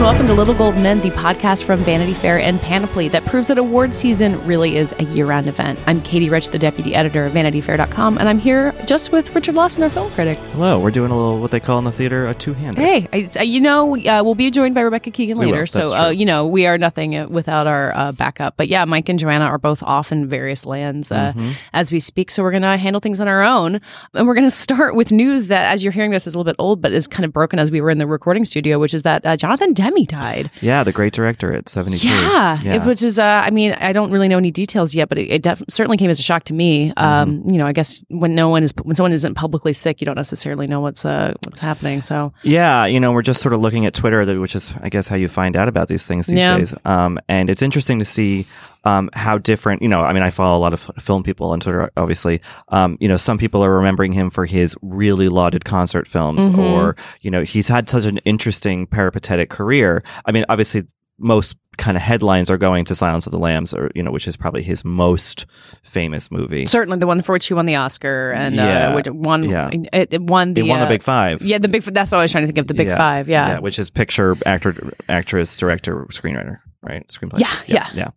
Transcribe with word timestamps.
And 0.00 0.06
welcome 0.06 0.26
to 0.26 0.32
Little 0.32 0.54
Gold 0.54 0.76
Men, 0.76 1.00
the 1.02 1.10
podcast 1.10 1.64
from 1.64 1.84
Vanity 1.84 2.14
Fair 2.14 2.38
and 2.40 2.58
Panoply 2.58 3.08
that 3.08 3.22
proves 3.26 3.48
that 3.48 3.58
award 3.58 3.94
season 3.94 4.42
really 4.46 4.78
is 4.78 4.94
a 4.98 5.04
year 5.04 5.26
round 5.26 5.46
event. 5.46 5.78
I'm 5.86 6.00
Katie 6.00 6.30
Rich, 6.30 6.48
the 6.48 6.58
deputy 6.58 6.94
editor 6.94 7.26
of 7.26 7.34
VanityFair.com, 7.34 8.16
and 8.16 8.26
I'm 8.26 8.38
here 8.38 8.72
just 8.86 9.12
with 9.12 9.34
Richard 9.34 9.54
Lawson, 9.56 9.82
our 9.82 9.90
film 9.90 10.10
critic. 10.12 10.38
Hello, 10.52 10.80
we're 10.80 10.90
doing 10.90 11.10
a 11.10 11.14
little 11.14 11.38
what 11.38 11.50
they 11.50 11.60
call 11.60 11.78
in 11.78 11.84
the 11.84 11.92
theater 11.92 12.26
a 12.26 12.32
two 12.32 12.54
hander. 12.54 12.80
Hey, 12.80 13.08
I, 13.12 13.30
I- 13.40 13.42
you 13.42 13.60
know, 13.60 13.94
uh, 13.94 14.22
we'll 14.24 14.34
be 14.34 14.50
joined 14.50 14.74
by 14.74 14.80
Rebecca 14.80 15.10
Keegan 15.10 15.36
We 15.36 15.46
later, 15.46 15.66
so 15.66 15.94
uh, 15.94 16.08
you 16.08 16.24
know 16.24 16.46
we 16.46 16.66
are 16.66 16.78
nothing 16.78 17.14
uh, 17.16 17.28
without 17.28 17.66
our 17.66 17.94
uh, 17.94 18.12
backup. 18.12 18.56
But 18.56 18.68
yeah, 18.68 18.86
Mike 18.86 19.10
and 19.10 19.18
Joanna 19.18 19.44
are 19.44 19.58
both 19.58 19.82
off 19.82 20.12
in 20.12 20.26
various 20.28 20.64
lands 20.64 21.12
uh, 21.12 21.32
Mm-hmm. 21.36 21.50
as 21.74 21.92
we 21.92 22.00
speak, 22.00 22.30
so 22.30 22.42
we're 22.42 22.52
going 22.52 22.62
to 22.62 22.78
handle 22.78 23.00
things 23.00 23.20
on 23.20 23.28
our 23.28 23.42
own, 23.42 23.82
and 24.14 24.26
we're 24.26 24.34
going 24.34 24.46
to 24.46 24.50
start 24.50 24.94
with 24.94 25.12
news 25.12 25.48
that, 25.48 25.70
as 25.74 25.84
you're 25.84 25.92
hearing 25.92 26.10
this, 26.10 26.26
is 26.26 26.34
a 26.34 26.38
little 26.38 26.50
bit 26.50 26.56
old, 26.58 26.80
but 26.80 26.90
is 26.92 27.06
kind 27.06 27.26
of 27.26 27.34
broken 27.34 27.58
as 27.58 27.70
we 27.70 27.82
were 27.82 27.90
in 27.90 27.98
the 27.98 28.06
recording 28.06 28.46
studio, 28.46 28.78
which 28.78 28.94
is 28.94 29.02
that 29.02 29.26
uh, 29.26 29.36
Jonathan 29.36 29.74
Demme 29.74 29.89
died. 30.06 30.50
Yeah, 30.60 30.84
the 30.84 30.92
great 30.92 31.12
director 31.12 31.52
at 31.54 31.68
73. 31.68 32.08
Yeah, 32.10 32.60
It, 32.62 32.82
which 32.86 33.02
is, 33.02 33.18
uh, 33.18 33.24
I 33.24 33.50
mean, 33.50 33.72
I 33.74 33.92
don't 33.92 34.10
really 34.10 34.28
know 34.28 34.38
any 34.38 34.50
details 34.50 34.94
yet, 34.94 35.08
but 35.08 35.18
it, 35.18 35.30
it 35.30 35.42
def- 35.42 35.62
certainly 35.68 35.96
came 35.96 36.10
as 36.10 36.18
a 36.18 36.22
shock 36.22 36.44
to 36.44 36.52
me. 36.54 36.92
Um, 36.96 37.20
Mm-hmm. 37.40 37.50
You 37.50 37.58
know, 37.58 37.66
I 37.66 37.72
guess 37.72 38.02
when 38.08 38.34
no 38.34 38.48
one 38.48 38.62
is, 38.62 38.72
when 38.82 38.94
someone 38.96 39.12
isn't 39.12 39.34
publicly 39.34 39.72
sick, 39.72 40.00
you 40.00 40.04
don't 40.04 40.16
necessarily 40.16 40.66
know 40.66 40.80
what's 40.80 41.04
uh, 41.04 41.34
what's 41.44 41.60
happening. 41.60 42.02
So 42.02 42.32
Yeah, 42.42 42.86
you 42.86 42.98
know, 43.00 43.12
we're 43.12 43.22
just 43.22 43.40
sort 43.42 43.52
of 43.52 43.60
looking 43.60 43.86
at 43.86 43.94
Twitter, 43.94 44.24
which 44.40 44.54
is, 44.56 44.72
I 44.82 44.88
guess, 44.88 45.08
how 45.08 45.16
you 45.16 45.28
find 45.28 45.56
out 45.56 45.68
about 45.68 45.88
these 45.88 46.06
things 46.06 46.26
these 46.26 46.38
Yeah. 46.38 46.58
days. 46.58 46.74
Um, 46.84 47.18
and 47.28 47.50
it's 47.50 47.62
interesting 47.62 47.98
to 47.98 48.04
see 48.04 48.46
um, 48.84 49.10
how 49.12 49.38
different, 49.38 49.82
you 49.82 49.88
know, 49.88 50.00
I 50.02 50.12
mean, 50.12 50.22
I 50.22 50.30
follow 50.30 50.58
a 50.58 50.60
lot 50.60 50.72
of 50.72 50.90
film 50.98 51.22
people 51.22 51.50
on 51.50 51.60
Twitter, 51.60 51.90
obviously. 51.96 52.40
Um, 52.68 52.96
you 53.00 53.08
know, 53.08 53.16
some 53.16 53.38
people 53.38 53.62
are 53.64 53.70
remembering 53.76 54.12
him 54.12 54.30
for 54.30 54.46
his 54.46 54.74
really 54.82 55.28
lauded 55.28 55.64
concert 55.64 56.08
films, 56.08 56.48
Mhm. 56.48 56.58
or, 56.58 56.96
you 57.20 57.30
know, 57.30 57.42
he's 57.42 57.68
had 57.68 57.90
such 57.90 58.04
an 58.04 58.18
interesting 58.18 58.86
peripatetic 58.86 59.50
career. 59.50 60.02
I 60.24 60.32
mean, 60.32 60.44
obviously, 60.48 60.84
most 61.22 61.56
kind 61.76 61.96
of 61.98 62.02
headlines 62.02 62.50
are 62.50 62.56
going 62.56 62.84
to 62.86 62.94
Silence 62.94 63.26
of 63.26 63.32
the 63.32 63.38
Lambs, 63.38 63.74
or, 63.74 63.90
you 63.94 64.02
know, 64.02 64.10
which 64.10 64.26
is 64.26 64.36
probably 64.36 64.62
his 64.62 64.84
most 64.84 65.44
famous 65.82 66.30
movie. 66.30 66.64
certainly 66.66 66.98
the 66.98 67.06
one 67.06 67.20
for 67.22 67.32
which 67.32 67.46
he 67.46 67.54
won 67.54 67.66
the 67.66 67.76
Oscar 67.76 68.32
and 68.32 68.54
Yeah. 68.54 68.88
uh, 68.88 68.94
which 68.94 69.06
won, 69.10 69.44
Yeah. 69.44 69.68
it, 69.92 70.12
it 70.14 70.22
won 70.22 70.54
the 70.54 70.62
he 70.62 70.68
won 70.70 70.80
uh, 70.80 70.84
the 70.84 70.88
Big 70.88 71.02
Five. 71.02 71.42
Yeah, 71.42 71.58
the 71.58 71.68
big. 71.68 71.82
That's 71.82 72.10
what 72.12 72.18
I 72.18 72.22
was 72.22 72.32
trying 72.32 72.42
to 72.44 72.46
think 72.48 72.58
of. 72.58 72.66
The 72.66 72.74
big 72.74 72.88
five. 72.88 73.28
Yeah. 73.28 73.58
which 73.60 73.78
is 73.78 73.90
picture, 73.90 74.36
actor, 74.46 74.74
actress, 75.08 75.56
director, 75.56 76.06
screenwriter, 76.10 76.58
right? 76.82 77.06
Screenplay. 77.08 77.40
Yeah, 77.40 77.48
yeah. 77.66 77.86
yeah. 77.94 78.08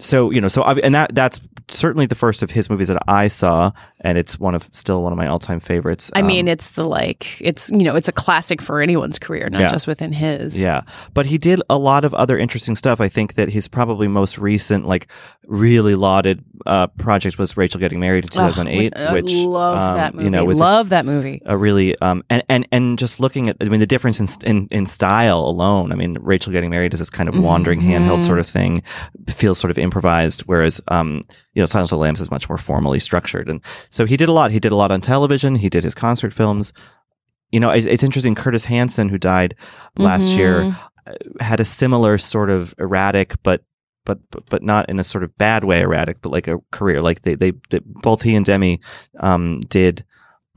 So 0.00 0.30
you 0.30 0.40
know, 0.40 0.48
so 0.48 0.62
obvi- 0.62 0.80
and 0.82 0.94
that 0.94 1.14
that's 1.14 1.40
certainly 1.68 2.06
the 2.06 2.16
first 2.16 2.42
of 2.42 2.50
his 2.50 2.68
movies 2.68 2.88
that 2.88 3.00
I 3.06 3.28
saw, 3.28 3.70
and 4.00 4.18
it's 4.18 4.40
one 4.40 4.56
of 4.56 4.68
still 4.72 5.02
one 5.02 5.12
of 5.12 5.18
my 5.18 5.28
all 5.28 5.38
time 5.38 5.60
favorites. 5.60 6.10
I 6.16 6.22
mean, 6.22 6.46
Um, 6.46 6.52
it's 6.52 6.70
the 6.70 6.84
like, 6.84 7.40
it's 7.40 7.70
you 7.70 7.84
know, 7.84 7.94
it's 7.94 8.08
a 8.08 8.12
classic 8.12 8.60
for 8.60 8.80
anyone's 8.80 9.18
career, 9.20 9.48
not 9.50 9.60
Yeah. 9.60 9.70
just 9.70 9.86
within 9.86 10.10
his. 10.12 10.60
Yeah, 10.60 10.80
but 11.14 11.26
he 11.26 11.38
did 11.38 11.62
a 11.70 11.78
lot 11.78 12.04
of 12.04 12.12
other 12.14 12.36
interesting 12.38 12.74
stuff. 12.74 13.00
I 13.00 13.08
think 13.08 13.34
that 13.34 13.50
his 13.50 13.68
probably 13.68 14.08
most 14.08 14.36
recent, 14.38 14.88
like, 14.88 15.06
really 15.46 15.94
lauded 15.94 16.42
uh, 16.66 16.86
project 16.88 17.38
was 17.38 17.56
Rachel 17.56 17.78
getting 17.80 18.00
married 18.00 18.24
in 18.24 18.28
two 18.28 18.38
thousand 18.40 18.68
eight, 18.68 18.96
I 18.96 19.12
which 19.12 19.32
love 19.32 19.76
um, 19.90 19.96
that 19.96 20.14
movie. 20.14 20.24
You 20.24 20.30
know, 20.30 20.44
was 20.44 20.60
love 20.60 20.88
that 20.88 21.04
movie. 21.06 21.40
a 21.46 21.56
really 21.56 21.96
um 22.00 22.22
and 22.30 22.42
and 22.48 22.66
and 22.72 22.98
just 22.98 23.20
looking 23.20 23.48
at 23.48 23.56
I 23.60 23.64
mean 23.66 23.80
the 23.80 23.86
difference 23.86 24.18
in 24.20 24.26
in, 24.44 24.68
in 24.70 24.86
style 24.86 25.40
alone. 25.40 25.92
I 25.92 25.94
mean 25.94 26.16
Rachel 26.20 26.52
getting 26.52 26.70
married 26.70 26.92
is 26.94 27.00
this 27.00 27.10
kind 27.10 27.28
of 27.28 27.38
wandering 27.38 27.80
Mm-hmm. 27.80 27.90
handheld 28.10 28.24
sort 28.24 28.38
of 28.38 28.46
thing, 28.46 28.82
feels 29.28 29.58
sort 29.58 29.70
of 29.70 29.78
improvised, 29.90 30.42
whereas 30.42 30.80
um 30.88 31.22
you 31.54 31.60
know 31.62 31.66
Silence 31.66 31.90
of 31.92 31.96
the 31.98 32.02
Lambs 32.02 32.20
is 32.20 32.30
much 32.30 32.48
more 32.48 32.58
formally 32.58 33.00
structured. 33.00 33.48
And 33.48 33.60
so 33.90 34.06
he 34.06 34.16
did 34.16 34.28
a 34.28 34.32
lot. 34.32 34.50
He 34.52 34.60
did 34.60 34.72
a 34.72 34.76
lot 34.76 34.90
on 34.92 35.00
television. 35.00 35.56
He 35.56 35.68
did 35.68 35.84
his 35.84 35.94
concert 35.94 36.32
films. 36.32 36.72
You 37.52 37.58
know, 37.60 37.70
it's, 37.70 37.86
it's 37.86 38.04
interesting. 38.04 38.36
Curtis 38.36 38.66
Hanson, 38.66 39.08
who 39.08 39.18
died 39.18 39.54
last 39.98 40.30
Mhm. 40.30 40.36
year, 40.36 40.76
uh, 41.06 41.12
had 41.40 41.58
a 41.60 41.64
similar 41.64 42.16
sort 42.18 42.48
of 42.50 42.74
erratic, 42.78 43.34
but 43.42 43.62
but 44.06 44.18
but 44.30 44.42
but 44.48 44.62
not 44.62 44.88
in 44.88 45.00
a 45.00 45.04
sort 45.04 45.24
of 45.24 45.36
bad 45.36 45.64
way 45.64 45.80
erratic, 45.80 46.22
but 46.22 46.30
like 46.32 46.46
a 46.48 46.58
career. 46.70 47.02
Like 47.02 47.22
they 47.22 47.34
they, 47.34 47.52
they 47.70 47.80
both 47.84 48.22
he 48.22 48.36
and 48.36 48.46
Demme 48.46 48.78
um, 49.18 49.60
did 49.68 50.04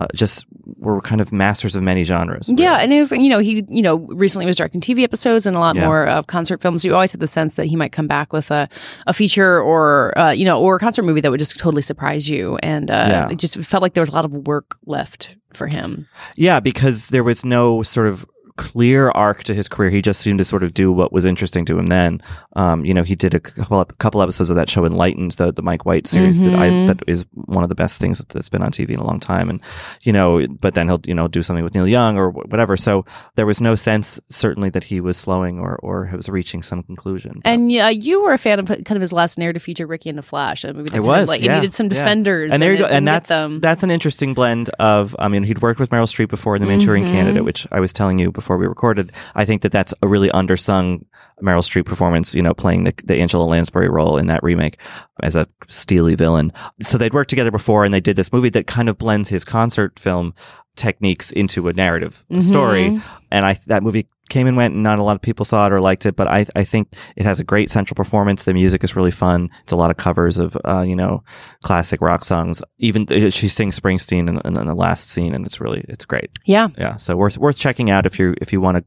uh, 0.03 0.08
just 0.14 0.46
were 0.78 1.00
kind 1.02 1.22
of 1.22 1.31
masters 1.31 1.75
of 1.75 1.84
many 1.84 2.03
genres. 2.03 2.50
Yeah, 2.53 2.78
and 2.80 2.91
it 2.94 3.00
was 3.00 3.12
you 3.12 3.30
know 3.30 3.40
he 3.40 3.64
you 3.69 3.81
know 3.81 3.96
recently 4.09 4.46
was 4.46 4.58
directing 4.58 4.81
TV 4.81 5.03
episodes 5.03 5.46
and 5.46 5.56
a 5.56 5.59
lot 5.59 5.75
Yeah. 5.75 5.86
more 5.86 6.06
of 6.08 6.28
concert 6.28 6.62
films. 6.62 6.84
You 6.86 6.94
always 6.94 7.12
had 7.12 7.22
the 7.22 7.28
sense 7.28 7.56
that 7.56 7.66
he 7.66 7.75
might 7.75 7.91
come 7.91 8.08
back 8.08 8.34
with 8.34 8.52
a, 8.52 8.68
a 9.08 9.13
feature 9.13 9.62
or 9.62 10.18
uh, 10.18 10.31
you 10.31 10.46
know 10.46 10.59
or 10.62 10.75
a 10.75 10.80
concert 10.80 11.03
movie 11.03 11.22
that 11.22 11.31
would 11.31 11.40
just 11.40 11.58
totally 11.58 11.81
surprise 11.81 12.30
you, 12.30 12.58
and 12.58 12.92
uh, 12.92 13.06
Yeah. 13.09 13.30
it 13.31 13.40
just 13.40 13.56
felt 13.58 13.81
like 13.81 13.94
there 13.94 14.02
was 14.02 14.09
a 14.09 14.13
lot 14.16 14.25
of 14.25 14.34
work 14.47 14.78
left 14.86 15.38
for 15.53 15.68
him. 15.68 16.08
yeah, 16.36 16.59
because 16.59 17.09
there 17.09 17.24
was 17.24 17.46
no 17.46 17.84
sort 17.84 18.08
of 18.08 18.25
clear 18.56 19.09
arc 19.12 19.44
to 19.46 19.53
his 19.53 19.68
career. 19.68 19.90
He 19.90 20.02
just 20.02 20.22
seemed 20.22 20.38
to 20.40 20.46
sort 20.46 20.64
of 20.64 20.74
do 20.74 20.91
what 20.91 21.12
was 21.12 21.25
interesting 21.25 21.66
to 21.66 21.78
him. 21.78 21.88
Then, 21.88 22.22
um, 22.56 22.86
you 22.86 22.94
know, 22.94 23.03
he 23.03 23.16
did 23.16 23.34
a 23.34 23.40
couple 23.40 23.80
a 23.81 23.86
couple 23.86 24.22
episodes 24.22 24.50
of 24.50 24.56
that 24.56 24.69
show 24.69 24.86
Enlightened, 24.86 25.31
the 25.34 25.52
the 25.52 25.62
Mike 25.62 25.86
White 25.86 26.08
series 26.08 26.40
that 26.41 26.53
I 26.56 26.69
Mhm. 26.69 26.88
that 26.88 27.02
is 27.08 27.25
one 27.34 27.63
of 27.63 27.69
the 27.69 27.75
best 27.75 28.00
things 28.00 28.22
that's 28.30 28.50
been 28.50 28.62
on 28.63 28.72
TV 28.72 28.94
in 28.94 29.00
a 29.00 29.06
long 29.06 29.19
time. 29.19 29.50
And 29.50 29.59
you 30.02 30.13
know, 30.13 30.46
but 30.47 30.75
then 30.75 30.88
he'll 30.88 31.02
you 31.06 31.13
know 31.13 31.28
do 31.28 31.42
something 31.44 31.63
with 31.63 31.74
Neil 31.75 31.88
Young 31.88 32.18
or 32.18 32.30
whatever. 32.31 32.78
So 32.78 33.06
there 33.36 33.46
was 33.46 33.59
no 33.62 33.75
sense 33.75 34.19
certainly 34.30 34.69
that 34.72 34.86
he 34.86 35.02
was 35.02 35.18
slowing 35.18 35.59
or 35.59 35.75
or 35.84 36.09
was 36.16 36.30
reaching 36.30 36.62
some 36.63 36.84
conclusion. 36.84 37.42
But- 37.44 37.50
And 37.50 37.72
yeah, 37.72 37.90
you 37.90 38.22
were 38.24 38.34
a 38.34 38.38
fan 38.38 38.59
of 38.59 38.68
kind 38.68 38.92
of 38.92 39.02
his 39.02 39.13
last 39.13 39.38
narrative 39.38 39.63
feature, 39.63 39.88
Ricki 39.88 40.09
and 40.09 40.18
the 40.18 40.22
Flash. 40.24 40.63
Movie 40.63 40.84
that 40.84 40.96
It 40.96 41.03
was 41.03 41.28
like 41.28 41.42
yeah, 41.42 41.56
needed 41.56 41.74
some 41.74 41.86
yeah. 41.88 41.96
defenders, 41.96 42.53
and 42.53 42.62
there 42.62 42.74
you 42.74 42.80
go, 42.80 42.86
and 42.86 43.08
that's 43.08 43.30
them. 43.30 43.59
that's 43.62 43.84
an 43.84 43.90
interesting 43.92 44.34
blend 44.34 44.69
of. 44.80 45.16
I 45.19 45.28
mean, 45.28 45.44
he'd 45.44 45.62
worked 45.62 45.80
with 45.80 45.90
Meryl 45.90 46.03
Streep 46.08 46.30
before 46.30 46.56
in 46.56 46.62
The 46.62 46.68
Manchurian 46.68 47.08
Mhm. 47.08 47.12
Candidate, 47.12 47.44
which 47.44 47.68
I 47.72 47.80
was 47.80 47.92
telling 47.94 48.19
you 48.19 48.31
before 48.31 48.43
we 48.50 48.68
recorded. 48.68 49.12
I 49.36 49.46
think 49.46 49.62
that 49.62 49.72
that's 49.72 49.94
a 50.02 50.08
really 50.08 50.30
undersung 50.30 51.06
Meryl 51.42 51.59
Streep 51.59 51.86
performance. 51.86 52.36
You 52.36 52.42
know, 52.42 52.54
playing 52.54 52.84
the, 52.84 52.94
the 53.04 53.16
Angela 53.16 53.46
Lansbury 53.46 53.90
role 53.90 54.18
in 54.18 54.28
that 54.28 54.44
remake 54.44 54.78
as 55.22 55.36
a 55.36 55.48
steely 55.68 56.16
villain. 56.16 56.52
So 56.81 56.98
they'd 56.98 57.14
worked 57.14 57.30
together 57.30 57.52
before, 57.52 57.86
and 57.86 57.94
they 57.94 58.00
did 58.00 58.16
this 58.16 58.34
movie 58.34 58.50
that 58.50 58.68
kind 58.68 58.90
of 58.90 58.98
blends 58.98 59.30
his 59.30 59.44
concert 59.44 60.00
film 60.00 60.34
techniques 60.76 61.32
into 61.32 61.68
a 61.68 61.74
narrative 61.74 62.24
Mhm. 62.31 62.44
story. 62.44 63.02
And 63.31 63.46
I 63.48 63.58
that 63.68 63.81
movie 63.81 64.08
came 64.30 64.48
and 64.48 64.56
went, 64.56 64.74
and 64.75 64.84
not 64.84 65.00
a 65.00 65.04
lot 65.04 65.16
of 65.16 65.22
people 65.22 65.44
saw 65.44 65.66
it 65.66 65.74
or 65.74 65.81
liked 65.81 66.06
it. 66.06 66.16
But 66.16 66.28
I 66.28 66.46
I 66.56 66.64
think 66.64 66.94
it 67.16 67.25
has 67.25 67.40
a 67.40 67.44
great 67.44 67.72
central 67.72 67.96
performance. 67.96 68.44
The 68.44 68.54
music 68.54 68.84
is 68.84 68.96
really 68.96 69.10
fun. 69.12 69.50
It's 69.64 69.74
a 69.74 69.75
lot 69.75 69.90
of 69.90 69.98
covers 69.98 70.38
of 70.38 70.56
uh, 70.66 70.81
you 70.81 70.96
know 70.96 71.24
classic 71.64 72.00
rock 72.00 72.24
songs. 72.25 72.62
Even 72.78 73.08
she 73.31 73.48
sings 73.48 73.80
Springsteen 73.80 74.30
in, 74.30 74.40
in, 74.46 74.60
in 74.60 74.68
the 74.68 74.75
last 74.75 75.10
scene, 75.10 75.34
and 75.34 75.48
it's 75.48 75.60
really 75.60 75.84
it's 75.90 76.06
great. 76.06 76.30
yeah. 76.46 76.68
Yeah, 76.78 76.96
so 76.98 77.16
worth 77.16 77.40
worth 77.40 77.58
checking 77.58 77.90
out 77.90 78.06
if 78.06 78.19
you 78.19 78.36
if 78.40 78.54
you 78.54 78.62
want 78.62 78.78
to 78.78 78.84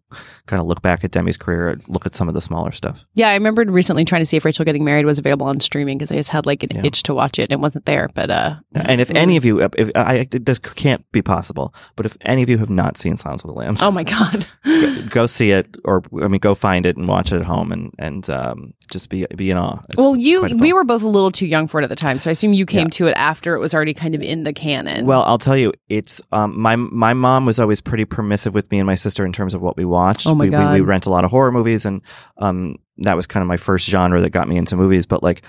kind 0.46 0.60
of 0.60 0.68
look 0.68 0.80
back 0.80 1.02
at 1.02 1.10
Demme's 1.10 1.36
career, 1.36 1.76
look 1.88 2.06
at 2.06 2.14
some 2.14 2.28
of 2.28 2.34
the 2.34 2.40
smaller 2.40 2.70
stuff. 2.70 3.04
Yeah, 3.14 3.30
I 3.30 3.34
remembered 3.34 3.68
recently 3.68 4.04
trying 4.04 4.22
to 4.22 4.26
see 4.26 4.36
if 4.36 4.44
Rachel 4.44 4.64
Getting 4.64 4.84
Married 4.84 5.06
was 5.06 5.18
available 5.18 5.46
on 5.48 5.58
streaming 5.58 5.98
because 5.98 6.12
I 6.12 6.16
just 6.16 6.30
had 6.30 6.46
like 6.46 6.62
an 6.62 6.68
Yeah. 6.72 6.82
itch 6.84 7.02
to 7.04 7.14
watch 7.14 7.40
it 7.40 7.50
and 7.50 7.52
it 7.52 7.60
wasn't 7.60 7.84
there. 7.84 8.08
But 8.14 8.30
uh, 8.30 8.56
And 8.76 9.00
if 9.00 9.10
any 9.10 9.36
of 9.36 9.44
you, 9.44 9.60
if, 9.60 9.90
I, 9.96 10.28
it 10.30 10.44
just 10.44 10.62
can't 10.76 11.04
be 11.10 11.20
possible. 11.20 11.74
But 11.96 12.06
if 12.06 12.16
any 12.22 12.42
of 12.42 12.48
you 12.48 12.58
have 12.58 12.70
not 12.70 12.98
seen 12.98 13.16
Silence 13.16 13.42
of 13.44 13.48
the 13.48 13.54
Lambs, 13.54 13.80
Oh 13.82 13.90
my 13.90 14.04
god. 14.04 14.46
go, 14.64 15.02
go 15.10 15.26
see 15.26 15.50
it, 15.50 15.76
or 15.84 16.02
I 16.22 16.28
mean, 16.28 16.40
go 16.40 16.54
find 16.54 16.86
it 16.86 16.96
and 16.96 17.06
watch 17.08 17.32
it 17.32 17.36
at 17.40 17.46
home, 17.46 17.72
and 17.72 17.92
and 17.98 18.28
um, 18.30 18.74
just 18.90 19.08
be 19.10 19.26
be 19.36 19.50
in 19.50 19.56
awe. 19.58 19.78
It's 19.88 19.96
well, 19.96 20.16
you 20.16 20.42
we 20.58 20.72
were 20.72 20.84
both 20.84 21.02
a 21.02 21.08
little 21.08 21.30
too 21.32 21.46
young 21.46 21.66
for 21.66 21.80
it 21.80 21.84
at 21.84 21.90
the 21.90 21.96
time, 21.96 22.18
so 22.18 22.30
I 22.30 22.32
assume 22.32 22.52
you 22.52 22.66
came 22.66 22.86
Yeah. 22.86 22.90
to 22.90 23.06
it 23.08 23.16
after 23.16 23.54
it 23.54 23.60
was 23.60 23.74
already 23.74 23.94
kind 23.94 24.14
of 24.14 24.20
in 24.22 24.42
the 24.42 24.52
canon. 24.52 25.06
Well, 25.06 25.22
I'll 25.22 25.38
tell 25.38 25.56
you, 25.56 25.72
it's 25.88 26.20
um, 26.32 26.58
my 26.60 26.76
my 26.76 27.14
mom 27.14 27.46
was 27.46 27.58
always 27.58 27.80
pretty 27.80 28.04
permissive 28.04 28.54
with 28.54 28.70
me 28.70 28.78
and 28.78 28.86
my 28.86 28.94
sister 28.94 29.24
in 29.24 29.32
terms 29.32 29.54
of 29.54 29.60
what 29.62 29.76
we 29.76 29.84
watched. 29.84 30.26
Oh 30.26 30.34
my 30.34 30.44
we, 30.46 30.50
God. 30.50 30.72
We, 30.74 30.80
we 30.80 30.86
rent 30.86 31.06
a 31.06 31.10
lot 31.10 31.24
of 31.24 31.30
horror 31.30 31.52
movies, 31.52 31.84
and 31.86 32.00
um, 32.38 32.76
that 32.98 33.16
was 33.16 33.26
kind 33.26 33.42
of 33.42 33.48
my 33.48 33.56
first 33.56 33.86
genre 33.88 34.20
that 34.20 34.30
got 34.30 34.48
me 34.48 34.56
into 34.56 34.76
movies. 34.76 35.06
But 35.06 35.22
like, 35.22 35.42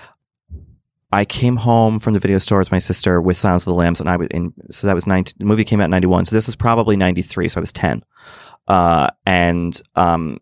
I 1.10 1.24
came 1.24 1.56
home 1.56 1.98
from 1.98 2.14
the 2.14 2.20
video 2.20 2.38
store 2.38 2.58
with 2.58 2.70
my 2.70 2.78
sister 2.78 3.20
with 3.20 3.38
Silence 3.38 3.62
of 3.62 3.70
the 3.70 3.74
Lambs, 3.74 4.00
and 4.00 4.10
I 4.10 4.16
was 4.16 4.28
in. 4.30 4.52
So 4.70 4.86
that 4.86 4.94
was 4.94 5.06
19, 5.06 5.34
The 5.38 5.44
movie 5.44 5.64
came 5.64 5.80
out 5.80 5.86
in 5.86 5.90
ninety 5.90 6.06
one. 6.06 6.24
So 6.24 6.36
this 6.36 6.48
is 6.48 6.56
probably 6.56 6.96
ninety 6.96 7.22
three. 7.22 7.48
So 7.48 7.58
I 7.58 7.62
was 7.62 7.72
ten, 7.72 8.04
uh, 8.66 9.08
and 9.24 9.80
um, 9.96 10.38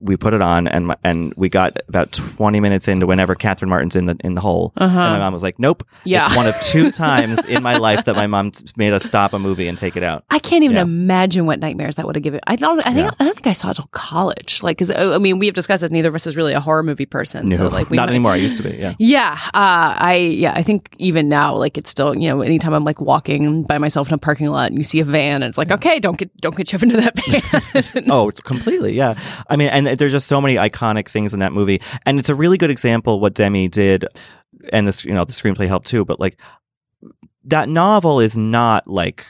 we 0.00 0.16
put 0.16 0.34
it 0.34 0.42
on, 0.42 0.68
and 0.68 0.88
my, 0.88 0.96
and 1.04 1.32
we 1.36 1.48
got 1.48 1.76
about 1.88 2.12
twenty 2.12 2.60
minutes 2.60 2.86
into 2.86 3.06
whenever 3.06 3.34
Catherine 3.34 3.70
Martin's 3.70 3.96
in 3.96 4.06
the 4.06 4.16
in 4.20 4.34
the 4.34 4.40
hole. 4.40 4.72
uh-huh. 4.76 4.86
And 5.00 5.12
my 5.14 5.18
mom 5.18 5.32
was 5.32 5.42
like, 5.42 5.58
"Nope." 5.58 5.86
Yeah. 6.04 6.26
It's 6.26 6.36
one 6.36 6.46
of 6.46 6.60
two 6.60 6.90
times 7.06 7.42
in 7.46 7.62
my 7.62 7.78
life 7.78 8.04
that 8.04 8.14
my 8.14 8.26
mom 8.26 8.52
made 8.76 8.92
us 8.92 9.04
stop 9.04 9.32
a 9.32 9.38
movie 9.38 9.68
and 9.68 9.78
take 9.78 9.96
it 9.96 10.02
out. 10.02 10.24
I 10.30 10.38
can't 10.38 10.64
even 10.64 10.76
Yeah. 10.76 10.82
imagine 10.82 11.46
what 11.46 11.60
nightmares 11.60 11.94
that 11.94 12.06
would 12.06 12.14
have 12.14 12.22
given. 12.22 12.40
I 12.46 12.56
don't. 12.56 12.78
I 12.86 12.92
think 12.92 13.06
Yeah. 13.06 13.10
I 13.18 13.24
don't 13.24 13.34
think 13.34 13.46
I 13.46 13.52
saw 13.52 13.70
it 13.70 13.74
till 13.74 13.88
college. 13.92 14.62
Like, 14.62 14.76
because 14.78 14.90
I 14.90 15.16
mean, 15.18 15.38
we 15.38 15.46
have 15.46 15.54
discussed 15.54 15.82
it. 15.82 15.90
Neither 15.90 16.08
of 16.10 16.14
us 16.14 16.26
is 16.26 16.36
really 16.36 16.52
a 16.52 16.60
horror 16.60 16.82
movie 16.82 17.06
person. 17.06 17.48
No, 17.48 17.56
so 17.56 17.68
like, 17.68 17.88
we 17.90 17.96
not 17.96 18.04
might- 18.06 18.10
anymore. 18.10 18.32
I 18.32 18.36
used 18.36 18.58
to 18.58 18.62
be. 18.64 18.76
Yeah. 18.76 18.94
Yeah, 18.98 19.38
uh, 19.54 19.96
I 19.98 20.14
yeah, 20.16 20.52
I 20.54 20.62
think 20.62 20.94
even 20.98 21.28
now, 21.30 21.54
like 21.56 21.78
it's 21.78 21.90
still 21.90 22.14
you 22.14 22.28
know, 22.28 22.42
anytime 22.42 22.74
I'm 22.74 22.84
like 22.84 23.00
walking 23.00 23.62
by 23.62 23.78
myself 23.78 24.08
in 24.08 24.14
a 24.14 24.18
parking 24.18 24.48
lot 24.48 24.68
and 24.68 24.76
you 24.78 24.84
see 24.84 25.00
a 25.00 25.04
van, 25.04 25.42
and 25.42 25.44
it's 25.44 25.56
like, 25.58 25.70
okay, 25.70 26.00
don't 26.00 26.18
get 26.18 26.36
don't 26.42 26.54
get 26.54 26.68
shoved 26.68 26.82
into 26.82 26.96
that 26.98 27.14
van. 27.94 28.10
Oh, 28.10 28.28
it's 28.28 28.40
completely. 28.40 28.92
Yeah. 28.92 29.14
I 29.48 29.56
mean, 29.56 29.68
and 29.70 29.85
there's 29.94 30.12
just 30.12 30.26
so 30.26 30.40
many 30.40 30.54
iconic 30.56 31.08
things 31.08 31.32
in 31.32 31.40
that 31.40 31.52
movie, 31.52 31.80
and 32.04 32.18
it's 32.18 32.28
a 32.28 32.34
really 32.34 32.58
good 32.58 32.70
example 32.70 33.20
what 33.20 33.34
Demme 33.34 33.68
did, 33.68 34.04
and 34.72 34.86
this 34.88 35.04
you 35.04 35.12
know 35.12 35.24
the 35.24 35.32
screenplay 35.32 35.66
helped 35.68 35.86
too. 35.86 36.04
But 36.04 36.18
like 36.20 36.36
that 37.44 37.68
novel 37.68 38.20
is 38.20 38.36
not 38.36 38.88
like 38.88 39.24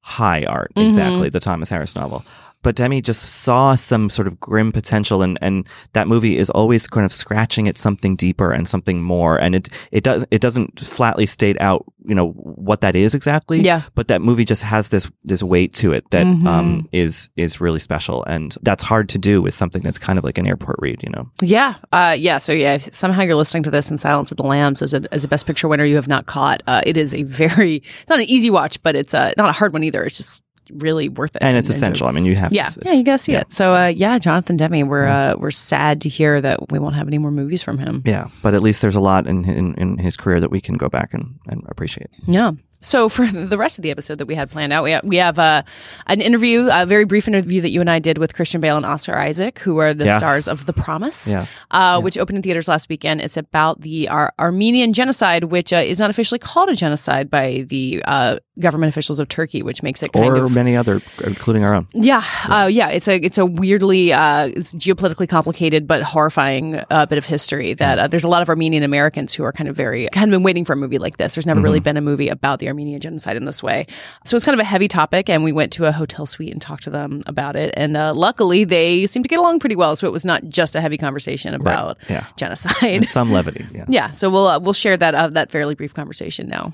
high 0.00 0.44
art 0.44 0.72
Mhm. 0.76 0.84
exactly 0.86 1.28
the 1.28 1.40
Thomas 1.40 1.68
Harris 1.68 1.94
novel. 1.96 2.24
But 2.62 2.76
Demme 2.76 3.02
just 3.02 3.26
saw 3.28 3.74
some 3.74 4.08
sort 4.10 4.28
of 4.28 4.38
grim 4.40 4.72
potential, 4.72 5.22
and, 5.22 5.38
and 5.42 5.66
that 5.94 6.06
movie 6.08 6.38
is 6.38 6.48
always 6.50 6.86
kind 6.86 7.04
of 7.04 7.12
scratching 7.12 7.68
at 7.68 7.78
something 7.78 8.16
deeper 8.16 8.52
and 8.52 8.68
something 8.68 9.02
more. 9.02 9.36
And 9.40 9.54
it 9.54 9.68
it 9.90 10.04
does 10.04 10.24
it 10.30 10.40
doesn't 10.40 10.80
flatly 10.80 11.26
state 11.26 11.56
out 11.60 11.84
you 12.04 12.14
know 12.14 12.30
what 12.32 12.80
that 12.80 12.96
is 12.96 13.14
exactly. 13.14 13.60
Yeah. 13.60 13.82
But 13.94 14.08
that 14.08 14.22
movie 14.22 14.44
just 14.44 14.62
has 14.62 14.88
this 14.88 15.08
this 15.24 15.42
weight 15.42 15.72
to 15.74 15.92
it 15.92 16.04
that 16.10 16.26
Mhm. 16.26 16.46
um, 16.46 16.88
is 16.92 17.28
is 17.36 17.60
really 17.60 17.78
special, 17.80 18.24
and 18.24 18.56
that's 18.62 18.82
hard 18.84 19.08
to 19.10 19.18
do 19.18 19.42
with 19.42 19.54
something 19.54 19.82
that's 19.82 19.98
kind 19.98 20.18
of 20.18 20.24
like 20.24 20.38
an 20.38 20.46
airport 20.48 20.76
read. 20.78 21.02
You 21.02 21.10
know. 21.10 21.30
yeah, 21.40 21.74
uh, 21.92 22.14
yeah. 22.18 22.38
So 22.38 22.52
yeah, 22.52 22.74
if 22.74 22.94
somehow 22.94 23.22
you're 23.22 23.34
listening 23.36 23.62
to 23.64 23.70
this 23.70 23.90
in 23.90 23.98
Silence 23.98 24.30
of 24.30 24.36
the 24.36 24.42
Lambs 24.44 24.82
as 24.82 24.94
a 24.94 25.02
as 25.12 25.24
a 25.24 25.28
Best 25.28 25.46
Picture 25.46 25.68
winner 25.68 25.84
you 25.84 25.96
have 25.96 26.08
not 26.08 26.26
caught, 26.26 26.62
uh, 26.66 26.80
it 26.86 26.96
is 26.96 27.14
a 27.14 27.22
very 27.24 27.76
it's 28.00 28.10
not 28.10 28.18
an 28.20 28.26
easy 28.30 28.50
watch, 28.50 28.82
but 28.82 28.94
it's 28.96 29.14
uh, 29.14 29.32
not 29.36 29.48
a 29.48 29.52
hard 29.52 29.72
one 29.72 29.84
either. 29.84 30.02
It's 30.04 30.16
just 30.16 30.42
really 30.76 31.08
worth 31.08 31.36
it, 31.36 31.42
And 31.42 31.56
it's 31.56 31.68
essential. 31.68 32.06
I 32.06 32.12
mean, 32.12 32.24
you 32.24 32.36
have. 32.36 32.52
Yeah, 32.52 32.68
to, 32.68 32.80
yeah, 32.84 32.92
you 32.92 33.04
gotta 33.04 33.18
see 33.18 33.32
yeah. 33.32 33.40
it. 33.40 33.52
So, 33.52 33.74
uh, 33.74 33.86
yeah, 33.86 34.18
Jonathan 34.18 34.56
Demme, 34.56 34.88
we're 34.88 35.06
uh, 35.06 35.36
we're 35.38 35.50
sad 35.50 36.00
to 36.02 36.08
hear 36.08 36.40
that 36.40 36.70
we 36.70 36.78
won't 36.78 36.94
have 36.94 37.06
any 37.06 37.18
more 37.18 37.30
movies 37.30 37.62
from 37.62 37.78
him. 37.78 38.02
Yeah, 38.04 38.28
but 38.42 38.54
at 38.54 38.62
least 38.62 38.82
there's 38.82 38.96
a 38.96 39.00
lot 39.00 39.26
in 39.26 39.44
in, 39.44 39.74
in 39.74 39.98
his 39.98 40.16
career 40.16 40.40
that 40.40 40.50
we 40.50 40.60
can 40.60 40.76
go 40.76 40.88
back 40.88 41.14
and, 41.14 41.38
and 41.48 41.62
appreciate. 41.68 42.08
Yeah. 42.26 42.52
So 42.82 43.08
for 43.08 43.26
the 43.32 43.56
rest 43.56 43.78
of 43.78 43.82
the 43.82 43.90
episode 43.90 44.18
that 44.18 44.26
we 44.26 44.34
had 44.34 44.50
planned 44.50 44.72
out, 44.72 44.82
we 44.84 44.90
have, 44.90 45.04
we 45.04 45.16
have 45.16 45.38
uh, 45.38 45.62
an 46.08 46.20
interview, 46.20 46.68
a 46.70 46.84
very 46.84 47.04
brief 47.04 47.26
interview 47.28 47.60
that 47.62 47.70
you 47.70 47.80
and 47.80 47.88
I 47.88 47.98
did 47.98 48.18
with 48.18 48.34
Christian 48.34 48.60
Bale 48.60 48.76
and 48.76 48.84
Oscar 48.84 49.16
Isaac, 49.16 49.60
who 49.60 49.78
are 49.78 49.94
the 49.94 50.04
Yeah. 50.06 50.18
stars 50.18 50.48
of 50.48 50.66
The 50.66 50.72
Promise, 50.72 51.32
Yeah. 51.32 51.46
uh, 51.70 52.00
which 52.00 52.18
opened 52.18 52.36
in 52.36 52.42
theaters 52.42 52.68
last 52.68 52.88
weekend. 52.88 53.20
It's 53.20 53.36
about 53.36 53.80
the 53.80 54.08
Ar- 54.08 54.34
Armenian 54.38 54.92
genocide, 54.92 55.44
which 55.44 55.72
uh, 55.72 55.76
is 55.76 55.98
not 55.98 56.10
officially 56.10 56.38
called 56.38 56.68
a 56.68 56.74
genocide 56.76 57.30
by 57.30 57.64
the 57.68 58.02
uh, 58.04 58.38
government 58.58 58.88
officials 58.90 59.18
of 59.20 59.28
Turkey, 59.28 59.62
which 59.62 59.82
makes 59.82 60.02
it 60.02 60.12
kind 60.12 60.26
Or 60.26 60.44
of 60.44 60.52
many 60.52 60.76
other, 60.76 61.00
including 61.24 61.64
our 61.64 61.74
own. 61.74 61.86
yeah, 61.94 62.22
uh, 62.48 62.66
yeah. 62.70 62.88
It's 62.88 63.08
a 63.08 63.16
it's 63.16 63.38
a 63.38 63.46
weirdly 63.46 64.12
uh, 64.12 64.46
it's 64.48 64.72
geopolitically 64.74 65.28
complicated 65.28 65.86
but 65.86 66.02
horrifying 66.02 66.82
uh, 66.90 67.06
bit 67.06 67.16
of 67.18 67.24
history. 67.26 67.74
That 67.74 67.98
uh, 67.98 68.06
there's 68.08 68.24
a 68.24 68.28
lot 68.28 68.42
of 68.42 68.48
Armenian 68.48 68.82
Americans 68.82 69.32
who 69.32 69.44
are 69.44 69.52
kind 69.52 69.68
of 69.68 69.76
very 69.76 70.08
kind 70.12 70.24
of 70.24 70.30
been 70.36 70.42
waiting 70.42 70.64
for 70.64 70.72
a 70.72 70.76
movie 70.76 70.98
like 70.98 71.16
this. 71.16 71.34
There's 71.34 71.46
never 71.46 71.60
really 71.60 71.80
been 71.80 71.96
a 71.96 72.00
movie 72.02 72.28
about 72.28 72.58
the 72.58 72.68
Armenian 72.72 73.00
genocide 73.00 73.36
in 73.36 73.44
this 73.44 73.62
way, 73.62 73.86
so 74.24 74.34
it's 74.36 74.44
kind 74.44 74.54
of 74.54 74.60
a 74.60 74.68
heavy 74.68 74.88
topic. 74.88 75.28
And 75.28 75.44
we 75.44 75.52
went 75.52 75.72
to 75.74 75.84
a 75.86 75.92
hotel 75.92 76.26
suite 76.26 76.52
and 76.52 76.60
talked 76.60 76.82
to 76.84 76.90
them 76.90 77.22
about 77.26 77.54
it. 77.56 77.72
And 77.76 77.96
uh, 77.96 78.12
luckily, 78.14 78.64
they 78.64 79.06
seemed 79.06 79.24
to 79.24 79.28
get 79.28 79.38
along 79.38 79.60
pretty 79.60 79.76
well. 79.76 79.94
So 79.96 80.06
it 80.06 80.12
was 80.12 80.24
not 80.24 80.44
just 80.48 80.74
a 80.76 80.80
heavy 80.80 80.96
conversation 80.98 81.54
about 81.54 81.98
Yeah. 82.08 82.26
genocide. 82.36 82.82
And 82.82 83.06
some 83.06 83.30
levity. 83.30 83.66
Yeah. 83.74 83.84
yeah, 83.88 84.10
so 84.12 84.30
we'll 84.30 84.46
uh, 84.46 84.58
we'll 84.58 84.72
share 84.72 84.96
that 84.96 85.14
uh, 85.14 85.28
that 85.28 85.50
fairly 85.50 85.74
brief 85.74 85.94
conversation 85.94 86.48
now. 86.48 86.72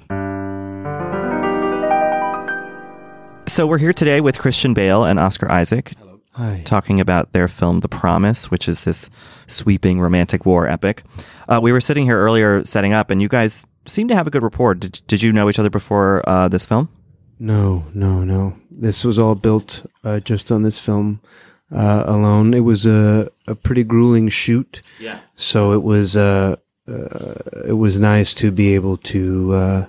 So 3.49 3.67
we're 3.67 3.79
here 3.79 3.93
today 3.95 4.21
with 4.21 4.39
Christian 4.39 4.75
Bale 4.75 5.05
and 5.05 5.19
Oscar 5.19 5.51
Isaac. 5.51 5.93
Hi. 6.33 6.63
talking 6.65 7.01
about 7.01 7.33
their 7.33 7.49
film 7.49 7.81
The 7.81 7.89
Promise, 7.89 8.49
which 8.49 8.69
is 8.69 8.83
this 8.85 9.11
sweeping 9.49 9.99
romantic 10.01 10.47
war 10.47 10.69
epic. 10.69 11.03
Uh, 11.49 11.59
we 11.61 11.73
were 11.73 11.81
sitting 11.81 12.05
here 12.05 12.17
earlier 12.17 12.63
setting 12.65 12.93
up, 12.93 13.11
and 13.11 13.21
you 13.21 13.27
guys 13.27 13.67
seem 13.89 14.09
to 14.09 14.15
have 14.15 14.27
a 14.27 14.31
good 14.31 14.43
rapport. 14.43 14.75
Did, 14.75 15.01
did 15.07 15.23
you 15.23 15.33
know 15.33 15.49
each 15.49 15.59
other 15.59 15.71
before 15.71 16.27
uh, 16.29 16.49
this 16.49 16.67
film? 16.67 16.89
No, 17.39 17.85
no, 17.95 18.25
no. 18.25 18.57
This 18.71 19.05
was 19.05 19.19
all 19.19 19.35
built 19.35 19.87
uh, 20.05 20.21
just 20.21 20.51
on 20.51 20.63
this 20.63 20.79
film 20.79 21.21
uh, 21.73 22.05
alone. 22.07 22.55
It 22.55 22.61
was 22.61 22.87
a, 22.87 23.31
a 23.47 23.55
pretty 23.55 23.85
grueling 23.85 24.29
shoot. 24.29 24.83
Yeah. 24.99 25.21
So 25.37 25.73
it 25.73 25.83
was 25.83 26.17
uh, 26.17 26.57
uh, 26.89 27.35
it 27.67 27.77
was 27.77 28.01
nice 28.01 28.35
to 28.35 28.51
be 28.51 28.75
able 28.75 28.97
to 28.97 29.53
uh, 29.55 29.87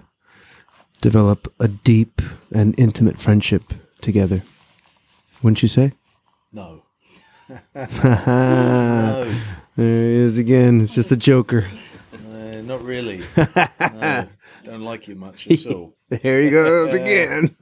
develop 1.01 1.51
a 1.59 1.67
deep 1.67 2.21
and 2.53 2.77
intimate 2.77 3.19
friendship 3.19 3.73
together. 4.01 4.43
Wouldn't 5.41 5.63
you 5.63 5.69
say? 5.69 5.93
No. 6.51 6.83
there 7.73 9.25
he 9.75 9.83
is 9.85 10.37
again. 10.37 10.81
It's 10.81 10.93
just 10.93 11.11
a 11.11 11.17
joker. 11.17 11.67
Not 12.69 12.83
really. 12.83 13.23
no, 13.79 14.27
don't 14.63 14.81
like 14.81 15.07
you 15.07 15.15
much 15.15 15.49
at 15.49 15.65
all. 15.65 15.95
There 16.21 16.39
he 16.39 16.51
goes 16.51 16.93
again. 16.93 17.55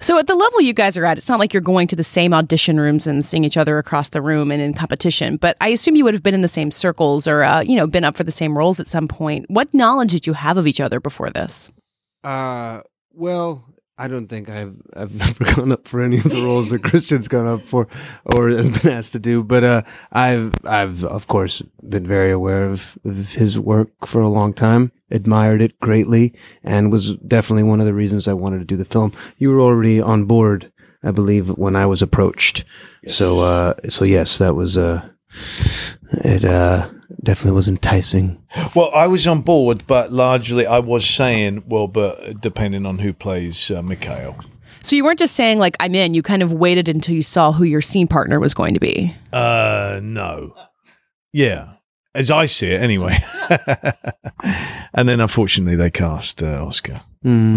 So 0.00 0.18
at 0.18 0.26
the 0.26 0.34
level 0.34 0.60
you 0.60 0.74
guys 0.74 0.98
are 0.98 1.06
at, 1.06 1.16
it's 1.16 1.30
not 1.30 1.38
like 1.38 1.54
you're 1.54 1.62
going 1.62 1.88
to 1.88 1.96
the 1.96 2.04
same 2.04 2.34
audition 2.34 2.78
rooms 2.78 3.06
and 3.06 3.24
seeing 3.24 3.42
each 3.42 3.56
other 3.56 3.78
across 3.78 4.10
the 4.10 4.20
room 4.20 4.50
and 4.50 4.60
in 4.60 4.74
competition. 4.74 5.38
But 5.38 5.56
I 5.62 5.68
assume 5.68 5.96
you 5.96 6.04
would 6.04 6.12
have 6.12 6.22
been 6.22 6.34
in 6.34 6.42
the 6.42 6.48
same 6.48 6.70
circles 6.70 7.26
or 7.26 7.42
uh, 7.42 7.62
you 7.62 7.74
know 7.74 7.86
been 7.86 8.04
up 8.04 8.16
for 8.16 8.24
the 8.24 8.30
same 8.30 8.56
roles 8.56 8.80
at 8.80 8.88
some 8.90 9.08
point. 9.08 9.46
What 9.48 9.72
knowledge 9.72 10.10
did 10.10 10.26
you 10.26 10.34
have 10.34 10.58
of 10.58 10.66
each 10.66 10.80
other 10.80 11.00
before 11.00 11.30
this? 11.30 11.70
Uh, 12.22 12.82
well, 13.14 13.64
I 13.96 14.08
don't 14.08 14.26
think 14.26 14.48
I've 14.48 14.74
I've 14.94 15.14
never 15.40 15.44
gone 15.54 15.72
up 15.72 15.86
for 15.86 16.00
any 16.00 16.18
of 16.18 16.24
the 16.24 16.42
roles 16.42 16.70
that 16.70 16.82
Christian's 16.82 17.28
gone 17.28 17.46
up 17.46 17.62
for 17.62 17.86
or 18.34 18.48
has 18.48 18.68
been 18.80 18.92
asked 18.92 19.12
to 19.12 19.18
do. 19.18 19.42
But 19.42 19.64
uh, 19.64 19.82
I've 20.12 20.54
I've 20.64 21.04
of 21.04 21.28
course 21.28 21.62
been 21.88 22.06
very 22.06 22.30
aware 22.30 22.64
of, 22.64 22.98
of 23.04 23.32
his 23.32 23.58
work 23.58 24.06
for 24.06 24.20
a 24.20 24.28
long 24.28 24.52
time, 24.52 24.90
admired 25.10 25.62
it 25.62 25.78
greatly, 25.80 26.34
and 26.62 26.90
was 26.90 27.16
definitely 27.16 27.62
one 27.64 27.80
of 27.80 27.86
the 27.86 27.94
reasons 27.94 28.26
I 28.26 28.32
wanted 28.32 28.58
to 28.58 28.64
do 28.64 28.76
the 28.76 28.84
film. 28.84 29.12
You 29.38 29.50
were 29.50 29.60
already 29.60 30.00
on 30.00 30.24
board, 30.24 30.72
I 31.02 31.12
believe, 31.12 31.48
when 31.50 31.76
I 31.76 31.86
was 31.86 32.02
approached. 32.02 32.64
So 33.06 33.40
uh, 33.40 33.74
so 33.88 34.04
yes, 34.04 34.38
that 34.38 34.56
was 34.56 34.76
uh, 34.76 35.08
it. 36.12 36.44
Uh, 36.44 36.88
definitely 37.22 37.56
was 37.56 37.68
enticing. 37.68 38.42
Well, 38.74 38.90
I 38.94 39.06
was 39.06 39.26
on 39.26 39.40
board, 39.42 39.86
but 39.86 40.12
largely 40.12 40.66
I 40.66 40.78
was 40.78 41.08
saying, 41.08 41.64
well, 41.66 41.88
but 41.88 42.40
depending 42.40 42.86
on 42.86 42.98
who 42.98 43.12
plays 43.12 43.70
uh, 43.70 43.82
Mikhail. 43.82 44.38
So 44.82 44.96
you 44.96 45.04
weren't 45.04 45.18
just 45.18 45.34
saying 45.34 45.58
like 45.58 45.76
I'm 45.80 45.94
in. 45.94 46.14
You 46.14 46.22
kind 46.22 46.42
of 46.42 46.52
waited 46.52 46.88
until 46.88 47.14
you 47.14 47.22
saw 47.22 47.52
who 47.52 47.64
your 47.64 47.80
scene 47.80 48.06
partner 48.06 48.38
was 48.38 48.52
going 48.52 48.74
to 48.74 48.80
be. 48.80 49.14
Uh, 49.32 50.00
no. 50.02 50.54
Yeah, 51.32 51.74
as 52.14 52.30
I 52.30 52.46
see 52.46 52.68
it, 52.68 52.80
anyway. 52.80 53.18
and 54.94 55.08
then, 55.08 55.20
unfortunately, 55.20 55.74
they 55.74 55.90
cast 55.90 56.42
uh, 56.42 56.64
Oscar. 56.64 57.00
Mm. 57.24 57.56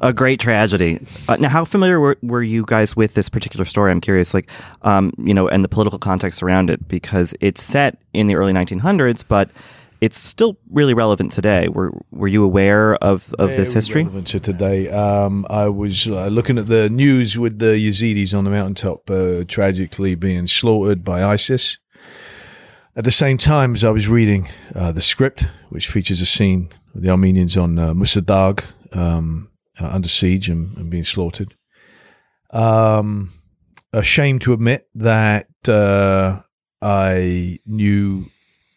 A 0.00 0.12
great 0.12 0.40
tragedy. 0.40 1.06
Uh, 1.28 1.36
now, 1.36 1.48
how 1.48 1.64
familiar 1.64 2.00
were, 2.00 2.16
were 2.22 2.42
you 2.42 2.64
guys 2.66 2.96
with 2.96 3.14
this 3.14 3.28
particular 3.28 3.64
story? 3.64 3.90
I'm 3.90 4.00
curious, 4.00 4.34
like, 4.34 4.50
um, 4.82 5.12
you 5.18 5.34
know, 5.34 5.48
and 5.48 5.64
the 5.64 5.68
political 5.68 5.98
context 5.98 6.42
around 6.42 6.70
it, 6.70 6.86
because 6.88 7.34
it's 7.40 7.62
set 7.62 7.98
in 8.12 8.26
the 8.26 8.34
early 8.34 8.52
1900s, 8.52 9.24
but 9.26 9.50
it's 10.00 10.18
still 10.18 10.58
really 10.70 10.92
relevant 10.92 11.32
today. 11.32 11.68
Were 11.68 11.92
Were 12.10 12.28
you 12.28 12.44
aware 12.44 12.96
of, 12.96 13.34
of 13.38 13.50
this 13.50 13.72
history? 13.72 14.02
relevant 14.02 14.26
to 14.28 14.40
today. 14.40 14.88
Um, 14.90 15.46
I 15.48 15.68
was 15.68 16.06
uh, 16.06 16.26
looking 16.26 16.58
at 16.58 16.66
the 16.66 16.90
news 16.90 17.38
with 17.38 17.58
the 17.58 17.76
Yazidis 17.76 18.36
on 18.36 18.44
the 18.44 18.50
mountaintop 18.50 19.08
uh, 19.10 19.44
tragically 19.48 20.14
being 20.14 20.46
slaughtered 20.46 21.04
by 21.04 21.24
ISIS. 21.24 21.78
At 22.96 23.04
the 23.04 23.10
same 23.10 23.38
time 23.38 23.74
as 23.74 23.82
I 23.82 23.90
was 23.90 24.06
reading 24.08 24.48
uh, 24.74 24.92
the 24.92 25.00
script, 25.00 25.48
which 25.70 25.88
features 25.88 26.20
a 26.20 26.26
scene 26.26 26.68
with 26.92 27.02
the 27.02 27.10
Armenians 27.10 27.56
on 27.56 27.78
uh, 27.78 27.92
Musa 27.94 28.20
Dagh 28.20 28.62
um, 28.92 29.48
uh, 29.80 29.86
under 29.86 30.08
siege 30.08 30.48
and, 30.48 30.76
and 30.76 30.90
being 30.90 31.04
slaughtered. 31.04 31.56
Um, 32.50 33.32
ashamed 33.92 34.42
to 34.42 34.52
admit 34.52 34.88
that 34.94 35.48
uh, 35.68 36.42
I 36.82 37.58
knew 37.66 38.26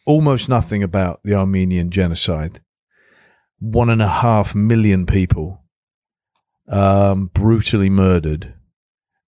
almost 0.06 0.48
nothing 0.50 0.84
about 0.84 1.22
the 1.24 1.36
Armenian 1.36 1.92
genocide. 1.92 2.62
One 3.60 3.90
and 3.90 4.02
a 4.02 4.08
half 4.08 4.56
million 4.56 5.06
people 5.06 5.64
um, 6.68 7.32
brutally 7.34 7.90
murdered, 7.90 8.54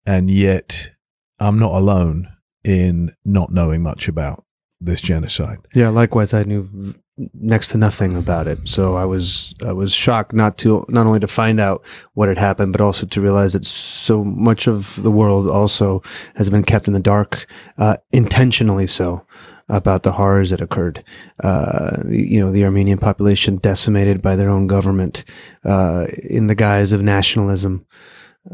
and 0.06 0.30
yet 0.30 0.92
I'm 1.40 1.58
not 1.58 1.74
alone 1.74 2.30
in 2.64 3.16
not 3.26 3.52
knowing 3.52 3.82
much 3.82 4.08
about 4.08 4.46
this 4.80 5.02
genocide. 5.02 5.60
Yeah, 5.74 5.90
likewise, 5.90 6.34
I 6.34 6.44
knew 6.44 6.96
next 7.34 7.70
to 7.70 7.78
nothing 7.78 8.16
about 8.16 8.48
it. 8.48 8.60
So 8.68 8.96
I 8.96 9.06
was 9.06 9.54
I 9.66 9.74
was 9.74 9.94
shocked 9.94 10.34
not 10.34 10.58
to 10.60 10.86
not 10.88 11.06
only 11.06 11.20
to 11.20 11.28
find 11.28 11.60
out 11.60 11.84
what 12.14 12.30
had 12.30 12.38
happened, 12.38 12.72
but 12.72 12.82
also 12.82 13.06
to 13.06 13.22
realize 13.22 13.54
that 13.54 13.66
so 13.66 14.24
much 14.24 14.68
of 14.68 15.02
the 15.02 15.12
world 15.12 15.50
also 15.50 16.02
has 16.36 16.50
been 16.50 16.64
kept 16.64 16.88
in 16.88 16.94
the 16.94 17.00
dark, 17.00 17.48
uh, 17.78 17.98
intentionally 18.12 18.88
so. 18.88 19.26
About 19.72 20.02
the 20.02 20.14
horrors 20.14 20.50
that 20.50 20.62
occurred, 20.62 21.04
uh, 21.44 22.02
you 22.08 22.40
know, 22.40 22.52
the 22.52 22.66
Armenian 22.66 22.98
population 22.98 23.58
decimated 23.58 24.20
by 24.20 24.36
their 24.36 24.50
own 24.50 24.66
government 24.66 25.24
uh, 25.64 26.08
in 26.24 26.48
the 26.48 26.56
guise 26.56 26.92
of 26.92 27.04
nationalism. 27.04 27.86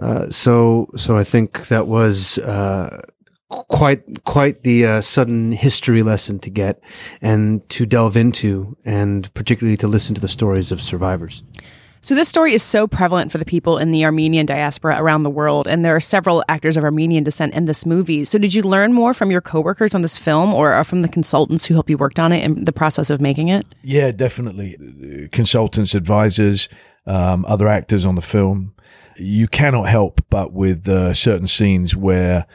Uh, 0.02 0.30
so, 0.30 0.90
so 0.98 1.18
I 1.18 1.24
think 1.24 1.70
that 1.70 1.88
was 1.88 2.38
uh, 2.40 3.02
quite 3.64 4.24
quite 4.24 4.64
the 4.64 4.86
uh, 4.86 5.02
sudden 5.02 5.52
history 5.52 6.04
lesson 6.04 6.40
to 6.40 6.50
get 6.50 6.82
and 7.22 7.68
to 7.70 7.86
delve 7.86 8.18
into, 8.18 8.76
and 8.86 9.34
particularly 9.34 9.78
to 9.78 9.88
listen 9.88 10.16
to 10.16 10.22
the 10.22 10.28
stories 10.28 10.72
of 10.72 10.82
survivors. 10.82 11.44
So, 12.06 12.14
this 12.14 12.30
story 12.30 12.54
is 12.54 12.62
so 12.62 12.86
prevalent 12.86 13.32
for 13.32 13.40
the 13.40 13.46
people 13.46 13.80
in 13.80 13.90
the 13.90 14.06
Armenian 14.06 14.46
diaspora 14.46 15.02
around 15.02 15.24
the 15.24 15.30
world, 15.32 15.66
and 15.66 15.84
there 15.84 15.96
are 15.96 16.00
several 16.00 16.44
actors 16.48 16.78
of 16.78 16.84
Armenian 16.84 17.24
descent 17.24 17.56
in 17.56 17.66
this 17.66 17.84
movie. 17.84 18.26
So, 18.26 18.38
did 18.38 18.54
you 18.54 18.62
learn 18.62 18.94
more 18.94 19.16
from 19.16 19.32
your 19.32 19.42
coworkers 19.42 19.96
on 19.96 20.04
this 20.04 20.16
film 20.16 20.54
or 20.54 20.84
from 20.84 21.02
the 21.02 21.08
consultants 21.08 21.66
who 21.66 21.74
helped 21.74 21.90
you 21.90 21.98
worked 21.98 22.20
on 22.20 22.32
it 22.32 22.44
in 22.44 22.64
the 22.64 22.72
process 22.72 23.10
of 23.10 23.22
making 23.22 23.48
it? 23.48 23.66
Yeah, 23.82 24.12
definitely. 24.12 25.30
Consultants, 25.32 25.96
advisors, 25.96 26.70
um, 27.08 27.44
other 27.48 27.68
actors 27.68 28.06
on 28.06 28.14
the 28.14 28.22
film. 28.22 28.76
You 29.18 29.48
cannot 29.48 29.90
help 29.90 30.22
but 30.30 30.54
with 30.54 30.88
uh, 30.88 31.16
certain 31.16 31.48
scenes 31.48 31.96
where 31.96 32.46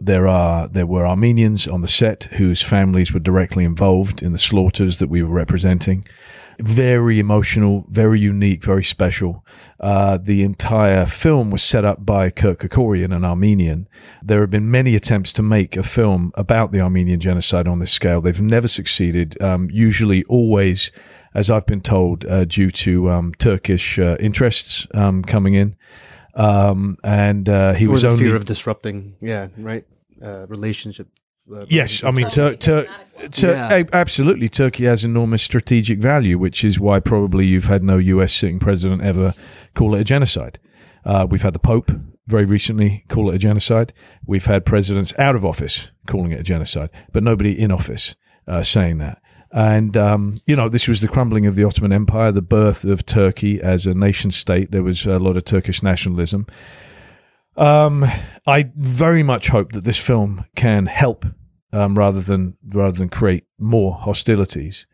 there 0.00 0.28
are 0.28 0.68
there 0.68 0.86
were 0.86 1.06
Armenians 1.06 1.66
on 1.66 1.82
the 1.82 1.88
set 1.88 2.24
whose 2.32 2.62
families 2.62 3.12
were 3.12 3.20
directly 3.20 3.64
involved 3.64 4.22
in 4.22 4.32
the 4.32 4.38
slaughters 4.38 4.98
that 4.98 5.08
we 5.08 5.22
were 5.22 5.34
representing. 5.34 6.04
Very 6.60 7.20
emotional, 7.20 7.84
very 7.88 8.18
unique, 8.18 8.64
very 8.64 8.82
special. 8.82 9.44
Uh, 9.78 10.18
the 10.18 10.42
entire 10.42 11.06
film 11.06 11.50
was 11.50 11.62
set 11.62 11.84
up 11.84 12.04
by 12.04 12.30
Kirk 12.30 12.60
Kerkorian, 12.60 13.14
an 13.14 13.24
Armenian. 13.24 13.88
There 14.24 14.40
have 14.40 14.50
been 14.50 14.68
many 14.68 14.96
attempts 14.96 15.32
to 15.34 15.42
make 15.42 15.76
a 15.76 15.84
film 15.84 16.32
about 16.34 16.72
the 16.72 16.80
Armenian 16.80 17.20
genocide 17.20 17.68
on 17.68 17.78
this 17.78 17.92
scale. 17.92 18.20
They've 18.20 18.40
never 18.40 18.66
succeeded. 18.66 19.40
Um, 19.40 19.68
usually, 19.70 20.24
always, 20.24 20.90
as 21.32 21.48
I've 21.48 21.66
been 21.66 21.80
told, 21.80 22.26
uh, 22.26 22.44
due 22.44 22.72
to 22.72 23.08
um, 23.08 23.34
Turkish 23.38 23.98
uh, 24.00 24.16
interests 24.18 24.86
um, 24.94 25.22
coming 25.22 25.54
in. 25.54 25.76
Um, 26.38 26.96
and 27.02 27.48
uh, 27.48 27.72
he 27.74 27.86
Or 27.86 27.90
was 27.90 28.02
the 28.02 28.08
only 28.10 28.24
fear 28.24 28.36
of 28.36 28.44
disrupting, 28.44 29.14
yeah, 29.20 29.48
right, 29.58 29.84
uh, 30.22 30.46
relationship. 30.46 31.08
Uh, 31.52 31.64
Yes, 31.68 32.04
I 32.04 32.10
mean, 32.10 32.28
Tur- 32.28 32.54
Tur- 32.56 32.86
Tur- 33.32 33.50
Yeah. 33.52 33.74
a- 33.78 33.94
absolutely. 33.96 34.48
Turkey 34.48 34.84
has 34.84 35.02
enormous 35.02 35.42
strategic 35.42 35.98
value, 35.98 36.38
which 36.38 36.62
is 36.62 36.78
why 36.78 37.00
probably 37.00 37.46
you've 37.46 37.64
had 37.64 37.82
no 37.82 37.96
U.S. 37.98 38.32
sitting 38.34 38.58
president 38.58 39.02
ever 39.02 39.34
call 39.74 39.94
it 39.94 40.00
a 40.00 40.04
genocide. 40.04 40.58
Uh, 41.04 41.26
we've 41.28 41.42
had 41.42 41.54
the 41.54 41.58
Pope 41.58 41.90
very 42.26 42.44
recently 42.44 43.04
call 43.08 43.30
it 43.30 43.34
a 43.34 43.38
genocide. 43.38 43.92
We've 44.26 44.44
had 44.44 44.66
presidents 44.66 45.14
out 45.18 45.34
of 45.34 45.44
office 45.44 45.90
calling 46.06 46.30
it 46.32 46.40
a 46.40 46.42
genocide, 46.44 46.90
but 47.12 47.22
nobody 47.24 47.58
in 47.58 47.72
office 47.72 48.14
uh, 48.46 48.62
saying 48.62 48.98
that. 48.98 49.20
And, 49.50 49.96
um, 49.96 50.40
you 50.46 50.54
know, 50.54 50.68
this 50.68 50.88
was 50.88 51.00
the 51.00 51.08
crumbling 51.08 51.46
of 51.46 51.56
the 51.56 51.64
Ottoman 51.64 51.92
Empire, 51.92 52.32
the 52.32 52.42
birth 52.42 52.84
of 52.84 53.06
Turkey 53.06 53.60
as 53.62 53.86
a 53.86 53.94
nation 53.94 54.30
state. 54.30 54.70
There 54.70 54.82
was 54.82 55.06
a 55.06 55.18
lot 55.18 55.36
of 55.36 55.44
Turkish 55.44 55.82
nationalism. 55.82 56.46
Um, 57.56 58.06
I 58.46 58.70
very 58.76 59.22
much 59.22 59.48
hope 59.48 59.72
that 59.72 59.84
this 59.84 59.96
film 59.96 60.44
can 60.54 60.86
help 60.86 61.24
um, 61.72 61.98
rather 61.98 62.20
than 62.20 62.56
rather 62.68 62.96
than 62.96 63.08
create 63.08 63.44
more 63.58 63.94
hostilities. 63.94 64.86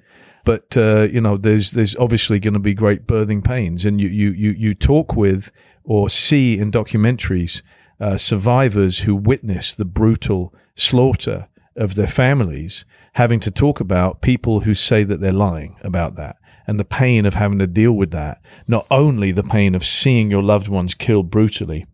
But 0.44 0.76
uh, 0.76 1.08
you 1.10 1.20
know, 1.20 1.36
there's 1.36 1.72
there's 1.72 1.96
obviously 1.96 2.38
going 2.38 2.54
to 2.54 2.60
be 2.60 2.74
great 2.74 3.06
birthing 3.06 3.44
pains, 3.44 3.84
and 3.84 4.00
you 4.00 4.08
you 4.08 4.30
you 4.30 4.50
you 4.52 4.74
talk 4.74 5.14
with 5.14 5.50
or 5.84 6.08
see 6.08 6.58
in 6.58 6.70
documentaries 6.70 7.62
uh, 8.00 8.16
survivors 8.16 9.00
who 9.00 9.14
witness 9.14 9.74
the 9.74 9.84
brutal 9.84 10.54
slaughter 10.74 11.48
of 11.76 11.94
their 11.94 12.06
families, 12.06 12.84
having 13.14 13.40
to 13.40 13.50
talk 13.50 13.80
about 13.80 14.20
people 14.20 14.60
who 14.60 14.74
say 14.74 15.04
that 15.04 15.20
they're 15.20 15.32
lying 15.32 15.76
about 15.82 16.16
that. 16.16 16.36
And 16.66 16.80
the 16.80 16.84
pain 16.84 17.26
of 17.26 17.34
having 17.34 17.58
to 17.58 17.66
deal 17.66 17.92
with 17.92 18.10
that, 18.12 18.40
not 18.66 18.86
only 18.90 19.32
the 19.32 19.42
pain 19.42 19.74
of 19.74 19.84
seeing 19.84 20.30
your 20.30 20.42
loved 20.42 20.68
ones 20.68 20.94
killed 20.94 21.30
brutally, 21.30 21.84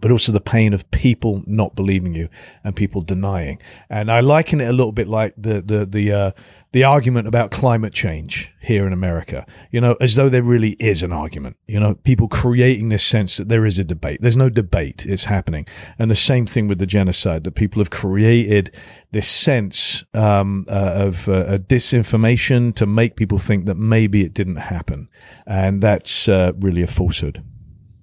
but 0.00 0.10
also 0.10 0.32
the 0.32 0.40
pain 0.40 0.72
of 0.72 0.90
people 0.90 1.42
not 1.46 1.76
believing 1.76 2.14
you 2.14 2.28
and 2.64 2.74
people 2.74 3.02
denying. 3.02 3.60
And 3.88 4.10
I 4.10 4.20
liken 4.20 4.60
it 4.60 4.68
a 4.68 4.72
little 4.72 4.92
bit 4.92 5.08
like 5.08 5.34
the 5.36 5.62
the 5.62 5.86
the 5.86 6.12
uh, 6.12 6.30
the 6.72 6.84
argument 6.84 7.28
about 7.28 7.50
climate 7.50 7.92
change 7.92 8.52
here 8.60 8.86
in 8.86 8.92
America. 8.92 9.46
You 9.70 9.80
know, 9.80 9.96
as 10.00 10.16
though 10.16 10.28
there 10.28 10.42
really 10.42 10.72
is 10.72 11.02
an 11.02 11.12
argument. 11.12 11.56
You 11.66 11.78
know, 11.78 11.94
people 11.94 12.28
creating 12.28 12.88
this 12.88 13.04
sense 13.04 13.36
that 13.36 13.48
there 13.48 13.64
is 13.64 13.78
a 13.78 13.84
debate. 13.84 14.20
There's 14.20 14.36
no 14.36 14.50
debate. 14.50 15.06
It's 15.06 15.24
happening. 15.24 15.66
And 15.98 16.10
the 16.10 16.16
same 16.16 16.46
thing 16.46 16.66
with 16.68 16.78
the 16.78 16.86
genocide. 16.86 17.44
That 17.44 17.54
people 17.54 17.80
have 17.80 17.90
created 17.90 18.74
this 19.12 19.28
sense 19.28 20.04
um, 20.14 20.66
uh, 20.68 20.92
of 21.06 21.28
uh, 21.28 21.58
disinformation 21.58 22.74
to 22.74 22.86
make 22.86 23.16
people 23.16 23.38
think 23.38 23.66
that 23.66 23.76
maybe 23.76 24.22
it 24.24 24.34
didn't 24.34 24.56
happen, 24.56 25.08
and 25.46 25.80
that's 25.80 26.28
uh, 26.28 26.52
really 26.58 26.82
a 26.82 26.86
falsehood. 26.88 27.42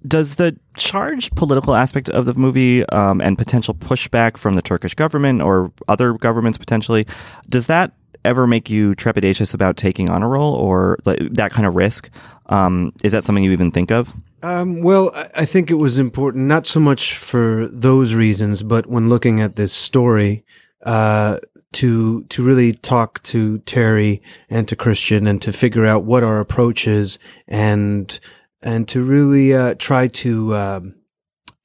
Does 0.06 0.34
the 0.34 0.56
charged 0.76 1.34
political 1.34 1.74
aspect 1.74 2.08
of 2.10 2.26
the 2.26 2.34
movie 2.34 2.86
um, 2.90 3.20
and 3.20 3.38
potential 3.38 3.74
pushback 3.74 4.36
from 4.36 4.54
the 4.54 4.62
Turkish 4.62 4.94
government 4.94 5.40
or 5.40 5.72
other 5.88 6.12
governments 6.12 6.58
potentially, 6.58 7.06
does 7.48 7.66
that 7.68 7.92
ever 8.24 8.46
make 8.46 8.68
you 8.70 8.94
trepidatious 8.94 9.54
about 9.54 9.76
taking 9.76 10.10
on 10.10 10.22
a 10.22 10.28
role 10.28 10.54
or 10.54 10.98
that 11.04 11.50
kind 11.52 11.66
of 11.66 11.74
risk? 11.74 12.10
Um, 12.46 12.92
is 13.02 13.12
that 13.12 13.24
something 13.24 13.44
you 13.44 13.52
even 13.52 13.70
think 13.70 13.90
of? 13.90 14.14
Um, 14.42 14.82
well, 14.82 15.10
I- 15.14 15.30
I 15.36 15.44
think 15.46 15.70
it 15.70 15.74
was 15.74 15.98
important 15.98 16.44
not 16.46 16.66
so 16.66 16.80
much 16.80 17.16
for 17.16 17.66
those 17.68 18.14
reasons, 18.14 18.62
but 18.62 18.86
when 18.86 19.08
looking 19.08 19.40
at 19.40 19.56
this 19.56 19.72
story, 19.72 20.44
uh, 20.84 21.38
to 21.72 22.22
to 22.24 22.42
really 22.44 22.72
talk 22.72 23.20
to 23.24 23.58
Terry 23.60 24.22
and 24.48 24.68
to 24.68 24.76
Christian 24.76 25.26
and 25.26 25.42
to 25.42 25.52
figure 25.52 25.84
out 25.86 26.04
what 26.04 26.22
our 26.22 26.38
approach 26.38 26.86
is 26.86 27.18
and 27.48 28.20
and 28.64 28.88
to 28.88 29.04
really 29.04 29.54
uh, 29.54 29.74
try 29.78 30.08
to 30.08 30.56
um, 30.56 30.94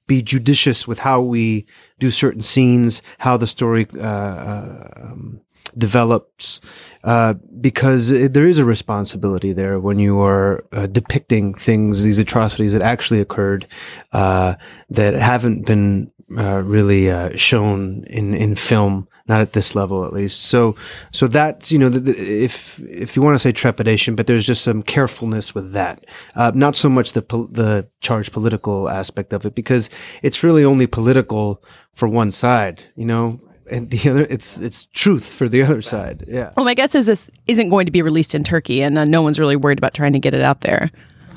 be 0.05 0.21
judicious 0.21 0.87
with 0.87 0.99
how 0.99 1.21
we 1.21 1.65
do 1.99 2.11
certain 2.11 2.41
scenes, 2.41 3.01
how 3.19 3.37
the 3.37 3.47
story 3.47 3.87
uh, 3.99 4.83
um, 4.97 5.41
develops, 5.77 6.59
uh, 7.03 7.35
because 7.61 8.09
it, 8.09 8.33
there 8.33 8.45
is 8.45 8.57
a 8.57 8.65
responsibility 8.65 9.53
there 9.53 9.79
when 9.79 9.99
you 9.99 10.19
are 10.19 10.65
uh, 10.73 10.87
depicting 10.87 11.53
things, 11.53 12.03
these 12.03 12.19
atrocities 12.19 12.73
that 12.73 12.81
actually 12.81 13.21
occurred, 13.21 13.65
uh, 14.11 14.55
that 14.89 15.13
haven't 15.13 15.65
been 15.65 16.11
uh, 16.37 16.61
really 16.63 17.09
uh, 17.09 17.35
shown 17.35 18.03
in 18.05 18.35
in 18.35 18.55
film, 18.55 19.07
not 19.29 19.39
at 19.39 19.53
this 19.53 19.75
level 19.75 20.03
at 20.03 20.12
least. 20.12 20.41
So, 20.41 20.75
so 21.12 21.27
that's 21.27 21.71
you 21.71 21.79
know, 21.79 21.88
the, 21.88 22.00
the, 22.00 22.43
if 22.43 22.79
if 22.79 23.15
you 23.15 23.21
want 23.21 23.36
to 23.36 23.39
say 23.39 23.51
trepidation, 23.51 24.15
but 24.15 24.27
there's 24.27 24.45
just 24.45 24.63
some 24.63 24.83
carefulness 24.83 25.55
with 25.55 25.71
that. 25.74 26.05
Uh, 26.36 26.51
not 26.55 26.75
so 26.75 26.89
much 26.89 27.13
the 27.13 27.21
pol- 27.21 27.48
the 27.48 27.88
charged 28.01 28.33
political 28.33 28.89
aspect 28.89 29.31
of 29.31 29.45
it, 29.45 29.55
because 29.55 29.89
it's 30.24 30.43
really 30.43 30.65
only 30.65 30.88
political 30.88 31.63
for 31.93 32.07
one 32.07 32.31
side, 32.31 32.83
you 32.95 33.05
know, 33.05 33.39
and 33.69 33.91
the 33.91 34.09
other 34.09 34.25
it's 34.29 34.57
it's 34.57 34.86
truth 34.93 35.25
for 35.25 35.48
the 35.48 35.62
other 35.63 35.81
side. 35.81 36.25
Yeah. 36.27 36.51
Well, 36.57 36.65
my 36.65 36.74
guess 36.74 36.95
is 36.95 37.05
this 37.05 37.29
isn't 37.45 37.69
going 37.69 37.86
to 37.86 37.91
be 37.91 38.01
released 38.01 38.33
in 38.33 38.43
Turkey, 38.43 38.81
and 38.81 38.98
uh, 38.98 39.05
no 39.05 39.21
one's 39.21 39.39
really 39.39 39.55
worried 39.55 39.77
about 39.77 39.93
trying 39.93 40.13
to 40.13 40.19
get 40.19 40.33
it 40.33 40.41
out 40.41 40.62
there. 40.62 40.89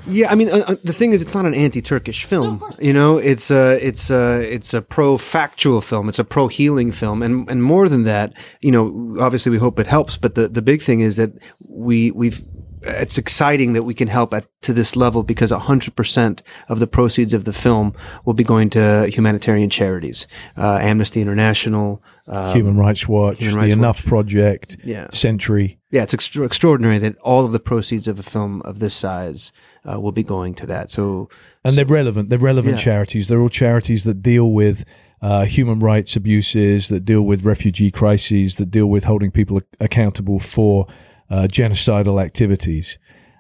Yeah, 0.07 0.31
I 0.31 0.35
mean, 0.35 0.49
uh, 0.49 0.65
uh, 0.67 0.77
the 0.83 0.93
thing 0.93 1.13
is, 1.13 1.23
it's 1.23 1.35
not 1.35 1.47
an 1.47 1.55
anti-Turkish 1.55 2.25
film. 2.25 2.63
you 2.81 2.93
know, 2.93 3.19
it's 3.19 3.51
a 3.51 3.79
it's 3.87 4.11
a 4.11 4.41
it's 4.43 4.75
a 4.75 4.83
pro-factual 4.83 5.81
film. 5.81 6.09
It's 6.09 6.19
a 6.19 6.25
pro-healing 6.25 6.93
film, 6.93 7.23
and 7.23 7.49
and 7.49 7.63
more 7.63 7.89
than 7.89 8.05
that, 8.05 8.35
you 8.61 8.73
know, 8.73 9.17
obviously 9.21 9.51
we 9.51 9.59
hope 9.59 9.79
it 9.79 9.87
helps. 9.87 10.17
But 10.17 10.35
the 10.35 10.49
the 10.49 10.63
big 10.63 10.83
thing 10.83 11.01
is 11.01 11.17
that 11.17 11.31
we 11.69 12.11
we've 12.11 12.43
it's 12.85 13.17
exciting 13.17 13.75
that 13.75 13.85
we 13.85 13.95
can 13.95 14.09
help 14.09 14.35
at 14.35 14.45
to 14.63 14.73
this 14.73 14.97
level 14.97 15.23
because 15.23 15.53
100% 15.53 16.41
of 16.69 16.81
the 16.81 16.87
proceeds 16.89 17.33
of 17.33 17.45
the 17.45 17.53
film 17.53 17.95
will 18.25 18.35
be 18.35 18.43
going 18.45 18.71
to 18.71 19.07
humanitarian 19.09 19.71
charities, 19.71 20.27
uh, 20.57 20.79
Amnesty 20.83 21.21
International, 21.21 22.03
uh, 22.27 22.53
Human 22.53 22.77
Rights 22.77 23.07
Watch, 23.07 23.39
Human 23.39 23.55
the 23.55 23.61
Rights 23.61 23.73
Enough 23.75 24.05
Project, 24.05 24.77
Yeah. 24.85 25.07
Century. 25.13 25.79
Yeah, 25.93 26.03
it's 26.03 26.15
extra- 26.15 26.45
extraordinary 26.45 26.99
that 26.99 27.17
all 27.19 27.45
of 27.45 27.53
the 27.53 27.61
proceeds 27.61 28.09
of 28.09 28.19
a 28.19 28.23
film 28.23 28.63
of 28.63 28.79
this 28.81 28.95
size 28.95 29.53
uh, 29.89 30.01
will 30.01 30.11
be 30.13 30.23
going 30.25 30.55
to 30.55 30.67
that. 30.67 30.91
So, 30.91 31.29
and 31.65 31.77
they're 31.77 31.85
relevant. 31.87 32.29
They're 32.31 32.39
relevant 32.39 32.77
Yeah. 32.79 32.83
charities. 32.83 33.29
They're 33.29 33.41
all 33.41 33.49
charities 33.51 34.03
that 34.05 34.23
deal 34.23 34.51
with 34.53 34.85
uh, 35.21 35.45
human 35.45 35.79
rights 35.79 36.17
abuses, 36.17 36.89
that 36.89 37.05
deal 37.05 37.23
with 37.23 37.45
refugee 37.45 37.91
crises, 37.91 38.57
that 38.57 38.71
deal 38.71 38.87
with 38.89 39.05
holding 39.05 39.31
people 39.31 39.59
ac- 39.59 39.67
accountable 39.79 40.41
for 40.41 40.87
uh, 41.31 41.47
genocidal 41.49 42.21
activities. 42.21 42.99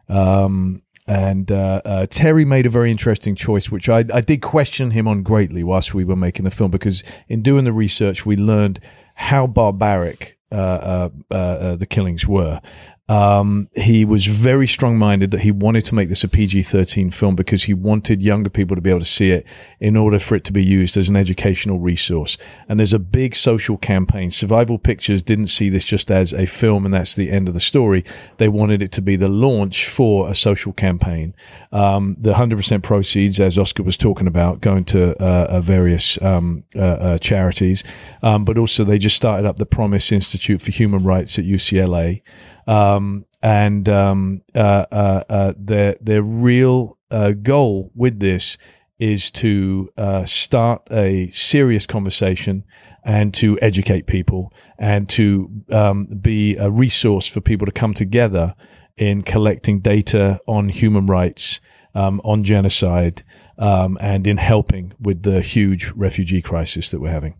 Um, 0.08 0.82
and 1.06 1.50
uh, 1.50 1.80
uh, 1.84 2.06
Terry 2.08 2.44
made 2.44 2.66
a 2.66 2.70
very 2.70 2.90
interesting 2.90 3.34
choice, 3.34 3.70
which 3.70 3.88
I, 3.88 4.04
I 4.14 4.20
did 4.20 4.40
question 4.42 4.92
him 4.92 5.08
on 5.08 5.22
greatly 5.24 5.64
whilst 5.64 5.92
we 5.94 6.04
were 6.04 6.16
making 6.16 6.44
the 6.44 6.50
film, 6.50 6.70
because 6.70 7.02
in 7.28 7.42
doing 7.42 7.64
the 7.64 7.72
research, 7.72 8.24
we 8.24 8.36
learned 8.36 8.78
how 9.14 9.46
barbaric 9.46 10.38
uh, 10.52 10.54
uh, 10.54 11.08
uh, 11.30 11.34
uh, 11.34 11.76
the 11.76 11.86
killings 11.86 12.26
were. 12.26 12.60
Um, 13.08 13.68
he 13.74 14.04
was 14.04 14.26
very 14.26 14.68
strong 14.68 14.96
minded 14.96 15.32
that 15.32 15.40
he 15.40 15.50
wanted 15.50 15.84
to 15.86 15.94
make 15.94 16.08
this 16.08 16.22
a 16.22 16.28
PG 16.28 16.62
13 16.62 17.10
film 17.10 17.34
because 17.34 17.64
he 17.64 17.74
wanted 17.74 18.22
younger 18.22 18.48
people 18.48 18.76
to 18.76 18.80
be 18.80 18.90
able 18.90 19.00
to 19.00 19.04
see 19.04 19.32
it 19.32 19.44
in 19.80 19.96
order 19.96 20.20
for 20.20 20.36
it 20.36 20.44
to 20.44 20.52
be 20.52 20.64
used 20.64 20.96
as 20.96 21.08
an 21.08 21.16
educational 21.16 21.80
resource. 21.80 22.38
And 22.68 22.78
there's 22.78 22.92
a 22.92 23.00
big 23.00 23.34
social 23.34 23.76
campaign. 23.76 24.30
Survival 24.30 24.78
Pictures 24.78 25.22
didn't 25.22 25.48
see 25.48 25.68
this 25.68 25.84
just 25.84 26.12
as 26.12 26.32
a 26.32 26.46
film 26.46 26.84
and 26.84 26.94
that's 26.94 27.16
the 27.16 27.30
end 27.30 27.48
of 27.48 27.54
the 27.54 27.60
story. 27.60 28.04
They 28.38 28.48
wanted 28.48 28.82
it 28.82 28.92
to 28.92 29.02
be 29.02 29.16
the 29.16 29.28
launch 29.28 29.88
for 29.88 30.28
a 30.28 30.34
social 30.34 30.72
campaign. 30.72 31.34
Um, 31.72 32.16
the 32.20 32.34
100% 32.34 32.82
proceeds, 32.84 33.40
as 33.40 33.58
Oscar 33.58 33.82
was 33.82 33.96
talking 33.96 34.28
about, 34.28 34.60
going 34.60 34.84
to 34.86 35.20
uh, 35.20 35.46
uh, 35.50 35.60
various 35.60 36.22
um, 36.22 36.64
uh, 36.76 36.78
uh, 36.78 37.18
charities. 37.18 37.82
Um, 38.22 38.44
but 38.44 38.58
also, 38.58 38.84
they 38.84 38.98
just 38.98 39.16
started 39.16 39.44
up 39.46 39.56
the 39.56 39.66
Promise 39.66 40.12
Institute 40.12 40.62
for 40.62 40.70
Human 40.70 41.02
Rights 41.02 41.38
at 41.38 41.44
UCLA 41.44 42.22
um, 42.66 43.24
and 43.42 43.88
um, 43.88 44.42
uh, 44.54 44.86
uh, 44.90 45.24
uh, 45.28 45.52
their 45.56 45.96
their 46.00 46.22
real 46.22 46.98
uh, 47.10 47.32
goal 47.32 47.90
with 47.94 48.20
this 48.20 48.56
is 48.98 49.30
to 49.32 49.90
uh, 49.96 50.24
start 50.24 50.80
a 50.92 51.28
serious 51.32 51.86
conversation 51.86 52.64
and 53.04 53.34
to 53.34 53.58
educate 53.60 54.06
people 54.06 54.52
and 54.78 55.08
to 55.08 55.50
um, 55.70 56.06
be 56.06 56.56
a 56.56 56.70
resource 56.70 57.26
for 57.26 57.40
people 57.40 57.66
to 57.66 57.72
come 57.72 57.94
together 57.94 58.54
in 58.96 59.22
collecting 59.22 59.80
data 59.80 60.38
on 60.46 60.68
human 60.68 61.06
rights, 61.06 61.58
um, 61.96 62.20
on 62.22 62.44
genocide, 62.44 63.24
um, 63.58 63.98
and 64.00 64.26
in 64.26 64.36
helping 64.36 64.92
with 65.00 65.24
the 65.24 65.40
huge 65.40 65.90
refugee 65.96 66.42
crisis 66.42 66.92
that 66.92 67.00
we're 67.00 67.10
having. 67.10 67.34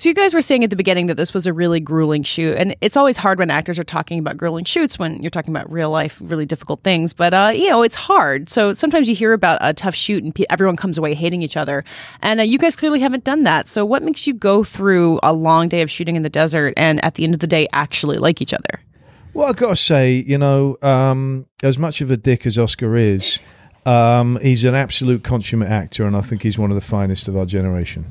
So 0.00 0.08
you 0.08 0.14
guys 0.14 0.32
were 0.32 0.40
saying 0.40 0.64
at 0.64 0.70
the 0.70 0.76
beginning 0.76 1.08
that 1.08 1.18
this 1.18 1.34
was 1.34 1.46
a 1.46 1.52
really 1.52 1.78
grueling 1.78 2.22
shoot, 2.22 2.56
and 2.56 2.74
it's 2.80 2.96
always 2.96 3.18
hard 3.18 3.38
when 3.38 3.50
actors 3.50 3.78
are 3.78 3.84
talking 3.84 4.18
about 4.18 4.38
grueling 4.38 4.64
shoots 4.64 4.98
when 4.98 5.20
you're 5.20 5.28
talking 5.28 5.54
about 5.54 5.70
real 5.70 5.90
life, 5.90 6.16
really 6.22 6.46
difficult 6.46 6.82
things. 6.82 7.12
But 7.12 7.34
uh, 7.34 7.52
you 7.54 7.68
know, 7.68 7.82
it's 7.82 7.96
hard. 7.96 8.48
So 8.48 8.72
sometimes 8.72 9.10
you 9.10 9.14
hear 9.14 9.34
about 9.34 9.58
a 9.60 9.74
tough 9.74 9.94
shoot 9.94 10.24
and 10.24 10.34
pe- 10.34 10.46
everyone 10.48 10.76
comes 10.78 10.96
away 10.96 11.12
hating 11.12 11.42
each 11.42 11.54
other, 11.54 11.84
and 12.22 12.40
uh, 12.40 12.44
you 12.44 12.56
guys 12.56 12.76
clearly 12.76 13.00
haven't 13.00 13.24
done 13.24 13.42
that. 13.42 13.68
So 13.68 13.84
what 13.84 14.02
makes 14.02 14.26
you 14.26 14.32
go 14.32 14.64
through 14.64 15.20
a 15.22 15.34
long 15.34 15.68
day 15.68 15.82
of 15.82 15.90
shooting 15.90 16.16
in 16.16 16.22
the 16.22 16.30
desert 16.30 16.72
and 16.78 17.04
at 17.04 17.16
the 17.16 17.24
end 17.24 17.34
of 17.34 17.40
the 17.40 17.46
day 17.46 17.68
actually 17.74 18.16
like 18.16 18.40
each 18.40 18.54
other? 18.54 18.80
Well, 19.34 19.48
I've 19.48 19.56
got 19.56 19.68
to 19.68 19.76
say, 19.76 20.24
you 20.26 20.38
know, 20.38 20.78
um, 20.80 21.44
as 21.62 21.76
much 21.76 22.00
of 22.00 22.10
a 22.10 22.16
dick 22.16 22.46
as 22.46 22.56
Oscar 22.56 22.96
is, 22.96 23.38
um, 23.84 24.38
he's 24.40 24.64
an 24.64 24.74
absolute 24.74 25.24
consummate 25.24 25.68
actor, 25.68 26.06
and 26.06 26.16
I 26.16 26.22
think 26.22 26.42
he's 26.42 26.58
one 26.58 26.70
of 26.70 26.74
the 26.74 26.80
finest 26.80 27.28
of 27.28 27.36
our 27.36 27.44
generation. 27.44 28.06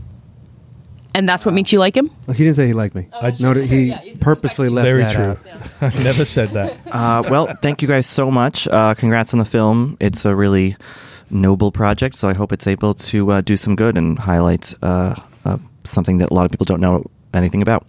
And 1.16 1.28
that's 1.28 1.44
what 1.46 1.54
makes 1.54 1.72
you 1.72 1.80
like 1.80 1.96
him. 1.98 2.10
Well, 2.28 2.36
he 2.36 2.44
didn't 2.44 2.56
say 2.56 2.68
he 2.68 2.74
liked 2.74 2.94
me. 2.96 3.08
I 3.14 3.34
noted 3.40 3.66
he 3.66 4.16
purposefully 4.22 4.70
left 4.70 4.86
Very 4.86 5.02
that 5.02 5.14
true. 5.14 5.52
out. 5.52 5.94
I 5.96 6.04
never 6.04 6.26
said 6.26 6.50
that. 6.50 6.78
Uh, 6.90 7.24
well, 7.30 7.48
thank 7.62 7.82
you 7.82 7.88
guys 7.88 8.06
so 8.08 8.30
much. 8.32 8.68
Uh, 8.68 8.94
congrats 8.94 9.34
on 9.34 9.40
the 9.40 9.46
film. 9.46 9.96
It's 10.00 10.26
a 10.26 10.36
really 10.36 10.76
noble 11.30 11.72
project, 11.72 12.18
so 12.18 12.28
I 12.30 12.34
hope 12.34 12.52
it's 12.52 12.68
able 12.68 12.94
to 12.96 13.32
uh, 13.32 13.42
do 13.42 13.56
some 13.56 13.76
good 13.76 13.98
and 13.98 14.18
highlight 14.18 14.74
uh, 14.82 15.16
uh, 15.46 15.58
something 15.84 16.18
that 16.18 16.32
a 16.32 16.34
lot 16.34 16.46
of 16.46 16.52
people 16.52 16.66
don't 16.66 16.82
know 16.82 17.06
anything 17.34 17.62
about. 17.62 17.88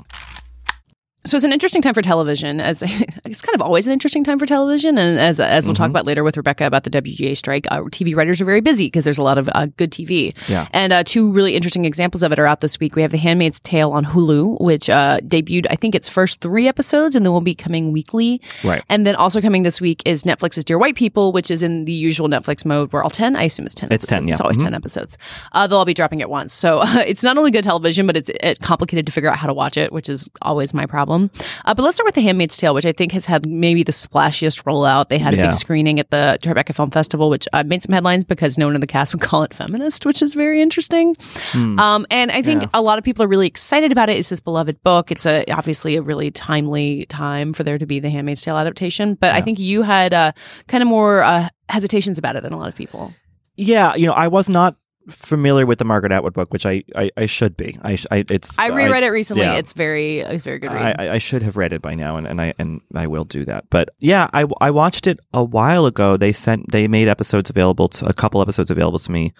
So 1.26 1.36
it's 1.36 1.44
an 1.44 1.52
interesting 1.52 1.82
time 1.82 1.92
for 1.92 2.00
television, 2.00 2.60
as 2.60 2.82
it's 3.26 3.42
kind 3.42 3.54
of 3.54 3.60
always 3.60 3.86
an 3.86 3.92
interesting 3.92 4.24
time 4.24 4.38
for 4.38 4.46
television. 4.46 4.96
And 4.96 5.18
as 5.18 5.38
as 5.38 5.66
we'll 5.66 5.74
talk 5.74 5.90
about 5.90 6.06
later 6.06 6.24
with 6.24 6.34
Rebecca 6.38 6.64
about 6.66 6.84
the 6.84 6.90
WGA 6.90 7.36
strike, 7.36 7.66
uh, 7.70 7.80
TV 7.82 8.16
writers 8.16 8.40
are 8.40 8.46
very 8.46 8.62
busy 8.62 8.86
because 8.86 9.04
there's 9.04 9.18
a 9.18 9.22
lot 9.22 9.36
of 9.36 9.50
uh, 9.54 9.66
good 9.76 9.90
TV. 9.90 10.34
Yeah. 10.48 10.66
And 10.72 10.94
uh, 10.94 11.04
two 11.04 11.30
really 11.30 11.54
interesting 11.54 11.84
examples 11.84 12.22
of 12.22 12.32
it 12.32 12.38
are 12.38 12.46
out 12.46 12.60
this 12.60 12.80
week. 12.80 12.96
We 12.96 13.02
have 13.02 13.10
The 13.12 13.18
Handmaid's 13.18 13.60
Tale 13.60 13.90
on 13.92 14.06
Hulu, 14.06 14.62
which 14.62 14.88
uh, 14.88 15.18
debuted, 15.18 15.66
I 15.68 15.76
think, 15.76 15.94
its 15.94 16.08
first 16.08 16.40
three 16.40 16.66
episodes, 16.66 17.14
and 17.14 17.26
then 17.26 17.32
will 17.34 17.42
be 17.42 17.54
coming 17.54 17.92
weekly. 17.92 18.40
Right. 18.64 18.82
And 18.88 19.06
then 19.06 19.14
also 19.14 19.42
coming 19.42 19.62
this 19.62 19.78
week 19.78 20.02
is 20.06 20.22
Netflix's 20.24 20.64
Dear 20.64 20.78
White 20.78 20.94
People, 20.96 21.32
which 21.32 21.50
is 21.50 21.62
in 21.62 21.84
the 21.84 21.92
usual 21.92 22.28
Netflix 22.28 22.64
mode. 22.64 22.94
Where 22.94 23.02
all 23.02 23.10
ten, 23.10 23.36
I 23.36 23.42
assume 23.42 23.66
it's 23.66 23.74
ten. 23.74 23.92
It's 23.92 24.06
10, 24.06 24.20
episodes. 24.20 24.28
yeah. 24.28 24.34
It's 24.36 24.40
always 24.40 24.56
Mhm. 24.56 24.62
ten 24.62 24.74
episodes. 24.74 25.18
Uh, 25.52 25.66
they'll 25.66 25.78
all 25.78 25.84
be 25.84 25.92
dropping 25.92 26.22
at 26.22 26.30
once, 26.30 26.54
so 26.54 26.78
uh, 26.78 26.86
it's 27.06 27.22
not 27.22 27.36
only 27.36 27.50
good 27.50 27.64
television, 27.64 28.06
but 28.06 28.16
it's 28.16 28.30
uh, 28.42 28.54
complicated 28.62 29.04
to 29.04 29.12
figure 29.12 29.28
out 29.30 29.36
how 29.36 29.46
to 29.46 29.54
watch 29.54 29.76
it, 29.76 29.92
which 29.92 30.08
is 30.08 30.30
always 30.40 30.72
my 30.72 30.86
problem. 30.86 31.09
Uh, 31.14 31.74
but 31.74 31.78
let's 31.82 31.96
start 31.96 32.06
with 32.06 32.14
The 32.14 32.20
Handmaid's 32.22 32.56
Tale, 32.56 32.74
which 32.74 32.86
I 32.86 32.92
think 32.92 33.12
has 33.12 33.26
had 33.26 33.46
maybe 33.46 33.82
the 33.82 33.92
splashiest 33.92 34.62
rollout. 34.64 35.08
They 35.08 35.18
had 35.18 35.34
a 35.34 35.36
Yeah. 35.36 35.46
big 35.46 35.54
screening 35.54 35.98
at 36.00 36.10
the 36.10 36.38
Tribeca 36.42 36.74
Film 36.74 36.90
Festival, 36.90 37.30
which 37.30 37.46
uh, 37.52 37.64
made 37.64 37.82
some 37.82 37.92
headlines 37.92 38.24
because 38.24 38.56
no 38.58 38.66
one 38.66 38.74
in 38.74 38.80
the 38.80 38.86
cast 38.86 39.12
would 39.14 39.20
call 39.28 39.42
it 39.42 39.52
feminist, 39.54 40.06
which 40.06 40.22
is 40.22 40.34
very 40.34 40.60
interesting. 40.62 41.16
Um, 41.54 42.06
and 42.10 42.30
I 42.30 42.42
think 42.42 42.62
Yeah. 42.62 42.68
a 42.74 42.82
lot 42.82 42.98
of 42.98 43.04
people 43.04 43.24
are 43.24 43.28
really 43.28 43.46
excited 43.46 43.92
about 43.92 44.08
it. 44.08 44.18
It's 44.18 44.28
this 44.30 44.40
beloved 44.40 44.82
book. 44.82 45.10
It's 45.10 45.26
a 45.26 45.44
obviously 45.50 45.96
a 45.96 46.02
really 46.02 46.30
timely 46.30 47.06
time 47.06 47.52
for 47.52 47.62
there 47.64 47.78
to 47.78 47.86
be 47.86 48.00
the 48.00 48.10
Handmaid's 48.10 48.42
Tale 48.42 48.56
adaptation. 48.56 49.14
But 49.14 49.34
I 49.34 49.40
think 49.42 49.58
you 49.58 49.82
had 49.82 50.14
uh, 50.14 50.32
kind 50.68 50.82
of 50.82 50.88
more 50.88 51.22
uh, 51.22 51.48
hesitations 51.68 52.18
about 52.18 52.36
it 52.36 52.42
than 52.42 52.52
a 52.52 52.56
lot 52.58 52.68
of 52.68 52.74
people. 52.76 53.12
Yeah, 53.56 53.94
you 53.94 54.06
know, 54.06 54.12
I 54.12 54.28
was 54.28 54.48
not 54.48 54.76
familiar 55.08 55.66
with 55.66 55.78
the 55.78 55.84
Margaret 55.84 56.12
Atwood 56.12 56.34
book, 56.34 56.52
which 56.52 56.66
I 56.66 56.84
I, 56.94 57.10
I 57.16 57.26
should 57.26 57.56
be. 57.56 57.78
I, 57.82 57.98
I 58.10 58.24
it's 58.30 58.56
I 58.58 58.68
reread 58.68 59.02
it 59.02 59.08
recently. 59.08 59.42
yeah. 59.44 59.54
It's 59.56 59.72
very 59.72 60.18
it's 60.20 60.44
very 60.44 60.58
good 60.58 60.72
read. 60.72 60.96
I, 60.98 61.06
I- 61.06 61.12
I 61.14 61.18
should 61.18 61.42
have 61.42 61.56
read 61.56 61.72
it 61.72 61.82
by 61.82 61.94
now, 61.94 62.16
and, 62.16 62.26
and 62.26 62.40
I 62.40 62.54
and 62.58 62.80
I 62.94 63.06
will 63.06 63.24
do 63.24 63.44
that. 63.46 63.64
But 63.70 63.90
yeah, 64.00 64.28
I, 64.32 64.44
I 64.60 64.70
watched 64.70 65.06
it 65.06 65.18
a 65.32 65.42
while 65.42 65.86
ago. 65.86 66.16
They 66.16 66.32
sent 66.32 66.70
they 66.70 66.86
made 66.88 67.08
episodes 67.08 67.50
available 67.50 67.88
to 67.88 68.06
a 68.06 68.12
couple 68.12 68.40
episodes 68.42 68.70
available 68.70 68.98
to 69.00 69.10
me 69.12 69.32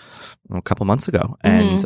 a 0.52 0.62
couple 0.62 0.86
months 0.86 1.06
ago, 1.08 1.36
and 1.42 1.84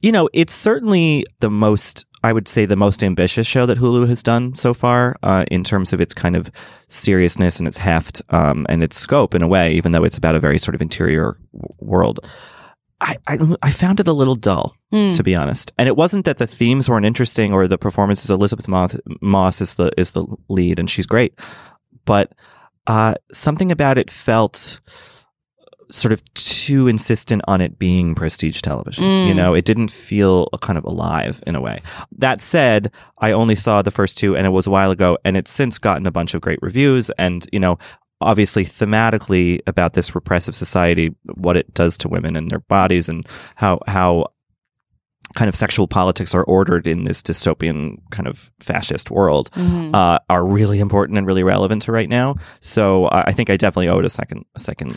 you 0.00 0.12
know 0.12 0.28
it's 0.32 0.52
certainly 0.54 1.24
the 1.40 1.50
most 1.50 2.04
I 2.24 2.32
would 2.32 2.46
say 2.46 2.66
the 2.66 2.76
most 2.76 3.02
ambitious 3.02 3.46
show 3.48 3.66
that 3.66 3.78
Hulu 3.78 4.06
has 4.08 4.22
done 4.22 4.54
so 4.54 4.72
far 4.74 5.16
uh, 5.24 5.44
in 5.50 5.64
terms 5.64 5.92
of 5.92 6.00
its 6.00 6.14
kind 6.14 6.36
of 6.36 6.50
seriousness 6.88 7.58
and 7.58 7.66
its 7.66 7.78
heft 7.78 8.22
um, 8.30 8.66
and 8.68 8.82
its 8.82 8.96
scope 8.96 9.34
in 9.34 9.42
a 9.42 9.48
way, 9.48 9.72
even 9.72 9.92
though 9.92 10.04
it's 10.04 10.18
about 10.18 10.34
a 10.36 10.40
very 10.40 10.58
sort 10.58 10.74
of 10.74 10.82
interior 10.82 11.36
w- 11.52 11.68
world. 11.80 12.20
I, 13.02 13.16
I, 13.26 13.38
I 13.62 13.70
found 13.72 13.98
it 14.00 14.06
a 14.08 14.12
little 14.12 14.36
dull, 14.36 14.74
Hmm. 14.92 15.10
to 15.10 15.22
be 15.22 15.34
honest. 15.34 15.72
And 15.76 15.88
it 15.88 15.96
wasn't 15.96 16.24
that 16.24 16.36
the 16.36 16.46
themes 16.46 16.88
weren't 16.88 17.04
interesting 17.06 17.52
or 17.52 17.66
the 17.66 17.76
performances. 17.78 18.30
Elisabeth 18.30 18.68
Moss, 18.68 18.94
Moss 19.20 19.60
is 19.60 19.74
the 19.74 19.90
is 19.98 20.12
the 20.12 20.24
lead, 20.48 20.78
and 20.78 20.88
she's 20.88 21.06
great. 21.06 21.34
But 22.04 22.32
uh, 22.86 23.14
something 23.32 23.72
about 23.72 23.98
it 23.98 24.10
felt 24.10 24.80
sort 25.90 26.12
of 26.12 26.22
too 26.32 26.88
insistent 26.88 27.42
on 27.46 27.60
it 27.60 27.78
being 27.78 28.14
prestige 28.14 28.62
television. 28.62 29.04
Mm. 29.04 29.28
You 29.28 29.34
know, 29.34 29.52
it 29.54 29.64
didn't 29.66 29.90
feel 29.90 30.48
kind 30.62 30.78
of 30.78 30.84
alive 30.84 31.42
in 31.46 31.54
a 31.54 31.60
way. 31.60 31.82
That 32.16 32.40
said, 32.40 32.90
I 33.18 33.32
only 33.32 33.56
saw 33.56 33.82
the 33.82 33.90
first 33.90 34.16
two, 34.16 34.34
and 34.34 34.46
it 34.46 34.50
was 34.50 34.66
a 34.66 34.70
while 34.70 34.90
ago, 34.90 35.18
and 35.24 35.36
it's 35.36 35.52
since 35.52 35.78
gotten 35.78 36.06
a 36.06 36.10
bunch 36.10 36.32
of 36.34 36.40
great 36.40 36.58
reviews. 36.62 37.10
And 37.18 37.46
you 37.52 37.60
know, 37.60 37.78
obviously 38.22 38.64
thematically 38.64 39.60
about 39.66 39.92
this 39.94 40.14
repressive 40.14 40.54
society, 40.54 41.14
what 41.34 41.56
it 41.56 41.72
does 41.74 41.96
to 41.98 42.08
women 42.08 42.36
and 42.36 42.50
their 42.50 42.60
bodies, 42.60 43.08
and 43.08 43.26
how 43.56 43.80
how 43.86 44.26
kind 45.34 45.48
of 45.48 45.56
sexual 45.56 45.88
politics 45.88 46.34
are 46.34 46.44
ordered 46.44 46.86
in 46.86 47.04
this 47.04 47.22
dystopian 47.22 47.96
kind 48.10 48.26
of 48.28 48.50
fascist 48.60 49.10
world 49.10 49.50
Mhm. 49.52 49.94
uh, 49.94 50.18
are 50.28 50.44
really 50.44 50.78
important 50.78 51.16
and 51.16 51.26
really 51.26 51.42
relevant 51.42 51.82
to 51.82 51.92
right 51.92 52.08
now. 52.08 52.36
So 52.60 53.06
uh, 53.06 53.24
I 53.26 53.32
think 53.32 53.48
I 53.48 53.56
definitely 53.56 53.88
owe 53.88 53.98
it 53.98 54.04
a 54.04 54.10
second 54.10 54.44
a 54.54 54.58
second 54.60 54.96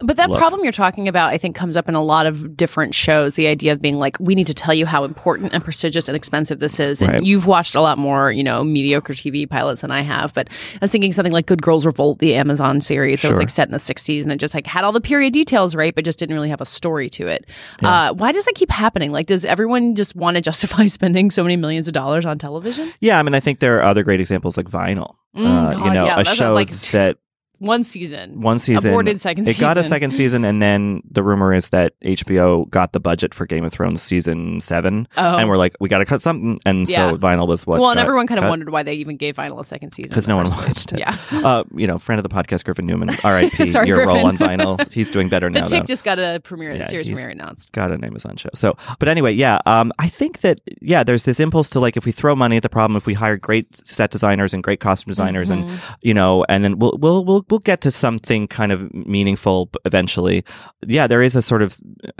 But 0.00 0.16
that 0.16 0.28
look. 0.28 0.38
problem 0.38 0.64
you're 0.64 0.72
talking 0.72 1.06
about, 1.06 1.32
I 1.32 1.38
think, 1.38 1.54
comes 1.54 1.76
up 1.76 1.88
in 1.88 1.94
a 1.94 2.02
lot 2.02 2.26
of 2.26 2.56
different 2.56 2.96
shows. 2.96 3.34
The 3.34 3.46
idea 3.46 3.72
of 3.72 3.80
being 3.80 3.96
like, 3.96 4.16
we 4.18 4.34
need 4.34 4.48
to 4.48 4.54
tell 4.54 4.74
you 4.74 4.86
how 4.86 5.04
important 5.04 5.54
and 5.54 5.62
prestigious 5.62 6.08
and 6.08 6.16
expensive 6.16 6.58
this 6.58 6.80
is. 6.80 7.00
And 7.00 7.12
Right. 7.12 7.22
you've 7.22 7.46
watched 7.46 7.76
a 7.76 7.80
lot 7.80 7.96
more, 7.96 8.32
you 8.32 8.42
know, 8.42 8.64
mediocre 8.64 9.12
TV 9.12 9.48
pilots 9.48 9.82
than 9.82 9.92
I 9.92 10.00
have. 10.00 10.34
But 10.34 10.48
I 10.74 10.78
was 10.80 10.90
thinking 10.90 11.12
something 11.12 11.32
like 11.32 11.46
Good 11.46 11.62
Girls 11.62 11.86
Revolt, 11.86 12.18
the 12.18 12.34
Amazon 12.34 12.80
series 12.80 13.22
that 13.22 13.30
was 13.30 13.38
like 13.38 13.50
set 13.50 13.68
in 13.68 13.72
the 13.72 13.78
60s 13.78 14.24
and 14.24 14.32
it 14.32 14.38
just 14.38 14.52
like 14.52 14.66
had 14.66 14.82
all 14.82 14.90
the 14.90 15.00
period 15.00 15.32
details, 15.32 15.76
right? 15.76 15.94
But 15.94 16.04
just 16.04 16.18
didn't 16.18 16.34
really 16.34 16.48
have 16.48 16.60
a 16.60 16.66
story 16.66 17.08
to 17.10 17.28
it. 17.28 17.46
Uh, 17.80 18.12
why 18.14 18.32
does 18.32 18.46
that 18.46 18.54
keep 18.56 18.72
happening? 18.72 19.12
Like, 19.12 19.26
does 19.26 19.44
everyone 19.44 19.94
just 19.94 20.16
want 20.16 20.34
to 20.34 20.40
justify 20.40 20.86
spending 20.88 21.30
so 21.30 21.44
many 21.44 21.54
millions 21.54 21.86
of 21.86 21.94
dollars 21.94 22.24
on 22.26 22.36
television? 22.36 22.92
Yeah, 23.00 23.20
I 23.20 23.22
mean, 23.22 23.34
I 23.34 23.40
think 23.40 23.60
there 23.60 23.78
are 23.78 23.84
other 23.84 24.02
great 24.02 24.18
examples 24.18 24.56
like 24.56 24.66
Vinyl. 24.68 25.14
Mm, 25.36 25.46
uh, 25.46 25.72
God, 25.72 25.84
you 25.86 25.92
know, 25.92 26.04
yeah, 26.06 26.18
a, 26.20 26.24
show 26.24 26.52
like, 26.52 26.70
that 26.90 27.18
one 27.66 27.84
season. 27.84 28.40
one 28.40 28.58
season. 28.58 28.90
Aborted 28.90 29.20
second 29.20 29.48
it 29.48 29.58
got 29.58 29.76
a 29.78 29.84
second 29.84 30.12
season, 30.12 30.44
and 30.44 30.60
then 30.62 31.02
the 31.10 31.22
rumor 31.22 31.54
is 31.54 31.70
that 31.70 31.94
HBO 32.00 32.68
got 32.70 32.92
the 32.92 33.00
budget 33.00 33.34
for 33.34 33.46
Game 33.46 33.64
of 33.64 33.72
Thrones 33.72 34.02
season 34.02 34.60
seven, 34.60 35.08
Oh. 35.16 35.36
and 35.38 35.48
we're 35.48 35.56
like, 35.56 35.74
we 35.80 35.88
got 35.88 35.98
to 35.98 36.04
cut 36.04 36.22
something, 36.22 36.58
and 36.66 36.88
Yeah. 36.88 37.10
so 37.10 37.16
Vinyl 37.18 37.46
was 37.48 37.66
what. 37.66 37.80
well, 37.80 37.90
and 37.90 38.00
everyone 38.00 38.26
kind 38.26 38.38
of 38.42 38.48
wondered 38.48 38.70
why 38.70 38.82
they 38.82 38.94
even 38.94 39.16
gave 39.16 39.36
Vinyl 39.36 39.60
a 39.60 39.64
second 39.64 39.92
season 39.92 40.08
because 40.10 40.28
no 40.28 40.36
one 40.36 40.46
watched 40.46 40.58
place. 40.58 40.86
it. 40.92 40.98
Yeah. 41.00 41.16
uh, 41.44 41.64
you 41.74 41.86
know, 41.86 41.98
friend 41.98 42.18
of 42.18 42.22
the 42.22 42.34
podcast, 42.34 42.64
Griffin 42.64 42.86
Newman. 42.86 43.10
R.I.P. 43.24 43.70
Sorry, 43.70 43.88
Your 43.88 44.06
role 44.06 44.26
on 44.26 44.36
Vinyl. 44.36 44.80
He's 44.92 45.10
doing 45.10 45.28
better 45.28 45.48
The 45.50 45.60
now. 45.60 45.66
chick 45.66 45.80
though. 45.82 45.86
just 45.86 46.04
got 46.04 46.18
a 46.18 46.40
premiere, 46.44 46.74
Yeah, 46.74 46.86
series 46.86 47.06
premiere 47.08 47.30
announced. 47.30 47.72
got 47.72 47.90
an 47.90 48.04
Amazon 48.04 48.36
show. 48.36 48.50
So, 48.54 48.76
but 48.98 49.08
anyway, 49.08 49.32
yeah, 49.32 49.58
um, 49.66 49.92
I 49.98 50.08
think 50.08 50.40
that 50.40 50.60
yeah, 50.80 51.02
there's 51.04 51.24
this 51.24 51.40
impulse 51.40 51.68
to 51.70 51.80
like 51.80 51.96
if 51.96 52.04
we 52.04 52.12
throw 52.12 52.34
money 52.36 52.56
at 52.56 52.62
the 52.62 52.68
problem, 52.68 52.96
if 52.96 53.06
we 53.06 53.14
hire 53.14 53.36
great 53.36 53.86
set 53.88 54.10
designers 54.10 54.52
and 54.54 54.62
great 54.62 54.80
costume 54.80 55.10
designers, 55.10 55.50
Mm-hmm. 55.50 55.68
and 55.68 55.80
you 56.00 56.14
know, 56.14 56.44
and 56.48 56.64
then 56.64 56.78
we'll 56.78 56.96
we'll 57.00 57.24
we'll 57.24 57.42
we'll 57.54 57.60
get 57.60 57.80
to 57.82 57.90
something 57.92 58.48
kind 58.48 58.72
of 58.72 58.92
meaningful 58.92 59.70
eventually. 59.84 60.44
Yeah, 60.84 61.06
there 61.06 61.22
is 61.22 61.36
a 61.36 61.40
sort 61.42 61.62
of 61.62 61.78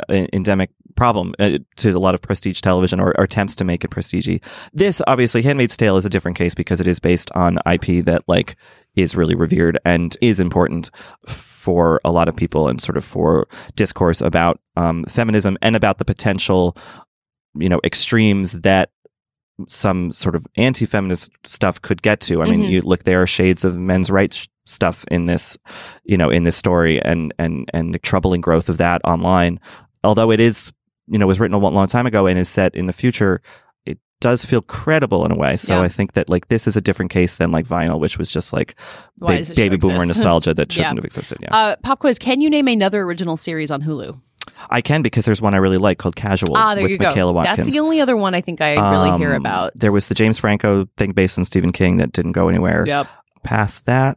uh, 0.09 0.29
endemic 0.33 0.71
problem 0.95 1.35
uh, 1.41 1.59
to 1.79 1.91
a 1.91 1.99
lot 1.99 2.15
of 2.15 2.23
prestige 2.23 2.61
television 2.61 3.01
or, 3.01 3.09
or 3.19 3.25
attempts 3.25 3.57
to 3.57 3.65
make 3.65 3.83
it 3.83 3.89
prestige. 3.91 4.29
This 4.73 5.03
obviously, 5.09 5.43
*Handmaid's 5.43 5.77
Tale* 5.77 5.97
is 5.97 6.07
a 6.07 6.09
different 6.09 6.37
case 6.37 6.55
because 6.55 6.81
it 6.81 6.87
is 6.87 7.01
based 7.01 7.33
on 7.35 7.59
IP 7.69 8.05
that 8.05 8.23
like 8.29 8.55
is 8.95 9.17
really 9.17 9.35
revered 9.35 9.77
and 9.85 10.17
is 10.21 10.39
important 10.39 10.89
for 11.27 12.01
a 12.05 12.13
lot 12.13 12.29
of 12.29 12.37
people 12.37 12.69
and 12.69 12.81
sort 12.81 12.97
of 12.97 13.05
for 13.05 13.49
discourse 13.75 14.21
about 14.21 14.61
um, 14.77 15.03
feminism 15.09 15.59
and 15.63 15.75
about 15.75 15.99
the 15.99 16.05
potential, 16.05 16.77
you 17.59 17.69
know, 17.69 17.81
extremes 17.83 18.61
that 18.61 18.91
some 19.67 20.13
sort 20.13 20.37
of 20.37 20.47
anti-feminist 20.57 21.29
stuff 21.45 21.83
could 21.83 22.03
get 22.03 22.21
to. 22.21 22.41
I 22.41 22.45
mean, 22.45 22.63
Mhm. 22.63 22.71
you 22.71 22.81
look 22.83 23.03
there 23.03 23.21
are 23.23 23.27
shades 23.27 23.65
of 23.65 23.77
men's 23.77 24.13
rights 24.13 24.47
stuff 24.67 25.05
in 25.11 25.27
this, 25.27 25.57
you 26.05 26.17
know, 26.17 26.31
in 26.31 26.45
this 26.45 26.57
story 26.57 27.01
and 27.03 27.33
and 27.39 27.69
and 27.75 27.95
the 27.95 27.99
troubling 27.99 28.41
growth 28.41 28.69
of 28.69 28.79
that 28.79 29.01
online. 29.05 29.61
Although 30.03 30.31
it 30.31 30.41
is, 30.41 30.73
you 31.07 31.19
know, 31.19 31.27
was 31.27 31.41
written 31.41 31.55
a 31.55 31.59
long, 31.59 31.87
time 31.87 32.07
ago 32.07 32.27
and 32.27 32.39
is 32.39 32.49
set 32.49 32.75
in 32.75 32.87
the 32.87 32.93
future, 32.93 33.41
it 33.87 33.99
does 34.21 34.45
feel 34.45 34.61
credible 34.63 35.25
in 35.25 35.33
a 35.33 35.37
way. 35.37 35.57
So 35.57 35.77
Yeah. 35.79 35.83
I 35.83 35.89
think 35.89 36.13
that 36.15 36.29
like 36.29 36.49
this 36.49 36.67
is 36.67 36.77
a 36.77 36.81
different 36.81 37.11
case 37.11 37.37
than 37.37 37.53
like 37.53 37.67
vinyl, 37.67 37.99
which 38.01 38.19
was 38.19 38.31
just 38.31 38.53
like 38.53 38.75
ba- 39.19 39.39
does 39.39 39.49
the 39.49 39.55
show 39.55 39.63
baby 39.63 39.77
boomer 39.77 39.95
exist? 39.97 40.09
nostalgia 40.19 40.55
that 40.55 40.73
shouldn't 40.73 40.95
Yeah. 40.95 40.99
have 40.99 41.05
existed. 41.05 41.39
Yeah, 41.41 41.49
Uh, 41.57 41.77
pop 41.83 42.01
quiz: 42.01 42.19
Can 42.19 42.41
you 42.41 42.51
name 42.51 42.69
another 42.69 43.03
original 43.03 43.37
series 43.37 43.71
on 43.71 43.83
Hulu? 43.83 44.21
I 44.71 44.83
can 44.83 45.03
because 45.03 45.25
there's 45.25 45.43
one 45.43 45.55
I 45.55 45.57
really 45.57 45.79
like 45.79 45.99
called 45.99 46.17
Casual 46.17 46.57
ah, 46.57 46.75
there 46.75 46.85
with 46.85 46.93
you 46.93 46.99
go. 46.99 47.33
Watkins. 47.33 47.57
That's 47.57 47.71
the 47.71 47.81
only 47.81 48.01
other 48.01 48.17
one 48.17 48.35
I 48.35 48.41
think 48.41 48.61
I 48.61 48.75
really 48.91 49.19
hear 49.19 49.31
Um, 49.31 49.37
about. 49.41 49.73
There 49.75 49.91
was 49.91 50.07
the 50.09 50.15
James 50.15 50.39
Franco 50.39 50.87
thing 50.97 51.13
based 51.13 51.39
on 51.39 51.45
Stephen 51.45 51.73
King 51.73 51.97
that 51.97 52.13
didn't 52.13 52.33
go 52.33 52.49
anywhere. 52.49 52.85
Yep. 52.87 53.07
Past 53.43 53.87
that, 53.87 54.17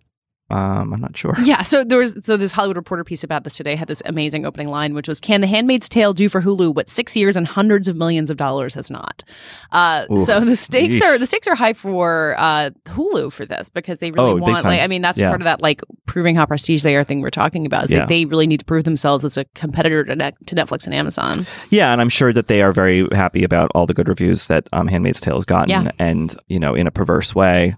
um, 0.50 0.94
I'm 0.94 1.02
not 1.02 1.16
sure. 1.18 1.34
Yeah, 1.44 1.62
so 1.62 1.84
there 1.84 2.00
was 2.00 2.18
so 2.24 2.38
this 2.38 2.52
Hollywood 2.52 2.78
Reporter 2.78 3.04
piece 3.04 3.24
about 3.24 3.44
this 3.44 3.56
today 3.58 3.76
had 3.76 3.88
this 3.88 4.02
amazing 4.06 4.46
opening 4.46 4.68
line, 4.70 4.94
which 4.94 5.08
was, 5.08 5.20
"Can 5.20 5.42
The 5.42 5.48
Handmaid's 5.48 5.90
Tale 5.90 6.14
do 6.14 6.30
for 6.30 6.42
Hulu 6.42 6.74
what 6.76 6.90
six 6.90 7.16
years 7.16 7.36
and 7.36 7.46
hundreds 7.48 7.88
of 7.88 7.96
millions 7.96 8.30
of 8.30 8.38
dollars 8.38 8.74
has 8.74 8.90
not?" 8.90 9.24
Uh, 9.72 10.06
Ooh, 10.12 10.18
so 10.20 10.40
the 10.40 10.56
stakes 10.56 10.98
yeesh. 10.98 11.04
are 11.04 11.18
the 11.18 11.26
stakes 11.26 11.48
are 11.48 11.56
high 11.56 11.74
for 11.74 12.36
uh, 12.38 12.70
Hulu 12.86 13.32
for 13.32 13.46
this 13.46 13.70
because 13.70 13.98
they 14.00 14.12
really 14.12 14.32
Oh, 14.32 14.36
want. 14.36 14.64
Like. 14.66 14.82
I 14.82 14.88
mean, 14.88 15.02
that's 15.02 15.18
Yeah. 15.20 15.30
part 15.30 15.42
of 15.42 15.46
that 15.46 15.62
like 15.62 15.82
proving 16.06 16.36
how 16.36 16.46
prestige 16.46 16.82
they 16.84 16.96
are 16.96 17.04
thing 17.04 17.22
we're 17.22 17.30
talking 17.30 17.66
about. 17.66 17.86
Is 17.86 17.92
Yeah. 17.92 18.00
that 18.00 18.08
they 18.10 18.26
really 18.26 18.48
need 18.48 18.60
to 18.60 18.66
prove 18.66 18.84
themselves 18.86 19.26
as 19.26 19.38
a 19.38 19.46
competitor 19.56 20.04
to, 20.06 20.16
Net- 20.16 20.36
to 20.48 20.56
Netflix 20.56 20.86
and 20.86 20.94
Amazon. 20.96 21.46
Yeah, 21.70 21.92
and 21.92 22.00
I'm 22.02 22.10
sure 22.10 22.32
that 22.34 22.48
they 22.48 22.62
are 22.62 22.72
very 22.72 23.08
happy 23.12 23.44
about 23.44 23.70
all 23.76 23.86
the 23.86 23.94
good 23.94 24.08
reviews 24.08 24.48
that 24.48 24.68
um, 24.74 24.88
Handmaid's 24.88 25.20
Tale 25.22 25.36
has 25.36 25.46
gotten. 25.46 25.70
Yeah. 25.86 25.92
And, 26.00 26.34
you 26.48 26.60
know, 26.60 26.74
in 26.74 26.88
a 26.88 26.92
perverse 26.92 27.36
way, 27.36 27.76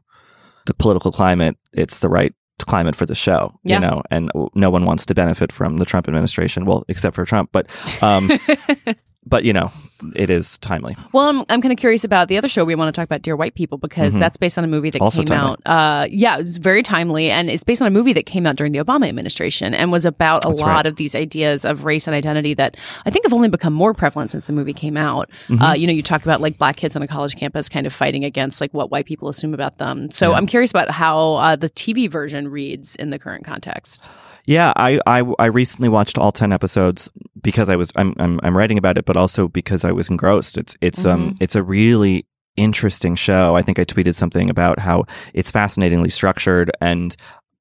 the 0.65 0.73
political 0.73 1.11
climate, 1.11 1.57
it's 1.73 1.99
the 1.99 2.09
right 2.09 2.33
climate 2.65 2.95
for 2.95 3.05
the 3.05 3.15
show, 3.15 3.53
Yeah. 3.63 3.75
you 3.75 3.79
know, 3.81 4.01
and 4.11 4.31
no 4.55 4.69
one 4.69 4.85
wants 4.85 5.05
to 5.07 5.15
benefit 5.15 5.51
from 5.51 5.77
the 5.77 5.85
Trump 5.85 6.07
administration. 6.07 6.65
Well, 6.65 6.83
except 6.87 7.15
for 7.15 7.25
Trump, 7.25 7.49
but, 7.51 7.67
um, 8.01 8.29
but, 9.25 9.43
you 9.43 9.53
know, 9.53 9.69
it 10.15 10.29
is 10.29 10.57
timely. 10.59 10.95
Well, 11.11 11.27
I'm, 11.29 11.39
I'm 11.49 11.61
kind 11.61 11.71
of 11.73 11.77
curious 11.77 12.03
about 12.03 12.29
the 12.29 12.37
other 12.37 12.47
show 12.47 12.63
we 12.63 12.73
want 12.73 12.93
to 12.93 12.97
talk 12.99 13.05
about, 13.05 13.21
Dear 13.21 13.35
White 13.35 13.53
People, 13.53 13.77
because 13.77 14.15
Mhm. 14.15 14.19
that's 14.19 14.37
based 14.37 14.57
on 14.57 14.63
a 14.63 14.67
movie 14.67 14.89
that 14.91 15.01
Also 15.01 15.19
came 15.21 15.27
timely. 15.27 15.51
out. 15.51 15.61
Uh, 15.65 16.07
yeah, 16.09 16.37
it's 16.39 16.57
very 16.57 16.81
timely, 16.81 17.29
and 17.29 17.49
it's 17.49 17.63
based 17.63 17.81
on 17.81 17.87
a 17.87 17.91
movie 17.91 18.13
that 18.13 18.25
came 18.25 18.45
out 18.47 18.55
during 18.55 18.71
the 18.71 18.79
Obama 18.79 19.07
administration 19.09 19.73
and 19.73 19.91
was 19.91 20.05
about 20.05 20.45
a 20.45 20.47
That's 20.49 20.61
lot 20.61 20.67
right. 20.67 20.85
of 20.87 20.95
these 20.95 21.15
ideas 21.15 21.65
of 21.65 21.83
race 21.83 22.07
and 22.07 22.15
identity 22.15 22.53
that 22.55 22.77
I 23.05 23.09
think 23.11 23.25
have 23.25 23.33
only 23.33 23.49
become 23.49 23.73
more 23.73 23.93
prevalent 23.93 24.31
since 24.31 24.47
the 24.47 24.53
movie 24.53 24.73
came 24.73 24.95
out. 24.97 25.29
Mm-hmm. 25.49 25.61
Uh, 25.61 25.73
you 25.73 25.85
know, 25.85 25.93
you 25.93 26.01
talk 26.01 26.23
about 26.23 26.39
like 26.41 26.57
black 26.57 26.77
kids 26.77 26.95
on 26.95 27.01
a 27.01 27.07
college 27.07 27.35
campus 27.35 27.67
kind 27.67 27.85
of 27.85 27.93
fighting 27.93 28.23
against 28.23 28.61
like 28.61 28.73
what 28.73 28.89
white 28.89 29.05
people 29.05 29.27
assume 29.27 29.53
about 29.53 29.77
them. 29.79 30.09
So 30.11 30.31
Yeah. 30.31 30.37
I'm 30.37 30.47
curious 30.47 30.71
about 30.71 30.89
how 30.91 31.33
uh, 31.35 31.55
the 31.57 31.69
TV 31.69 32.09
version 32.09 32.47
reads 32.47 32.95
in 32.95 33.09
the 33.09 33.19
current 33.19 33.43
context. 33.45 34.07
Yeah, 34.49 34.73
I, 34.75 34.99
I 35.05 35.21
I 35.37 35.45
recently 35.45 35.89
watched 35.89 36.17
all 36.17 36.31
ten 36.31 36.51
episodes 36.51 37.07
because 37.39 37.69
I 37.69 37.75
was 37.75 37.91
I'm 37.95 38.15
I'm, 38.17 38.39
I'm 38.41 38.57
writing 38.57 38.79
about 38.79 38.97
it, 38.97 39.05
but 39.05 39.15
also 39.15 39.47
because 39.47 39.85
I 39.85 39.91
was 39.91 40.09
engrossed. 40.09 40.57
It's 40.57 40.75
it's 40.81 41.05
um 41.05 41.35
it's 41.39 41.53
a 41.53 41.61
really 41.61 42.25
interesting 42.57 43.13
show. 43.13 43.55
I 43.55 43.61
think 43.61 43.77
I 43.77 43.85
tweeted 43.85 44.15
something 44.15 44.49
about 44.49 44.79
how 44.79 45.05
it's 45.35 45.51
fascinatingly 45.51 46.09
structured 46.09 46.71
and 46.81 47.15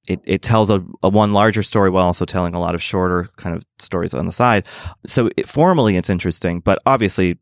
it, 0.08 0.20
it 0.24 0.40
tells 0.40 0.70
a, 0.70 0.82
a 1.02 1.10
one 1.10 1.34
larger 1.34 1.62
story 1.62 1.90
while 1.90 2.06
also 2.06 2.24
telling 2.24 2.54
a 2.54 2.58
lot 2.58 2.74
of 2.74 2.82
shorter 2.82 3.28
kind 3.36 3.54
of 3.54 3.64
stories 3.78 4.14
on 4.14 4.24
the 4.24 4.32
side. 4.32 4.64
So 5.06 5.28
it, 5.36 5.46
formally, 5.46 5.98
it's 5.98 6.08
interesting, 6.08 6.60
but 6.60 6.78
obviously 6.86 7.38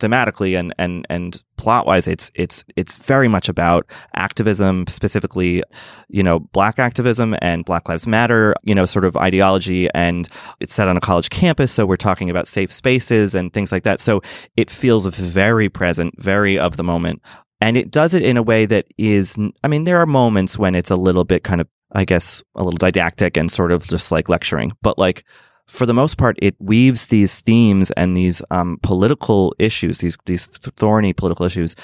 thematically 0.00 0.58
and 0.58 0.74
and 0.78 1.06
and 1.08 1.44
plot 1.56 1.86
wise 1.86 2.08
it's 2.08 2.30
it's 2.34 2.64
it's 2.74 2.96
very 2.96 3.28
much 3.28 3.48
about 3.48 3.86
activism 4.16 4.84
specifically 4.88 5.62
you 6.08 6.22
know 6.22 6.40
black 6.40 6.80
activism 6.80 7.36
and 7.40 7.64
black 7.64 7.88
lives 7.88 8.06
matter 8.06 8.54
you 8.64 8.74
know 8.74 8.84
sort 8.84 9.04
of 9.04 9.16
ideology 9.16 9.88
and 9.94 10.28
it's 10.58 10.74
set 10.74 10.88
on 10.88 10.96
a 10.96 11.00
college 11.00 11.30
campus 11.30 11.70
so 11.70 11.86
we're 11.86 11.96
talking 11.96 12.30
about 12.30 12.48
safe 12.48 12.72
spaces 12.72 13.34
and 13.34 13.52
things 13.52 13.72
like 13.72 13.82
that. 13.84 14.00
So 14.00 14.22
it 14.56 14.70
feels 14.70 15.06
very 15.06 15.68
present 15.68 16.14
very 16.20 16.58
of 16.58 16.76
the 16.76 16.84
moment. 16.84 17.22
And 17.60 17.76
it 17.76 17.90
does 17.90 18.14
it 18.14 18.22
in 18.22 18.36
a 18.36 18.42
way 18.42 18.66
that 18.66 18.86
is 18.98 19.36
i 19.62 19.68
mean 19.68 19.84
there 19.84 19.98
are 19.98 20.06
moments 20.06 20.58
when 20.58 20.74
it's 20.74 20.90
a 20.90 20.96
little 20.96 21.24
bit 21.24 21.44
kind 21.44 21.60
of 21.60 21.68
i 21.92 22.04
guess 22.04 22.42
a 22.54 22.62
little 22.62 22.78
didactic 22.78 23.36
and 23.36 23.50
sort 23.50 23.72
of 23.72 23.86
just 23.86 24.12
like 24.12 24.28
lecturing. 24.28 24.72
But 24.82 24.98
like 24.98 25.24
for 25.66 25.86
the 25.86 25.94
most 25.94 26.18
part, 26.18 26.36
it 26.40 26.54
weaves 26.58 27.06
these 27.06 27.40
themes 27.40 27.90
and 27.92 28.16
these 28.16 28.42
um, 28.50 28.78
political 28.82 29.54
issues, 29.58 29.98
these 29.98 30.18
these 30.26 30.46
thorny 30.46 31.12
political 31.12 31.46
issues, 31.46 31.74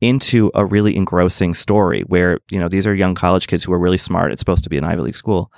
into 0.00 0.50
a 0.54 0.64
really 0.64 0.96
engrossing 0.96 1.54
story. 1.54 2.02
Where 2.02 2.38
you 2.50 2.58
know 2.58 2.68
these 2.68 2.86
are 2.86 2.94
young 2.94 3.14
college 3.14 3.46
kids 3.46 3.64
who 3.64 3.72
are 3.72 3.78
really 3.78 3.98
smart. 3.98 4.32
It's 4.32 4.40
supposed 4.40 4.64
to 4.64 4.70
be 4.70 4.78
an 4.78 4.84
Ivy 4.84 5.02
League 5.02 5.16
school, 5.16 5.52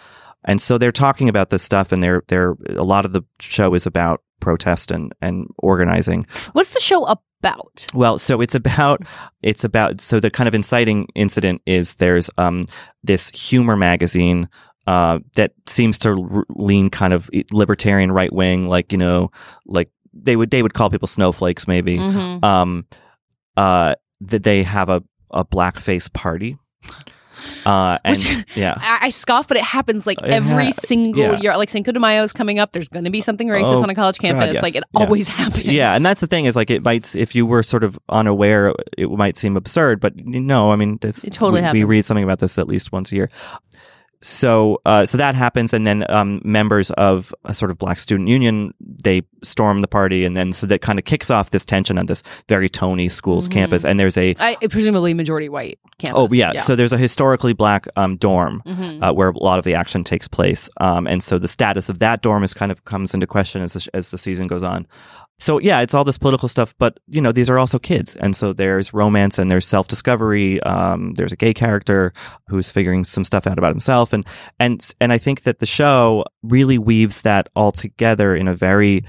and 0.45 0.63
so 0.63 0.79
they're 0.79 0.93
talking 0.93 1.29
about 1.29 1.51
this 1.51 1.63
stuff. 1.63 1.93
And 1.93 2.03
they're 2.03 2.23
they're 2.29 2.57
a 2.71 2.85
lot 2.85 3.05
of 3.05 3.13
the 3.13 3.23
show 3.41 3.75
is 3.75 3.87
about 3.87 4.23
protest 4.41 4.91
and 4.91 5.13
and 5.21 5.49
organizing. 5.59 6.27
What's 6.53 6.71
the 6.71 6.81
show 6.81 7.05
about? 7.05 7.87
Well, 7.95 8.19
so 8.19 8.41
it's 8.41 8.55
about 8.55 9.03
it's 9.43 9.65
about 9.65 10.01
so 10.01 10.21
the 10.21 10.31
kind 10.31 10.47
of 10.47 10.55
inciting 10.55 11.09
incident 11.15 11.63
is 11.67 11.95
there's 11.95 12.31
um 12.39 12.65
this 13.03 13.31
humor 13.31 13.77
magazine 13.77 14.49
uh 14.87 15.19
that 15.37 15.53
seems 15.67 15.99
to 15.99 16.11
r- 16.33 16.45
lean 16.51 16.91
kind 16.91 17.13
of 17.13 17.31
libertarian 17.53 18.11
right 18.11 18.33
wing 18.33 18.69
like 18.69 18.91
you 18.93 18.99
know 18.99 19.31
like 19.67 19.89
they 20.13 20.35
would 20.37 20.51
they 20.51 20.63
would 20.63 20.75
call 20.75 20.91
people 20.91 21.07
snowflakes 21.09 21.69
maybe 21.69 21.99
Mhm. 21.99 22.43
um 22.45 22.85
uh 23.57 23.95
that 24.21 24.43
they 24.43 24.63
have 24.65 24.89
a 24.89 25.03
a 25.31 25.45
blackface 25.45 26.13
party 26.13 26.59
uh 27.67 27.99
and 28.05 28.17
Which- 28.19 28.45
yeah 28.57 28.75
I, 28.79 29.07
I 29.07 29.11
scoff, 29.11 29.49
but 29.49 29.57
it 29.57 29.65
happens 29.65 30.07
like 30.07 30.21
It 30.23 30.31
every 30.31 30.71
single 30.73 31.23
yeah. 31.35 31.41
year. 31.41 31.57
Like 31.57 31.71
Cinco 31.71 31.91
de 31.91 31.99
Mayo 31.99 32.23
is 32.23 32.33
coming 32.33 32.59
up. 32.61 32.71
There's 32.73 32.89
going 32.89 33.05
to 33.05 33.11
be 33.11 33.21
something 33.21 33.49
racist 33.49 33.73
Oh, 33.79 33.83
on 33.83 33.91
a 33.91 33.95
college 33.97 34.19
campus. 34.19 34.55
yes. 34.55 34.63
Like 34.63 34.77
it 34.77 34.85
Yeah. 34.97 35.05
always 35.05 35.27
happens. 35.41 35.65
Yeah, 35.65 35.95
and 35.97 36.05
that's 36.05 36.21
the 36.21 36.27
thing 36.29 36.45
is 36.45 36.55
like 36.55 36.71
it 36.71 36.85
might 36.85 37.17
if 37.17 37.35
you 37.35 37.45
were 37.47 37.63
sort 37.65 37.83
of 37.83 37.99
unaware, 38.09 38.75
it 38.97 39.11
might 39.11 39.37
seem 39.37 39.57
absurd, 39.57 39.99
but 40.01 40.13
no, 40.17 40.71
I 40.73 40.77
mean 40.77 40.99
this, 41.01 41.25
It 41.25 41.33
totally 41.33 41.63
we, 41.63 41.81
we 41.81 41.85
read 41.85 42.05
something 42.05 42.23
about 42.25 42.39
this 42.39 42.59
at 42.59 42.69
least 42.69 42.93
once 42.93 43.11
a 43.11 43.17
year. 43.17 43.31
So, 44.25 44.81
uh, 44.87 45.05
so 45.05 45.19
that 45.19 45.35
happens, 45.35 45.73
and 45.73 45.85
then 45.85 46.09
um, 46.09 46.41
members 46.45 46.91
of 46.93 47.35
a 47.45 47.53
sort 47.55 47.73
of 47.73 47.79
black 47.79 47.99
student 47.99 48.29
union 48.29 48.73
they 48.81 49.23
storm 49.43 49.81
the 49.81 49.89
party, 49.89 50.25
and 50.25 50.37
then 50.37 50.53
so 50.53 50.65
that 50.69 50.81
kind 50.81 50.97
of 50.99 51.05
kicks 51.05 51.29
off 51.29 51.51
this 51.51 51.65
tension 51.65 51.99
on 51.99 52.07
this 52.07 52.23
very 52.49 52.69
Tony 52.69 53.09
school's 53.09 53.49
Mhm. 53.49 53.53
campus. 53.53 53.85
And 53.85 53.99
there's 53.99 54.17
a 54.17 54.37
I, 54.39 54.55
presumably 54.71 55.13
majority 55.13 55.49
white 55.49 55.81
campus. 55.99 56.15
oh 56.31 56.33
yeah, 56.33 56.53
so 56.61 56.77
there's 56.77 56.93
a 56.93 56.99
historically 56.99 57.53
black 57.53 57.89
um, 57.97 58.17
dorm 58.17 58.63
Mhm. 58.65 59.03
uh, 59.03 59.13
where 59.13 59.31
a 59.31 59.39
lot 59.43 59.59
of 59.59 59.65
the 59.65 59.75
action 59.75 60.05
takes 60.05 60.29
place. 60.29 60.69
Um, 60.81 61.09
and 61.09 61.21
so 61.23 61.39
the 61.39 61.49
status 61.49 61.89
of 61.89 61.99
that 61.99 62.23
dorm 62.23 62.45
is 62.45 62.55
kind 62.55 62.71
of 62.71 62.85
comes 62.85 63.15
into 63.15 63.27
question 63.27 63.61
as 63.63 63.73
the, 63.73 63.89
as 63.93 64.11
the 64.11 64.19
season 64.19 64.47
goes 64.47 64.63
on. 64.63 64.87
So 65.43 65.59
yeah, 65.59 65.81
it's 65.81 65.93
all 65.93 66.05
this 66.05 66.19
political 66.19 66.47
stuff, 66.47 66.73
but 66.79 67.01
you 67.09 67.21
know 67.21 67.33
these 67.33 67.51
are 67.51 67.59
also 67.59 67.81
kids, 67.81 68.15
and 68.15 68.37
so 68.37 68.53
there's 68.53 68.95
romance 68.95 69.41
and 69.41 69.51
there's 69.51 69.67
self 69.67 69.89
discovery. 69.89 70.63
Um, 70.63 71.15
there's 71.15 71.33
a 71.33 71.37
gay 71.37 71.53
character 71.53 72.13
who's 72.47 72.71
figuring 72.71 73.05
some 73.05 73.25
stuff 73.25 73.49
out 73.49 73.59
about 73.59 73.73
himself, 73.73 74.13
and 74.13 74.25
and 74.61 74.89
and 75.01 75.13
I 75.13 75.19
think 75.19 75.43
that 75.43 75.59
the 75.59 75.67
show 75.67 76.25
really 76.45 76.79
weaves 76.79 77.23
that 77.23 77.49
all 77.57 77.73
together 77.73 78.37
in 78.37 78.47
a 78.47 78.55
very 78.55 79.05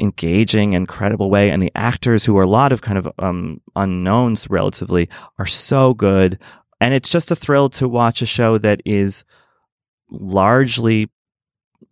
engaging 0.00 0.74
and 0.74 0.88
credible 0.88 1.28
way. 1.28 1.50
And 1.50 1.62
the 1.62 1.72
actors 1.74 2.24
who 2.24 2.38
are 2.38 2.44
a 2.44 2.48
lot 2.48 2.72
of 2.72 2.80
kind 2.80 2.96
of 2.96 3.06
um, 3.18 3.60
unknowns 3.76 4.48
relatively 4.48 5.10
are 5.38 5.46
so 5.46 5.92
good. 5.92 6.38
And 6.80 6.94
it's 6.94 7.10
just 7.10 7.30
a 7.30 7.36
thrill 7.36 7.68
to 7.70 7.86
watch 7.86 8.22
a 8.22 8.26
show 8.26 8.56
that 8.56 8.80
is 8.86 9.24
largely 10.10 11.10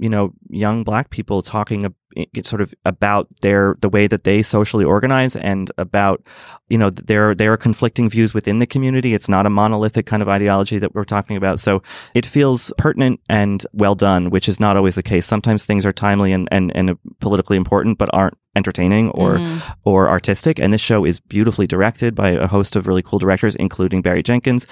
you 0.00 0.08
know 0.08 0.32
young 0.48 0.82
black 0.84 1.10
people 1.10 1.42
talking 1.42 1.94
sort 2.42 2.60
of 2.60 2.74
about 2.84 3.28
their 3.40 3.76
the 3.82 3.88
way 3.88 4.08
that 4.08 4.24
they 4.24 4.42
socially 4.42 4.84
organize 4.84 5.36
and 5.36 5.70
about 5.78 6.20
you 6.68 6.76
know 6.76 6.90
there 6.90 7.36
there 7.36 7.52
are 7.52 7.56
conflicting 7.56 8.08
views 8.10 8.34
within 8.34 8.58
the 8.58 8.66
community. 8.66 9.14
It's 9.14 9.28
not 9.28 9.46
a 9.46 9.50
monolithic 9.50 10.06
kind 10.06 10.20
of 10.22 10.28
ideology 10.28 10.78
that 10.80 10.92
we're 10.94 11.04
talking 11.04 11.36
about. 11.36 11.60
So 11.60 11.82
it 12.14 12.26
feels 12.26 12.72
pertinent 12.78 13.20
and 13.28 13.64
well 13.72 13.94
done 13.94 14.30
which 14.30 14.48
is 14.48 14.58
not 14.58 14.76
always 14.76 14.96
the 14.96 15.04
case. 15.04 15.24
Sometimes 15.26 15.64
things 15.64 15.86
are 15.86 15.92
timely 15.92 16.32
and 16.32 16.48
and, 16.50 16.72
and 16.74 16.98
politically 17.20 17.56
important 17.56 17.98
but 17.98 18.08
aren't 18.12 18.36
entertaining 18.56 19.10
or 19.10 19.36
Mhm. 19.36 19.62
or 19.84 20.08
artistic. 20.08 20.58
And 20.58 20.72
this 20.72 20.80
show 20.80 21.04
is 21.04 21.20
beautifully 21.20 21.68
directed 21.68 22.14
by 22.16 22.30
a 22.30 22.48
host 22.48 22.74
of 22.74 22.88
really 22.88 23.02
cool 23.02 23.20
directors 23.20 23.54
including 23.54 24.02
Barry 24.02 24.22
Jenkins 24.24 24.66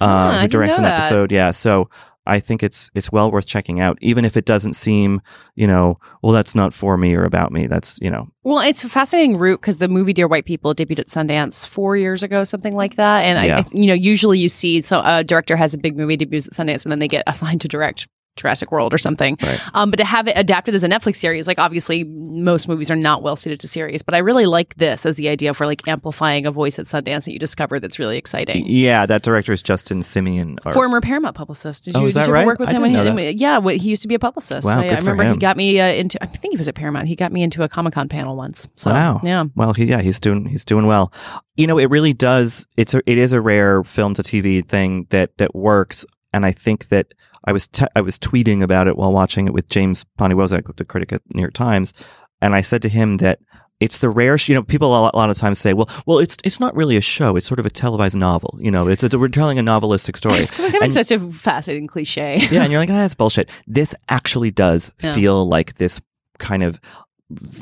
Ah, 0.00 0.04
I 0.04 0.34
um, 0.36 0.42
who 0.42 0.48
directs 0.48 0.76
an 0.76 0.84
that. 0.84 0.98
episode. 0.98 1.32
Yeah. 1.32 1.52
So 1.52 1.88
I 2.26 2.38
think 2.40 2.62
it's 2.62 2.90
it's 2.94 3.10
well 3.10 3.30
worth 3.30 3.46
checking 3.46 3.80
out, 3.80 3.98
even 4.00 4.24
if 4.24 4.36
it 4.36 4.44
doesn't 4.44 4.74
seem, 4.74 5.20
you 5.56 5.66
know, 5.66 5.98
well, 6.22 6.32
that's 6.32 6.54
not 6.54 6.72
for 6.72 6.96
me 6.96 7.14
or 7.14 7.24
about 7.24 7.50
me. 7.52 7.66
That's 7.66 7.98
you 8.00 8.10
know, 8.10 8.28
Well, 8.44 8.60
it's 8.60 8.84
a 8.84 8.88
fascinating 8.88 9.36
route 9.36 9.60
because 9.60 9.78
the 9.78 9.88
movie 9.88 10.12
Dear 10.12 10.28
White 10.28 10.44
People 10.44 10.74
debuted 10.74 11.00
at 11.00 11.06
Sundance 11.08 11.66
four 11.66 11.96
years 11.96 12.22
ago, 12.22 12.44
something 12.44 12.74
like 12.74 12.96
that. 12.96 13.22
And 13.22 13.38
I, 13.38 13.46
Yeah. 13.46 13.58
I, 13.58 13.64
you 13.72 13.86
know, 13.86 13.94
usually 13.94 14.38
you 14.38 14.48
see 14.48 14.82
so 14.82 15.02
a 15.04 15.24
director 15.24 15.56
has 15.56 15.74
a 15.74 15.78
big 15.78 15.96
movie 15.96 16.16
debuts 16.16 16.46
at 16.46 16.52
Sundance, 16.52 16.84
and 16.84 16.92
then 16.92 17.00
they 17.00 17.08
get 17.08 17.24
assigned 17.26 17.60
to 17.62 17.68
direct 17.68 18.06
Jurassic 18.36 18.72
World 18.72 18.94
or 18.94 18.98
something. 18.98 19.36
Right. 19.42 19.60
Um, 19.74 19.90
but 19.90 19.96
to 19.96 20.04
have 20.04 20.26
it 20.26 20.32
adapted 20.36 20.74
as 20.74 20.84
a 20.84 20.88
Netflix 20.88 21.16
series, 21.16 21.46
like 21.46 21.58
obviously 21.58 22.04
most 22.04 22.68
movies 22.68 22.90
are 22.90 22.96
not 22.96 23.22
well 23.22 23.36
suited 23.36 23.60
to 23.60 23.68
series, 23.68 24.02
but 24.02 24.14
I 24.14 24.18
really 24.18 24.46
like 24.46 24.74
this 24.76 25.04
as 25.04 25.16
the 25.16 25.28
idea 25.28 25.52
for 25.54 25.66
like 25.66 25.86
amplifying 25.86 26.46
a 26.46 26.50
voice 26.50 26.78
at 26.78 26.86
Sundance 26.86 27.26
that 27.26 27.32
you 27.32 27.38
discover 27.38 27.78
that's 27.78 27.98
really 27.98 28.16
exciting. 28.16 28.64
yeah, 28.66 29.04
that 29.06 29.22
director 29.22 29.52
is 29.52 29.62
Justin 29.62 30.00
Simien. 30.00 30.58
or- 30.64 30.72
Former 30.72 31.00
Paramount 31.00 31.36
publicist. 31.36 31.84
Did 31.84 31.96
Oh, 31.96 32.00
you, 32.00 32.06
is 32.06 32.14
did 32.14 32.20
that 32.20 32.26
you 32.28 32.32
right? 32.34 32.46
work 32.46 32.58
with 32.58 32.68
I 32.68 32.72
him? 32.72 32.82
when 32.82 33.18
he, 33.18 33.30
yeah, 33.32 33.60
he 33.60 33.88
used 33.90 34.02
to 34.02 34.08
be 34.08 34.14
a 34.14 34.18
publicist. 34.18 34.64
Wow, 34.66 34.80
I, 34.80 34.88
good 34.88 34.92
I 34.92 35.00
for 35.00 35.10
remember 35.12 35.32
he 35.34 35.38
got 35.38 35.56
me 35.56 35.78
uh, 35.80 35.88
into. 35.92 36.22
I 36.22 36.26
think 36.26 36.52
he 36.52 36.56
was 36.58 36.68
at 36.68 36.74
Paramount. 36.74 37.08
He 37.08 37.16
got 37.16 37.32
me 37.32 37.42
into 37.42 37.62
a 37.62 37.68
Comic 37.68 37.94
Con 37.94 38.08
panel 38.08 38.36
once. 38.36 38.68
So 38.76 38.90
wow. 38.90 39.20
yeah. 39.22 39.44
Well, 39.54 39.74
he, 39.74 39.84
yeah, 39.84 40.00
he's 40.00 40.18
doing 40.18 40.46
he's 40.46 40.64
doing 40.64 40.86
well. 40.86 41.12
You 41.56 41.66
know, 41.66 41.78
it 41.78 41.90
really 41.90 42.14
does. 42.14 42.66
It's 42.78 42.94
a, 42.94 43.02
it 43.04 43.18
is 43.18 43.32
a 43.34 43.40
rare 43.40 43.84
film 43.84 44.14
to 44.14 44.22
TV 44.22 44.66
thing 44.66 45.06
that 45.10 45.36
that 45.38 45.54
works, 45.54 46.06
and 46.32 46.46
I 46.46 46.52
think 46.52 46.88
that 46.88 47.12
I 47.44 47.52
was 47.52 47.66
te- 47.68 47.86
I 47.96 48.00
was 48.00 48.18
tweeting 48.18 48.62
about 48.62 48.88
it 48.88 48.96
while 48.96 49.12
watching 49.12 49.46
it 49.46 49.52
with 49.54 49.68
James 49.68 50.04
Poniewozik, 50.18 50.74
the 50.76 50.84
critic 50.84 51.12
at 51.12 51.22
New 51.34 51.42
York 51.42 51.54
Times, 51.54 51.92
and 52.40 52.54
I 52.54 52.60
said 52.60 52.82
to 52.82 52.88
him 52.88 53.18
that. 53.18 53.38
It's 53.80 53.98
the 53.98 54.10
rare, 54.10 54.38
sh- 54.38 54.48
you 54.50 54.54
know. 54.54 54.62
People 54.62 54.90
a 54.90 55.00
lot, 55.00 55.12
a 55.14 55.16
lot 55.16 55.28
of 55.28 55.36
times 55.36 55.58
say, 55.58 55.72
"Well, 55.72 55.88
well, 56.06 56.20
it's 56.20 56.36
it's 56.44 56.60
not 56.60 56.76
really 56.76 56.96
a 56.96 57.00
show. 57.00 57.34
It's 57.34 57.48
sort 57.48 57.58
of 57.58 57.66
a 57.66 57.70
televised 57.70 58.16
novel. 58.16 58.56
You 58.62 58.70
know, 58.70 58.86
it's 58.86 59.02
a, 59.02 59.18
we're 59.18 59.26
telling 59.26 59.58
a 59.58 59.62
novelistic 59.64 60.16
story." 60.16 60.36
It's 60.38 60.52
becoming 60.52 60.82
And- 60.84 60.92
such 60.92 61.10
a 61.10 61.18
fascinating 61.32 61.88
cliche. 61.88 62.46
yeah, 62.48 62.62
and 62.62 62.70
you're 62.70 62.80
like, 62.80 62.90
ah, 62.90 62.92
that's 62.92 63.16
bullshit. 63.16 63.50
This 63.66 63.92
actually 64.08 64.52
does 64.52 64.92
Yeah. 65.02 65.14
feel 65.16 65.48
like 65.48 65.78
this 65.78 66.00
kind 66.38 66.62
of 66.62 66.80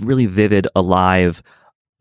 really 0.03 0.27
vivid, 0.27 0.69
alive, 0.77 1.43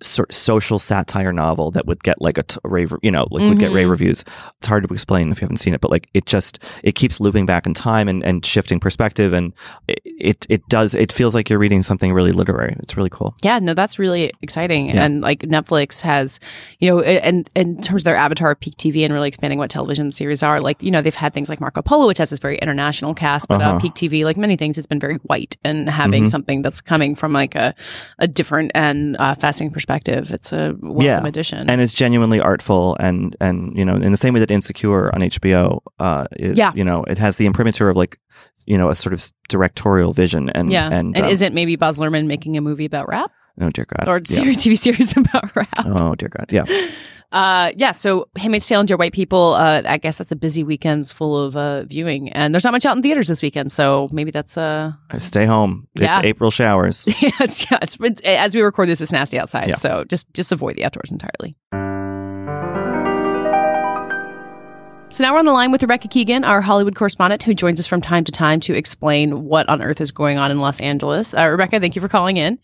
social 0.02 0.80
satire 0.80 1.34
novel 1.34 1.72
that 1.72 1.86
would 1.86 2.04
get 2.04 2.22
like 2.22 2.38
a 2.38 2.44
t- 2.44 2.60
rave, 2.64 2.94
you 3.02 3.12
know, 3.12 3.28
like 3.32 3.50
would 3.50 3.60
get 3.60 3.72
rave 3.72 3.84
mm-hmm. 3.84 3.92
reviews. 3.92 4.24
It's 4.60 4.68
hard 4.68 4.88
to 4.88 4.94
explain 4.94 5.32
if 5.32 5.42
you 5.42 5.46
haven't 5.46 5.58
seen 5.58 5.74
it, 5.74 5.82
but 5.82 5.92
like 5.92 6.10
it 6.14 6.26
just 6.26 6.64
it 6.84 6.94
keeps 6.94 7.20
looping 7.20 7.46
back 7.46 7.66
in 7.66 7.74
time 7.74 8.08
and, 8.08 8.24
and 8.24 8.46
shifting 8.46 8.80
perspective, 8.80 9.34
and 9.34 9.54
it, 9.88 9.99
it 10.20 10.46
it 10.50 10.68
does 10.70 10.94
it 10.94 11.12
feels 11.12 11.34
like 11.36 11.50
you're 11.50 11.60
reading 11.60 11.84
something 11.84 12.14
really 12.14 12.32
literary. 12.32 12.76
It's 12.80 12.96
really 12.98 13.10
cool. 13.10 13.36
Yeah, 13.42 13.60
no, 13.60 13.74
that's 13.74 13.98
really 14.00 14.32
exciting. 14.42 14.90
Yeah. 14.90 15.04
And 15.04 15.22
like 15.22 15.40
Netflix 15.42 16.02
has, 16.02 16.40
you 16.80 16.90
know, 16.90 17.02
and 17.02 17.50
and 17.56 17.78
in 17.78 17.82
terms 17.82 18.02
of 18.02 18.06
their 18.06 18.16
avatar 18.16 18.52
of 18.52 18.60
peak 18.60 18.76
TV 18.78 19.04
and 19.06 19.14
really 19.14 19.28
expanding 19.28 19.60
what 19.60 19.70
television 19.70 20.12
series 20.12 20.44
are, 20.44 20.60
like, 20.62 20.82
you 20.84 20.92
know, 20.92 21.02
they've 21.02 21.16
had 21.16 21.34
things 21.34 21.50
like 21.50 21.60
Marco 21.62 21.82
Polo, 21.82 22.08
which 22.08 22.18
has 22.18 22.30
this 22.30 22.40
very 22.40 22.58
international 22.60 23.14
cast, 23.14 23.48
but 23.48 23.62
uh 23.62 23.66
Uh-huh. 23.70 23.80
peak 23.80 23.94
TV, 23.94 24.24
like 24.26 24.38
many 24.38 24.56
things, 24.58 24.78
it's 24.78 24.88
been 24.88 25.00
very 25.00 25.16
white. 25.24 25.56
And 25.64 25.90
having 25.90 26.24
Mhm. 26.24 26.30
something 26.30 26.62
that's 26.62 26.82
coming 26.82 27.16
from 27.16 27.34
like 27.34 27.56
a, 27.56 27.74
a 28.20 28.28
different 28.28 28.72
and 28.76 29.16
uh, 29.20 29.36
fascinating 29.36 29.74
perspective, 29.74 30.32
it's 30.32 30.52
a 30.52 30.76
welcome 30.82 31.02
Yeah. 31.04 31.26
addition. 31.26 31.70
And 31.70 31.82
it's 31.82 31.94
genuinely 31.94 32.40
artful, 32.40 32.98
and 33.00 33.36
and 33.40 33.76
you 33.78 33.86
know, 33.86 33.96
in 33.96 34.12
the 34.12 34.18
same 34.18 34.34
way 34.34 34.40
that 34.40 34.52
Insecure 34.52 35.14
on 35.14 35.22
HBO 35.22 35.80
uh, 36.00 36.26
is, 36.38 36.58
Yeah. 36.58 36.72
you 36.76 36.84
know, 36.84 37.04
it 37.04 37.18
has 37.18 37.36
the 37.38 37.46
imprimatur 37.46 37.90
of 37.90 37.96
like, 37.98 38.18
you 38.66 38.78
know, 38.78 38.90
a 38.90 38.96
sort 38.96 39.14
of 39.14 39.30
directorial 39.48 40.14
vision, 40.14 40.50
and 40.52 40.70
yeah. 40.70 40.88
and, 40.88 41.16
And, 41.16 41.26
um, 41.26 41.30
isn't 41.32 41.54
maybe 41.54 41.76
Baz 41.76 41.98
Luhrmann 41.98 42.28
making 42.28 42.58
a 42.58 42.62
movie 42.62 42.86
about 42.86 43.08
rap 43.08 43.32
oh 43.62 43.70
dear 43.70 43.86
God, 43.86 44.08
or 44.08 44.18
yeah. 44.18 44.36
series, 44.36 44.58
TV 44.58 44.78
series 44.78 45.18
about 45.18 45.56
rap? 45.56 45.70
Oh 45.86 46.16
dear 46.16 46.30
God, 46.30 46.48
yeah. 46.52 46.66
Uh, 47.32 47.72
yeah. 47.76 47.92
So 47.92 48.28
Handmaid's 48.36 48.68
Tale 48.68 48.80
and 48.80 48.88
Dear 48.88 48.98
White 48.98 49.14
People. 49.14 49.54
Uh, 49.54 49.84
I 49.86 50.00
guess 50.00 50.18
that's 50.18 50.32
a 50.32 50.36
busy 50.36 50.64
weekend's 50.64 51.12
full 51.12 51.38
of 51.38 51.56
uh, 51.56 51.84
viewing, 51.84 52.30
and 52.30 52.52
there's 52.52 52.64
not 52.64 52.72
much 52.74 52.88
out 52.88 52.98
in 52.98 53.04
theaters 53.04 53.28
this 53.28 53.44
weekend. 53.44 53.72
So 53.72 54.10
maybe 54.12 54.32
that's 54.32 54.58
uh, 54.58 54.94
Stay 55.20 55.46
home. 55.46 55.88
Yeah. 55.94 56.18
It's 56.18 56.26
April 56.26 56.50
showers. 56.50 57.04
yeah, 57.22 57.30
it's, 57.40 57.70
yeah. 57.70 57.78
It's, 57.84 58.02
it's- 58.02 58.22
as 58.24 58.56
we 58.56 58.62
record 58.62 58.90
this, 58.90 59.00
it's 59.00 59.12
nasty 59.12 59.38
outside. 59.38 59.68
Yeah. 59.68 59.76
So 59.76 60.06
just 60.06 60.26
just 60.34 60.52
avoid 60.52 60.76
the 60.76 60.86
outdoors 60.86 61.12
entirely. 61.12 61.56
So 65.12 65.24
now 65.24 65.34
we're 65.34 65.40
on 65.40 65.46
the 65.46 65.54
line 65.54 65.72
with 65.72 65.82
Rebecca 65.82 66.08
Keegan, 66.08 66.44
our 66.44 66.62
Hollywood 66.62 66.96
correspondent, 66.96 67.42
who 67.42 67.56
joins 67.56 67.80
us 67.80 67.88
from 67.88 68.00
time 68.00 68.24
to 68.26 68.32
time 68.32 68.60
to 68.62 68.76
explain 68.76 69.46
what 69.46 69.68
on 69.68 69.82
earth 69.82 70.02
is 70.02 70.12
going 70.12 70.38
on 70.38 70.52
in 70.52 70.60
Los 70.60 70.80
Angeles. 70.80 71.34
Uh, 71.34 71.48
Rebecca, 71.48 71.80
thank 71.80 71.96
you 71.96 72.02
for 72.02 72.08
calling 72.08 72.38
in. 72.38 72.60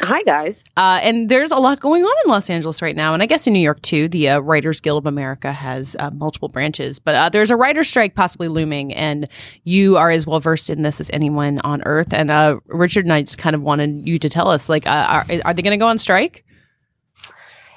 Hi, 0.00 0.22
guys. 0.22 0.62
Uh, 0.76 1.00
and 1.02 1.28
there's 1.28 1.50
a 1.50 1.56
lot 1.56 1.80
going 1.80 2.04
on 2.04 2.14
in 2.24 2.30
Los 2.30 2.48
Angeles 2.48 2.82
right 2.82 2.94
now, 2.94 3.14
and 3.14 3.22
I 3.22 3.26
guess 3.26 3.48
in 3.48 3.52
New 3.52 3.58
York 3.58 3.82
too. 3.82 4.08
The 4.08 4.30
uh, 4.30 4.38
Writers 4.38 4.80
Guild 4.80 5.02
of 5.02 5.06
America 5.06 5.52
has 5.52 5.96
uh, 5.98 6.10
multiple 6.10 6.48
branches, 6.48 7.00
but 7.00 7.16
uh, 7.16 7.28
there's 7.28 7.50
a 7.50 7.56
writer 7.56 7.82
strike 7.82 8.14
possibly 8.14 8.46
looming, 8.46 8.94
and 8.94 9.28
you 9.64 9.96
are 9.96 10.10
as 10.10 10.24
well 10.24 10.38
versed 10.38 10.70
in 10.70 10.82
this 10.82 11.00
as 11.00 11.10
anyone 11.12 11.58
on 11.60 11.82
earth. 11.82 12.14
And 12.14 12.30
uh, 12.30 12.60
Richard 12.66 13.06
and 13.06 13.12
I 13.12 13.22
just 13.22 13.38
kind 13.38 13.56
of 13.56 13.62
wanted 13.62 14.06
you 14.06 14.20
to 14.20 14.28
tell 14.28 14.48
us, 14.48 14.68
like, 14.68 14.86
uh, 14.86 14.90
are, 14.90 15.26
are 15.44 15.52
they 15.52 15.62
going 15.62 15.72
to 15.72 15.82
go 15.82 15.88
on 15.88 15.98
strike? 15.98 16.44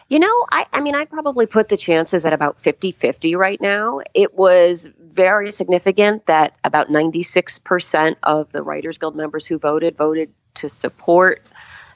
You 0.07 0.19
know, 0.19 0.45
I, 0.51 0.67
I 0.71 0.81
mean, 0.81 0.93
I'd 0.93 1.09
probably 1.09 1.47
put 1.47 1.69
the 1.69 1.77
chances 1.77 2.25
at 2.25 2.33
about 2.33 2.59
50 2.59 2.91
50 2.91 3.35
right 3.35 3.59
now. 3.59 4.01
It 4.13 4.35
was 4.35 4.87
very 4.99 5.49
significant 5.49 6.27
that 6.27 6.55
about 6.63 6.89
96% 6.89 8.15
of 8.21 8.51
the 8.51 8.61
Writers 8.61 8.99
Guild 8.99 9.15
members 9.15 9.47
who 9.47 9.57
voted 9.57 9.97
voted 9.97 10.31
to 10.55 10.69
support 10.69 11.41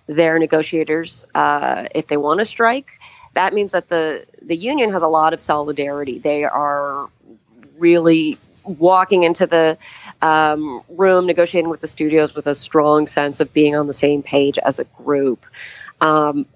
their 0.08 0.40
negotiators 0.40 1.28
uh, 1.36 1.86
if 1.94 2.08
they 2.08 2.18
want 2.18 2.40
to 2.40 2.46
strike. 2.46 3.00
That 3.36 3.54
means 3.54 3.74
that 3.74 3.90
the, 3.90 4.26
the 4.42 4.56
union 4.56 4.92
has 4.92 5.04
a 5.04 5.08
lot 5.08 5.34
of 5.34 5.40
solidarity. 5.40 6.18
They 6.18 6.46
are 6.46 7.10
really 7.78 8.40
walking 8.64 9.24
into 9.24 9.46
the 9.46 9.78
um, 10.24 10.82
room 10.90 11.28
negotiating 11.28 11.70
with 11.70 11.82
the 11.82 11.88
studios 11.88 12.34
with 12.34 12.48
a 12.48 12.56
strong 12.56 13.06
sense 13.06 13.40
of 13.40 13.54
being 13.54 13.76
on 13.76 13.86
the 13.86 13.94
same 13.94 14.24
page 14.24 14.58
as 14.58 14.80
a 14.80 14.84
group. 14.84 15.46
Um, 16.02 16.48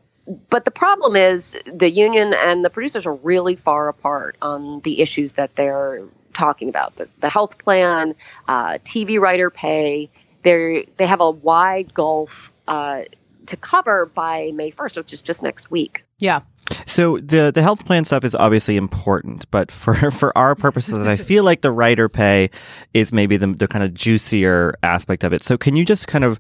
but 0.50 0.66
the 0.66 0.72
problem 0.72 1.16
is 1.16 1.56
the 1.66 1.90
union 1.90 2.34
and 2.34 2.64
the 2.64 2.70
producers 2.70 3.06
are 3.06 3.16
really 3.16 3.56
far 3.56 3.90
apart 3.90 4.38
on 4.42 4.80
the 4.82 5.02
issues 5.02 5.34
that 5.34 5.56
they're 5.56 6.02
talking 6.34 6.70
about 6.70 6.96
the, 6.96 7.08
the 7.20 7.30
health 7.30 7.58
plan 7.58 8.16
uh, 8.48 8.74
tv 8.86 9.20
writer 9.20 9.50
pay 9.50 10.10
they 10.44 10.88
they 10.98 11.06
have 11.06 11.22
a 11.22 11.30
wide 11.30 11.94
gulf 11.94 12.52
uh, 12.68 13.02
to 13.46 13.58
cover 13.58 14.06
by 14.06 14.52
may 14.54 14.72
1st 14.72 14.98
which 14.98 15.14
is 15.14 15.22
just 15.22 15.44
next 15.44 15.70
week 15.70 16.04
Yeah. 16.20 16.42
So 16.86 17.18
the 17.18 17.52
the 17.54 17.62
health 17.62 17.86
plan 17.86 18.04
stuff 18.04 18.24
is 18.24 18.36
obviously 18.36 18.78
important, 18.78 19.50
but 19.52 19.72
for 19.72 20.12
for 20.12 20.38
our 20.38 20.56
purposes, 20.56 21.08
I 21.08 21.16
feel 21.30 21.44
like 21.44 21.62
the 21.62 21.72
writer 21.72 22.10
pay 22.10 22.50
is 22.94 23.12
maybe 23.12 23.38
the 23.38 23.48
the 23.48 23.68
kind 23.68 23.84
of 23.84 23.94
juicier 23.94 24.76
aspect 24.84 25.24
of 25.24 25.34
it. 25.34 25.44
So 25.44 25.58
can 25.58 25.76
you 25.76 25.86
just 25.86 26.08
kind 26.08 26.24
of 26.24 26.40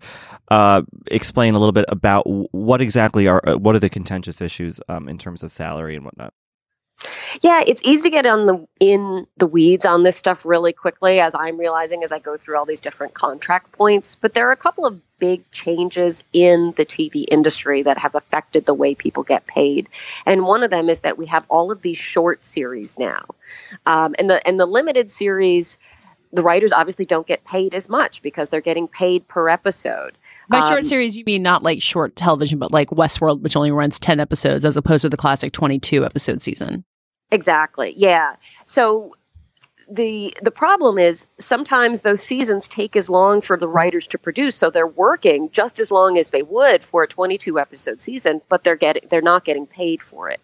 uh, 0.49 0.81
explain 1.07 1.55
a 1.55 1.59
little 1.59 1.71
bit 1.71 1.85
about 1.87 2.23
what 2.53 2.81
exactly 2.81 3.27
are 3.27 3.41
uh, 3.47 3.57
what 3.57 3.75
are 3.75 3.79
the 3.79 3.89
contentious 3.89 4.41
issues 4.41 4.79
um, 4.89 5.07
in 5.07 5.17
terms 5.17 5.43
of 5.43 5.51
salary 5.51 5.95
and 5.95 6.05
whatnot? 6.05 6.33
Yeah, 7.41 7.61
it's 7.65 7.81
easy 7.83 8.09
to 8.09 8.15
get 8.15 8.25
on 8.25 8.45
the 8.45 8.67
in 8.79 9.25
the 9.37 9.47
weeds 9.47 9.85
on 9.85 10.03
this 10.03 10.15
stuff 10.17 10.45
really 10.45 10.73
quickly, 10.73 11.19
as 11.19 11.33
I'm 11.35 11.57
realizing 11.57 12.03
as 12.03 12.11
I 12.11 12.19
go 12.19 12.37
through 12.37 12.57
all 12.57 12.65
these 12.65 12.79
different 12.79 13.13
contract 13.13 13.71
points. 13.71 14.15
But 14.15 14.33
there 14.33 14.47
are 14.47 14.51
a 14.51 14.57
couple 14.57 14.85
of 14.85 14.99
big 15.19 15.49
changes 15.51 16.23
in 16.33 16.73
the 16.75 16.85
TV 16.85 17.25
industry 17.29 17.81
that 17.83 17.97
have 17.97 18.13
affected 18.15 18.65
the 18.65 18.73
way 18.73 18.93
people 18.93 19.23
get 19.23 19.47
paid, 19.47 19.89
and 20.25 20.45
one 20.45 20.63
of 20.63 20.69
them 20.69 20.89
is 20.89 20.99
that 21.01 21.17
we 21.17 21.25
have 21.27 21.45
all 21.49 21.71
of 21.71 21.81
these 21.81 21.97
short 21.97 22.43
series 22.45 22.99
now, 22.99 23.23
um, 23.85 24.15
and 24.19 24.29
the 24.29 24.45
and 24.47 24.59
the 24.59 24.65
limited 24.65 25.09
series. 25.11 25.77
The 26.35 26.41
writers 26.41 26.71
obviously 26.71 27.05
don't 27.05 27.27
get 27.27 27.45
paid 27.45 27.75
as 27.75 27.87
much 27.89 28.23
because 28.23 28.49
they're 28.49 28.59
getting 28.59 28.87
paid 28.87 29.27
per 29.27 29.49
episode. 29.49 30.17
By 30.49 30.61
short 30.61 30.79
Um, 30.79 30.83
series, 30.83 31.15
you 31.15 31.23
mean 31.27 31.43
not 31.43 31.61
like 31.61 31.79
short 31.79 32.15
television, 32.15 32.57
but 32.57 32.71
like 32.71 32.89
Westworld, 32.89 33.41
which 33.41 33.55
only 33.55 33.69
runs 33.69 33.99
10 33.99 34.19
episodes 34.19 34.65
as 34.65 34.75
opposed 34.75 35.03
to 35.03 35.09
the 35.09 35.15
classic 35.15 35.51
22 35.51 36.03
episode 36.03 36.41
season. 36.41 36.85
Exactly. 37.33 37.93
Yeah. 37.97 38.35
So 38.65 39.13
the 39.89 40.33
the 40.41 40.49
problem 40.51 40.97
is 40.97 41.27
sometimes 41.39 42.03
those 42.03 42.23
seasons 42.23 42.69
take 42.69 42.95
as 42.95 43.09
long 43.09 43.41
for 43.41 43.57
the 43.57 43.67
writers 43.67 44.07
to 44.07 44.17
produce 44.17 44.55
so 44.55 44.69
they're 44.69 44.87
working 44.87 45.49
just 45.51 45.77
as 45.77 45.91
long 45.91 46.17
as 46.17 46.29
they 46.29 46.41
would 46.41 46.81
for 46.81 47.03
a 47.03 47.07
22 47.07 47.59
episode 47.59 48.01
season 48.01 48.41
but 48.47 48.63
they're 48.63 48.77
getting 48.77 49.05
they're 49.09 49.21
not 49.21 49.43
getting 49.43 49.67
paid 49.67 50.01
for 50.01 50.29
it 50.29 50.39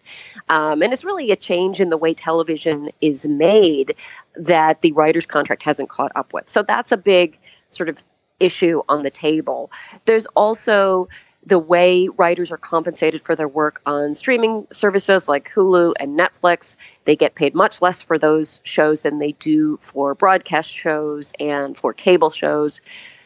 um, 0.50 0.82
and 0.82 0.92
it's 0.92 1.06
really 1.06 1.30
a 1.30 1.36
change 1.36 1.80
in 1.80 1.88
the 1.88 1.96
way 1.96 2.12
television 2.12 2.90
is 3.00 3.26
made 3.26 3.94
that 4.34 4.82
the 4.82 4.92
writer's 4.92 5.26
contract 5.26 5.62
hasn't 5.62 5.88
caught 5.88 6.12
up 6.14 6.32
with. 6.32 6.48
So 6.48 6.62
that's 6.62 6.92
a 6.92 6.96
big 6.96 7.38
sort 7.70 7.88
of 7.88 8.02
issue 8.38 8.82
on 8.88 9.02
the 9.02 9.10
table. 9.10 9.70
There's 10.06 10.26
also 10.34 11.08
the 11.44 11.58
way 11.58 12.08
writers 12.08 12.50
are 12.50 12.58
compensated 12.58 13.22
for 13.22 13.34
their 13.34 13.48
work 13.48 13.80
on 13.86 14.14
streaming 14.14 14.66
services 14.70 15.28
like 15.28 15.50
Hulu 15.50 15.94
and 15.98 16.18
Netflix. 16.18 16.76
They 17.06 17.16
get 17.16 17.34
paid 17.34 17.54
much 17.54 17.80
less 17.80 18.02
for 18.02 18.18
those 18.18 18.60
shows 18.62 19.00
than 19.00 19.18
they 19.18 19.32
do 19.32 19.78
for 19.78 20.14
broadcast 20.14 20.70
shows 20.70 21.32
and 21.40 21.76
for 21.76 21.92
cable 21.92 22.30
shows. 22.30 22.80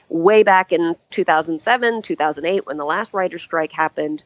Way 0.09 0.43
back 0.43 0.71
in 0.71 0.95
2007, 1.11 2.03
2008, 2.03 2.67
when 2.67 2.77
the 2.77 2.85
last 2.85 3.13
writer's 3.13 3.43
strike 3.43 3.73
happened, 3.73 4.23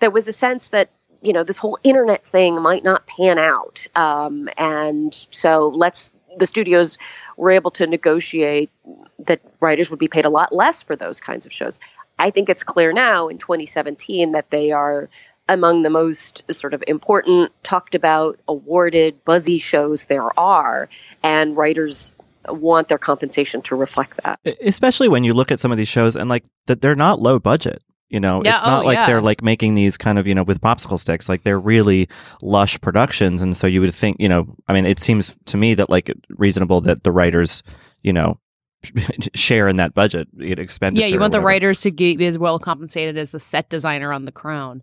there 0.00 0.10
was 0.10 0.26
a 0.28 0.32
sense 0.32 0.68
that 0.68 0.90
you 1.20 1.32
know 1.32 1.42
this 1.42 1.56
whole 1.56 1.78
internet 1.82 2.24
thing 2.24 2.60
might 2.62 2.84
not 2.84 3.06
pan 3.06 3.38
out 3.38 3.86
um, 3.96 4.48
and 4.56 5.26
so 5.30 5.68
let's 5.74 6.12
the 6.38 6.46
studios 6.46 6.96
were 7.36 7.50
able 7.50 7.70
to 7.72 7.86
negotiate 7.86 8.70
that 9.18 9.40
writers 9.60 9.90
would 9.90 9.98
be 9.98 10.06
paid 10.06 10.24
a 10.24 10.30
lot 10.30 10.54
less 10.54 10.82
for 10.82 10.94
those 10.94 11.18
kinds 11.18 11.44
of 11.46 11.52
shows 11.52 11.80
i 12.18 12.30
think 12.30 12.48
it's 12.48 12.62
clear 12.62 12.92
now 12.92 13.28
in 13.28 13.38
2017 13.38 14.32
that 14.32 14.50
they 14.50 14.70
are 14.70 15.08
among 15.48 15.82
the 15.82 15.90
most 15.90 16.42
sort 16.50 16.74
of 16.74 16.84
important 16.86 17.50
talked 17.62 17.94
about 17.94 18.38
awarded 18.48 19.24
buzzy 19.24 19.58
shows 19.58 20.06
there 20.06 20.38
are 20.38 20.88
and 21.22 21.56
writers 21.56 22.10
want 22.48 22.88
their 22.88 22.98
compensation 22.98 23.60
to 23.62 23.74
reflect 23.76 24.18
that 24.24 24.38
especially 24.62 25.08
when 25.08 25.24
you 25.24 25.34
look 25.34 25.50
at 25.50 25.60
some 25.60 25.72
of 25.72 25.78
these 25.78 25.88
shows 25.88 26.16
and 26.16 26.28
like 26.28 26.44
that 26.66 26.80
they're 26.80 26.96
not 26.96 27.20
low 27.20 27.38
budget 27.38 27.82
you 28.08 28.20
know, 28.20 28.42
Yeah, 28.42 28.54
it's 28.54 28.64
oh, 28.64 28.70
not 28.70 28.82
oh, 28.82 28.86
like 28.86 28.96
yeah. 28.96 29.06
they're 29.06 29.20
like 29.20 29.42
making 29.42 29.74
these 29.74 29.96
kind 29.96 30.18
of, 30.18 30.26
you 30.26 30.34
know, 30.34 30.42
with 30.42 30.60
popsicle 30.60 30.98
sticks. 30.98 31.28
Like 31.28 31.42
they're 31.42 31.60
really 31.60 32.08
lush 32.40 32.80
productions. 32.80 33.42
And 33.42 33.54
so 33.54 33.66
you 33.66 33.80
would 33.82 33.94
think, 33.94 34.16
you 34.18 34.28
know, 34.28 34.56
I 34.66 34.72
mean, 34.72 34.86
it 34.86 35.00
seems 35.00 35.36
to 35.46 35.56
me 35.56 35.74
that 35.74 35.90
like 35.90 36.12
reasonable 36.30 36.80
that 36.82 37.04
the 37.04 37.12
writers, 37.12 37.62
you 38.02 38.12
know, 38.12 38.38
share 39.34 39.68
in 39.68 39.76
that 39.76 39.94
budget 39.94 40.28
expenditure. 40.38 41.06
Yeah, 41.06 41.12
you 41.12 41.20
want 41.20 41.32
the 41.32 41.40
writers 41.40 41.80
to 41.80 41.90
be 41.90 42.24
as 42.26 42.38
well 42.38 42.58
compensated 42.58 43.16
as 43.16 43.30
the 43.30 43.40
set 43.40 43.68
designer 43.68 44.12
on 44.12 44.24
The 44.24 44.32
Crown. 44.32 44.82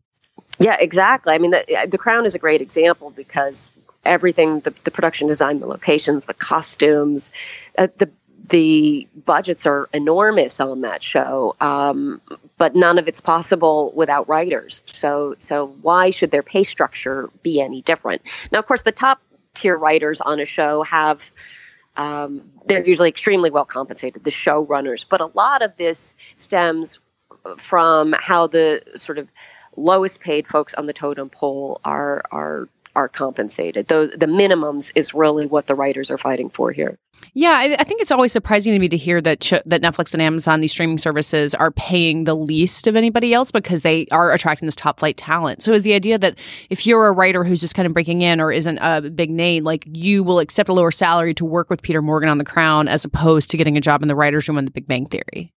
Yeah, 0.60 0.78
exactly. 0.80 1.34
I 1.34 1.38
mean, 1.38 1.52
the, 1.52 1.88
the 1.90 1.98
Crown 1.98 2.26
is 2.26 2.36
a 2.36 2.40
great 2.40 2.62
example 2.62 3.12
because 3.12 3.70
everything 4.06 4.62
the, 4.62 4.74
the 4.84 4.92
production 4.92 5.28
design, 5.28 5.60
the 5.60 5.68
locations, 5.68 6.26
the 6.26 6.34
costumes, 6.34 7.32
uh, 7.78 7.88
the 7.98 8.10
the 8.50 9.08
budgets 9.26 9.66
are 9.66 9.90
enormous 9.92 10.60
on 10.60 10.82
that 10.82 11.02
show, 11.02 11.56
um, 11.62 12.22
but 12.60 12.76
none 12.76 13.00
of 13.00 13.08
it's 13.08 13.20
possible 13.20 13.92
without 13.96 14.30
writers. 14.30 14.84
So, 14.86 15.36
so 15.40 15.68
why 15.82 16.12
should 16.12 16.30
their 16.30 16.44
pay 16.44 16.64
structure 16.64 17.30
be 17.42 17.60
any 17.60 17.82
different? 17.82 18.22
Now, 18.52 18.60
of 18.60 18.68
course, 18.68 18.84
the 18.84 18.92
top 18.92 19.20
tier 19.56 19.76
writers 19.76 20.22
on 20.22 20.40
a 20.40 20.46
show 20.46 20.84
have 20.84 21.32
um, 21.98 22.42
they're 22.66 22.86
usually 22.86 23.10
extremely 23.10 23.50
well 23.50 23.66
compensated, 23.66 24.24
the 24.24 24.32
showrunners. 24.32 25.06
But 25.08 25.22
a 25.22 25.28
lot 25.28 25.62
of 25.62 25.76
this 25.78 26.16
stems 26.38 27.00
from 27.58 28.14
how 28.20 28.48
the 28.48 28.82
sort 28.96 29.18
of 29.18 29.28
lowest 29.78 30.22
paid 30.22 30.48
folks 30.48 30.74
on 30.74 30.86
the 30.86 30.94
totem 30.94 31.30
pole 31.30 31.80
are 31.84 32.24
are 32.32 32.68
are 32.96 33.10
compensated. 33.10 33.88
Those 33.88 34.12
the 34.12 34.26
minimums 34.26 34.92
is 34.96 35.14
really 35.14 35.46
what 35.46 35.68
the 35.68 35.76
writers 35.76 36.10
are 36.10 36.18
fighting 36.18 36.50
for 36.50 36.72
here. 36.72 36.98
Yeah, 37.34 37.52
I, 37.52 37.76
I 37.80 37.84
think 37.84 38.02
it's 38.02 38.12
always 38.12 38.32
surprising 38.32 38.74
to 38.74 38.80
me 38.80 38.90
to 38.90 38.98
hear 38.98 39.22
that 39.22 39.40
ch- 39.42 39.64
that 39.66 39.82
Netflix 39.82 40.14
and 40.14 40.22
Amazon, 40.22 40.62
these 40.62 40.72
streaming 40.72 40.98
services, 40.98 41.56
are 41.56 41.72
paying 41.72 42.24
the 42.24 42.36
least 42.36 42.88
of 42.88 42.96
anybody 42.96 43.34
else 43.34 43.52
because 43.52 43.82
they 43.82 44.08
are 44.12 44.32
attracting 44.32 44.66
this 44.66 44.76
top 44.76 45.00
flight 45.00 45.18
talent. 45.18 45.64
So 45.64 45.74
is 45.74 45.84
the 45.84 45.94
idea 45.94 46.18
that 46.18 46.38
if 46.70 46.86
you're 46.86 47.08
a 47.08 47.12
writer 47.12 47.44
who's 47.44 47.62
just 47.62 47.76
kind 47.76 47.86
of 47.86 47.94
breaking 47.94 48.22
in 48.22 48.40
or 48.40 48.52
isn't 48.52 48.78
a 48.80 49.02
big 49.10 49.30
name, 49.30 49.64
like 49.64 49.86
you 49.92 50.24
will 50.24 50.40
accept 50.40 50.70
a 50.70 50.74
lower 50.74 50.92
salary 50.92 51.34
to 51.36 51.46
work 51.46 51.70
with 51.70 51.82
Peter 51.82 52.02
Morgan 52.02 52.30
on 52.30 52.38
The 52.38 52.46
Crown 52.46 52.88
as 52.88 53.06
opposed 53.06 53.50
to 53.52 53.58
getting 53.58 53.78
a 53.78 53.82
job 53.82 54.02
in 54.02 54.08
the 54.08 54.16
writers' 54.16 54.48
room 54.48 54.58
on 54.58 54.66
The 54.66 54.72
Big 54.72 54.88
Bang 54.88 55.06
Theory? 55.06 55.54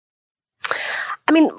I 1.29 1.33
mean, 1.33 1.51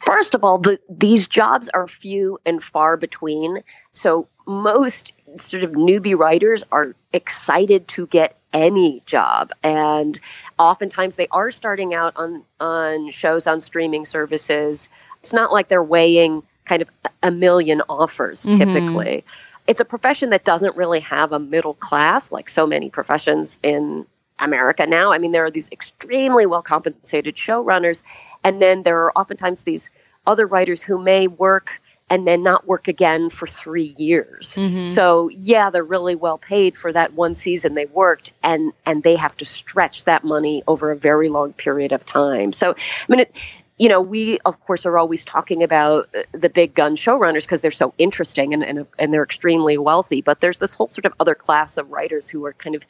first 0.00 0.34
of 0.34 0.44
all, 0.44 0.58
the, 0.58 0.78
these 0.88 1.26
jobs 1.26 1.68
are 1.70 1.88
few 1.88 2.38
and 2.46 2.62
far 2.62 2.96
between. 2.96 3.62
So 3.92 4.28
most 4.46 5.12
sort 5.40 5.62
of 5.64 5.72
newbie 5.72 6.18
writers 6.18 6.64
are 6.72 6.94
excited 7.12 7.88
to 7.88 8.06
get 8.06 8.36
any 8.52 9.02
job, 9.06 9.52
and 9.62 10.18
oftentimes 10.58 11.16
they 11.16 11.28
are 11.30 11.50
starting 11.50 11.94
out 11.94 12.14
on 12.16 12.42
on 12.60 13.10
shows 13.10 13.46
on 13.46 13.60
streaming 13.60 14.04
services. 14.06 14.88
It's 15.22 15.32
not 15.32 15.52
like 15.52 15.68
they're 15.68 15.82
weighing 15.82 16.42
kind 16.64 16.82
of 16.82 16.88
a 17.22 17.30
million 17.30 17.82
offers 17.88 18.44
Mhm. 18.44 18.58
typically. 18.58 19.24
It's 19.66 19.80
a 19.80 19.84
profession 19.84 20.30
that 20.30 20.44
doesn't 20.44 20.76
really 20.76 21.00
have 21.00 21.32
a 21.32 21.38
middle 21.38 21.74
class 21.74 22.30
like 22.32 22.48
so 22.48 22.66
many 22.66 22.88
professions 22.88 23.58
in 23.62 24.06
America 24.38 24.86
now. 24.86 25.12
I 25.12 25.18
mean, 25.18 25.32
there 25.32 25.44
are 25.44 25.50
these 25.50 25.68
extremely 25.72 26.46
well 26.46 26.62
compensated 26.62 27.36
showrunners, 27.36 28.02
and 28.44 28.60
then 28.62 28.82
there 28.84 29.00
are 29.04 29.12
oftentimes 29.18 29.64
these 29.64 29.90
other 30.26 30.46
writers 30.46 30.82
who 30.82 30.98
may 30.98 31.26
work 31.26 31.80
and 32.08 32.26
then 32.26 32.42
not 32.42 32.66
work 32.66 32.88
again 32.88 33.30
for 33.30 33.46
three 33.46 33.94
years. 33.98 34.54
Mhm. 34.56 34.86
So 34.86 35.28
yeah, 35.28 35.70
they're 35.70 35.82
really 35.82 36.14
well 36.14 36.38
paid 36.38 36.76
for 36.76 36.92
that 36.92 37.14
one 37.14 37.34
season 37.34 37.74
they 37.74 37.86
worked, 37.86 38.32
and 38.42 38.72
and 38.84 39.02
they 39.02 39.16
have 39.16 39.36
to 39.38 39.44
stretch 39.44 40.04
that 40.04 40.24
money 40.24 40.62
over 40.66 40.92
a 40.92 40.96
very 40.96 41.28
long 41.28 41.52
period 41.52 41.92
of 41.92 42.04
time. 42.04 42.52
So 42.52 42.70
I 42.72 42.76
mean, 43.08 43.20
it, 43.20 43.36
you 43.78 43.88
know, 43.88 44.00
we 44.00 44.38
of 44.44 44.60
course 44.60 44.86
are 44.86 44.96
always 44.96 45.24
talking 45.24 45.62
about 45.62 46.08
uh, 46.14 46.22
the 46.32 46.48
big 46.48 46.74
gun 46.74 46.96
showrunners 46.96 47.42
because 47.42 47.60
they're 47.60 47.70
so 47.70 47.92
interesting 47.98 48.54
and, 48.54 48.62
and 48.64 48.86
and 48.98 49.12
they're 49.12 49.24
extremely 49.24 49.76
wealthy. 49.76 50.22
But 50.22 50.40
there's 50.40 50.58
this 50.58 50.74
whole 50.74 50.88
sort 50.88 51.06
of 51.06 51.12
other 51.18 51.34
class 51.34 51.76
of 51.76 51.90
writers 51.90 52.28
who 52.28 52.44
are 52.46 52.52
kind 52.52 52.76
of 52.76 52.84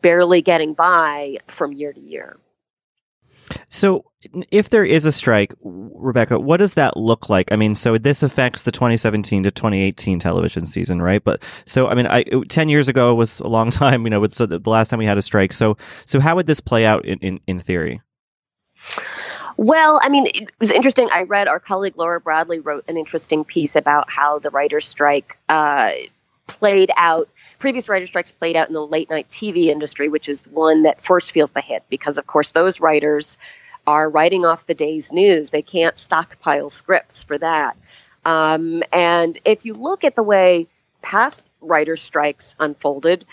barely 0.00 0.42
getting 0.42 0.74
by 0.74 1.38
from 1.48 1.72
year 1.72 1.92
to 1.92 2.00
year. 2.00 2.36
So, 3.68 4.04
if 4.50 4.70
there 4.70 4.84
is 4.84 5.04
a 5.04 5.12
strike, 5.12 5.52
Rebecca, 5.62 6.38
what 6.38 6.56
does 6.56 6.74
that 6.74 6.96
look 6.96 7.28
like? 7.28 7.52
I 7.52 7.56
mean, 7.56 7.74
so 7.74 7.98
this 7.98 8.22
affects 8.22 8.62
the 8.62 8.72
2017 8.72 9.44
to 9.44 9.50
2018 9.50 10.18
television 10.18 10.66
season, 10.66 11.00
right? 11.00 11.22
But 11.22 11.42
so, 11.66 11.86
I 11.88 11.94
mean, 11.94 12.06
I, 12.06 12.24
10 12.48 12.68
years 12.68 12.88
ago 12.88 13.14
was 13.14 13.40
a 13.40 13.46
long 13.46 13.70
time, 13.70 14.04
you 14.04 14.10
know, 14.10 14.20
with, 14.20 14.34
so 14.34 14.46
the, 14.46 14.60
last 14.68 14.88
time 14.88 14.98
we 14.98 15.06
had 15.06 15.18
a 15.18 15.22
strike. 15.22 15.52
So, 15.52 15.76
so 16.06 16.18
how 16.18 16.34
would 16.36 16.46
this 16.46 16.60
play 16.60 16.84
out 16.84 17.04
in, 17.04 17.18
in, 17.18 17.40
in 17.46 17.60
theory? 17.60 18.00
Well, 19.56 19.98
I 20.02 20.08
mean, 20.08 20.26
it 20.26 20.50
was 20.60 20.70
interesting. 20.70 21.08
I 21.12 21.22
read 21.22 21.48
our 21.48 21.58
colleague 21.58 21.94
Laura 21.96 22.20
Bradley 22.20 22.60
wrote 22.60 22.84
an 22.88 22.96
interesting 22.96 23.44
piece 23.44 23.74
about 23.74 24.10
how 24.10 24.38
the 24.38 24.50
writer's 24.50 24.86
strike 24.86 25.36
uh, 25.48 25.90
played 26.46 26.92
out. 26.96 27.28
Previous 27.58 27.88
writer 27.88 28.06
strikes 28.06 28.30
played 28.30 28.56
out 28.56 28.68
in 28.68 28.74
the 28.74 28.86
late 28.86 29.10
night 29.10 29.28
TV 29.30 29.66
industry, 29.66 30.08
which 30.08 30.28
is 30.28 30.46
one 30.48 30.82
that 30.84 31.00
first 31.00 31.32
feels 31.32 31.50
the 31.50 31.60
hit 31.60 31.82
because, 31.88 32.18
of 32.18 32.26
course, 32.26 32.52
those 32.52 32.80
writers 32.80 33.36
are 33.86 34.08
writing 34.08 34.44
off 34.44 34.66
the 34.66 34.74
day's 34.74 35.10
news. 35.10 35.50
They 35.50 35.62
can't 35.62 35.98
stockpile 35.98 36.70
scripts 36.70 37.22
for 37.22 37.38
that. 37.38 37.76
Um, 38.24 38.82
and 38.92 39.38
if 39.44 39.64
you 39.64 39.74
look 39.74 40.04
at 40.04 40.14
the 40.14 40.22
way 40.22 40.66
past 41.02 41.42
writer 41.60 41.96
strikes 41.96 42.54
unfolded, 42.60 43.24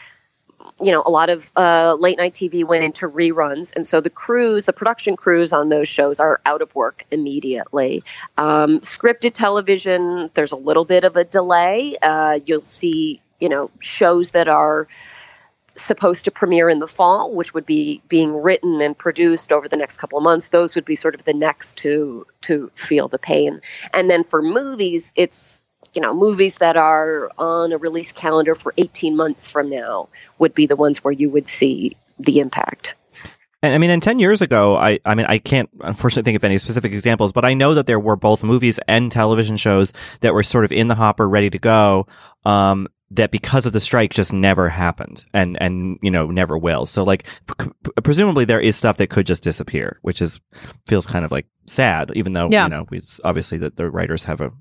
you 0.81 0.91
know, 0.91 1.03
a 1.05 1.09
lot 1.09 1.29
of 1.29 1.51
uh, 1.55 1.95
late 1.99 2.17
night 2.17 2.33
TV 2.33 2.65
went 2.65 2.83
into 2.83 3.07
reruns, 3.07 3.75
and 3.75 3.85
so 3.85 4.01
the 4.01 4.09
crews, 4.09 4.65
the 4.65 4.73
production 4.73 5.15
crews 5.15 5.53
on 5.53 5.69
those 5.69 5.87
shows, 5.87 6.19
are 6.19 6.41
out 6.45 6.61
of 6.61 6.73
work 6.75 7.05
immediately. 7.11 8.03
Um, 8.37 8.79
scripted 8.81 9.33
television, 9.33 10.29
there's 10.33 10.51
a 10.51 10.57
little 10.57 10.85
bit 10.85 11.03
of 11.03 11.15
a 11.15 11.23
delay. 11.23 11.97
Uh, 12.01 12.39
you'll 12.45 12.65
see, 12.65 13.21
you 13.45 13.49
know, 13.49 13.69
shows 13.79 14.31
that 14.31 14.47
are 14.47 14.87
supposed 15.75 16.25
to 16.25 16.31
premiere 16.31 16.67
in 16.67 16.79
the 16.79 16.87
fall, 16.87 17.31
which 17.31 17.53
would 17.53 17.65
be 17.65 18.01
being 18.07 18.33
written 18.33 18.81
and 18.81 18.97
produced 18.97 19.51
over 19.51 19.69
the 19.69 19.77
next 19.77 19.97
couple 19.97 20.17
of 20.17 20.23
months. 20.23 20.47
Those 20.47 20.73
would 20.73 20.83
be 20.83 20.95
sort 20.95 21.13
of 21.13 21.25
the 21.25 21.33
next 21.33 21.77
to 21.77 22.25
to 22.41 22.71
feel 22.73 23.07
the 23.07 23.19
pain. 23.19 23.61
And 23.93 24.09
then 24.09 24.23
for 24.23 24.41
movies, 24.41 25.11
it's 25.15 25.61
you 25.93 26.01
know 26.01 26.11
movies 26.11 26.57
that 26.57 26.75
are 26.75 27.29
on 27.37 27.71
a 27.71 27.77
release 27.77 28.11
calendar 28.11 28.55
for 28.55 28.73
18 28.77 29.15
months 29.15 29.51
from 29.51 29.69
now 29.69 30.09
would 30.39 30.55
be 30.55 30.65
the 30.65 30.75
ones 30.75 31.03
where 31.03 31.13
you 31.13 31.29
would 31.29 31.47
see 31.47 31.95
the 32.17 32.39
impact. 32.39 32.95
And 33.65 33.73
I 33.73 33.79
mean, 33.79 33.89
and 33.89 34.03
10 34.03 34.19
years 34.19 34.43
ago, 34.43 34.75
I, 34.75 34.99
I 35.05 35.15
mean, 35.15 35.25
I 35.25 35.39
can't 35.39 35.69
unfortunately 35.81 36.23
think 36.23 36.35
of 36.35 36.43
any 36.43 36.59
specific 36.59 36.93
examples, 36.93 37.31
but 37.31 37.45
I 37.45 37.55
know 37.55 37.73
that 37.73 37.87
there 37.87 37.99
were 37.99 38.15
both 38.15 38.43
movies 38.43 38.79
and 38.87 39.11
television 39.11 39.57
shows 39.57 39.91
that 40.21 40.35
were 40.35 40.43
sort 40.43 40.65
of 40.65 40.71
in 40.71 40.87
the 40.87 40.93
hopper, 40.93 41.27
ready 41.27 41.49
to 41.49 41.57
go. 41.57 42.05
Um, 42.45 42.87
that 43.15 43.31
because 43.31 43.65
of 43.65 43.73
the 43.73 43.79
strike 43.79 44.13
just 44.13 44.33
never 44.33 44.69
happened 44.69 45.25
and, 45.33 45.57
and, 45.61 45.97
you 46.01 46.11
know, 46.11 46.27
never 46.27 46.57
will. 46.57 46.85
So 46.85 47.03
like, 47.03 47.25
p- 47.57 47.69
presumably 48.03 48.45
there 48.45 48.59
is 48.59 48.75
stuff 48.75 48.97
that 48.97 49.09
could 49.09 49.25
just 49.27 49.43
disappear, 49.43 49.99
which 50.01 50.21
is, 50.21 50.39
feels 50.87 51.07
kind 51.07 51.25
of 51.25 51.31
like 51.31 51.47
sad, 51.67 52.11
even 52.15 52.33
though, 52.33 52.49
Yeah. 52.51 52.65
you 52.65 52.69
know, 52.69 52.85
we 52.89 53.01
obviously 53.23 53.57
that 53.59 53.75
the 53.77 53.89
writers 53.89 54.23
have 54.25 54.41
a, 54.41 54.51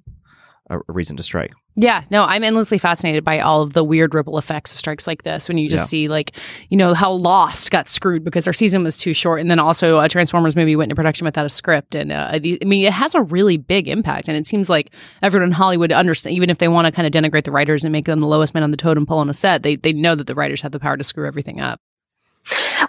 a 0.71 0.79
reason 0.89 1.17
to 1.19 1.23
strike. 1.23 1.53
Yeah, 1.77 2.05
no, 2.11 2.23
I'm 2.23 2.43
endlessly 2.45 2.79
fascinated 2.79 3.25
by 3.25 3.41
all 3.41 3.61
of 3.61 3.73
the 3.73 3.83
weird 3.85 4.15
ripple 4.15 4.39
effects 4.39 4.73
of 4.73 4.79
strikes 4.79 5.07
like 5.07 5.25
this. 5.25 5.49
When 5.49 5.59
you 5.59 5.69
just 5.69 5.83
Yeah. 5.83 5.87
see, 5.89 6.09
like, 6.09 6.31
you 6.71 6.77
know, 6.77 6.95
how 6.95 7.11
Lost 7.13 7.71
got 7.71 7.89
screwed 7.89 8.25
because 8.25 8.45
their 8.45 8.53
season 8.53 8.83
was 8.85 8.97
too 8.97 9.13
short, 9.13 9.41
and 9.41 9.51
then 9.51 9.59
also 9.59 9.99
a 9.99 10.09
Transformers 10.09 10.57
movie 10.57 10.77
went 10.77 10.87
into 10.87 10.95
production 10.97 11.25
without 11.25 11.45
a 11.45 11.51
script. 11.51 11.95
And 11.95 12.13
uh, 12.13 12.39
the, 12.39 12.59
I 12.63 12.65
mean, 12.65 12.85
it 12.85 12.93
has 12.93 13.15
a 13.15 13.23
really 13.23 13.57
big 13.57 13.89
impact. 13.89 14.29
And 14.29 14.37
it 14.37 14.47
seems 14.47 14.71
like 14.71 14.91
everyone 15.21 15.49
in 15.49 15.53
Hollywood 15.53 15.93
understands, 15.93 16.35
even 16.37 16.49
if 16.49 16.59
they 16.59 16.69
want 16.69 16.87
to 16.87 16.93
kind 16.93 17.07
of 17.07 17.13
denigrate 17.13 17.45
the 17.45 17.53
writers 17.53 17.85
and 17.85 17.93
make 17.93 18.07
them 18.07 18.21
the 18.21 18.27
lowest 18.27 18.55
man 18.55 18.63
on 18.63 18.71
the 18.71 18.77
totem 18.77 19.05
pole 19.05 19.19
on 19.19 19.29
a 19.29 19.35
set, 19.35 19.63
they 19.65 19.77
they 19.77 19.93
know 19.93 20.15
that 20.15 20.27
the 20.29 20.35
writers 20.35 20.61
have 20.63 20.73
the 20.73 20.81
power 20.81 20.97
to 20.97 21.05
screw 21.05 21.27
everything 21.27 21.61
up. 21.61 21.81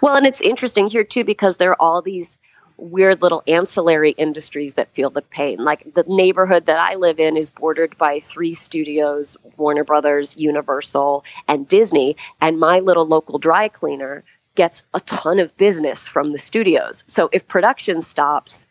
Well, 0.01 0.15
and 0.15 0.25
it's 0.27 0.41
interesting 0.41 0.87
here 0.89 1.03
too 1.03 1.23
because 1.23 1.57
there 1.57 1.71
are 1.71 1.81
all 1.81 2.01
these 2.01 2.37
weird 2.77 3.21
little 3.21 3.43
ancillary 3.47 4.11
industries 4.11 4.75
that 4.75 4.93
feel 4.93 5.09
the 5.09 5.21
pain. 5.21 5.63
Like 5.63 5.93
the 5.93 6.03
neighborhood 6.07 6.65
that 6.65 6.79
I 6.79 6.95
live 6.95 7.19
in 7.19 7.37
is 7.37 7.49
bordered 7.49 7.97
by 7.97 8.19
three 8.19 8.53
studios 8.53 9.37
Warner 9.57 9.83
Brothers, 9.83 10.35
Universal, 10.37 11.23
and 11.47 11.67
Disney. 11.67 12.15
And 12.41 12.59
my 12.59 12.79
little 12.79 13.05
local 13.05 13.39
dry 13.39 13.67
cleaner 13.67 14.23
gets 14.55 14.83
a 14.93 14.99
ton 15.01 15.39
of 15.39 15.55
business 15.57 16.07
from 16.07 16.31
the 16.31 16.37
studios. 16.37 17.03
So 17.07 17.29
if 17.31 17.47
production 17.47 18.01
stops, 18.01 18.65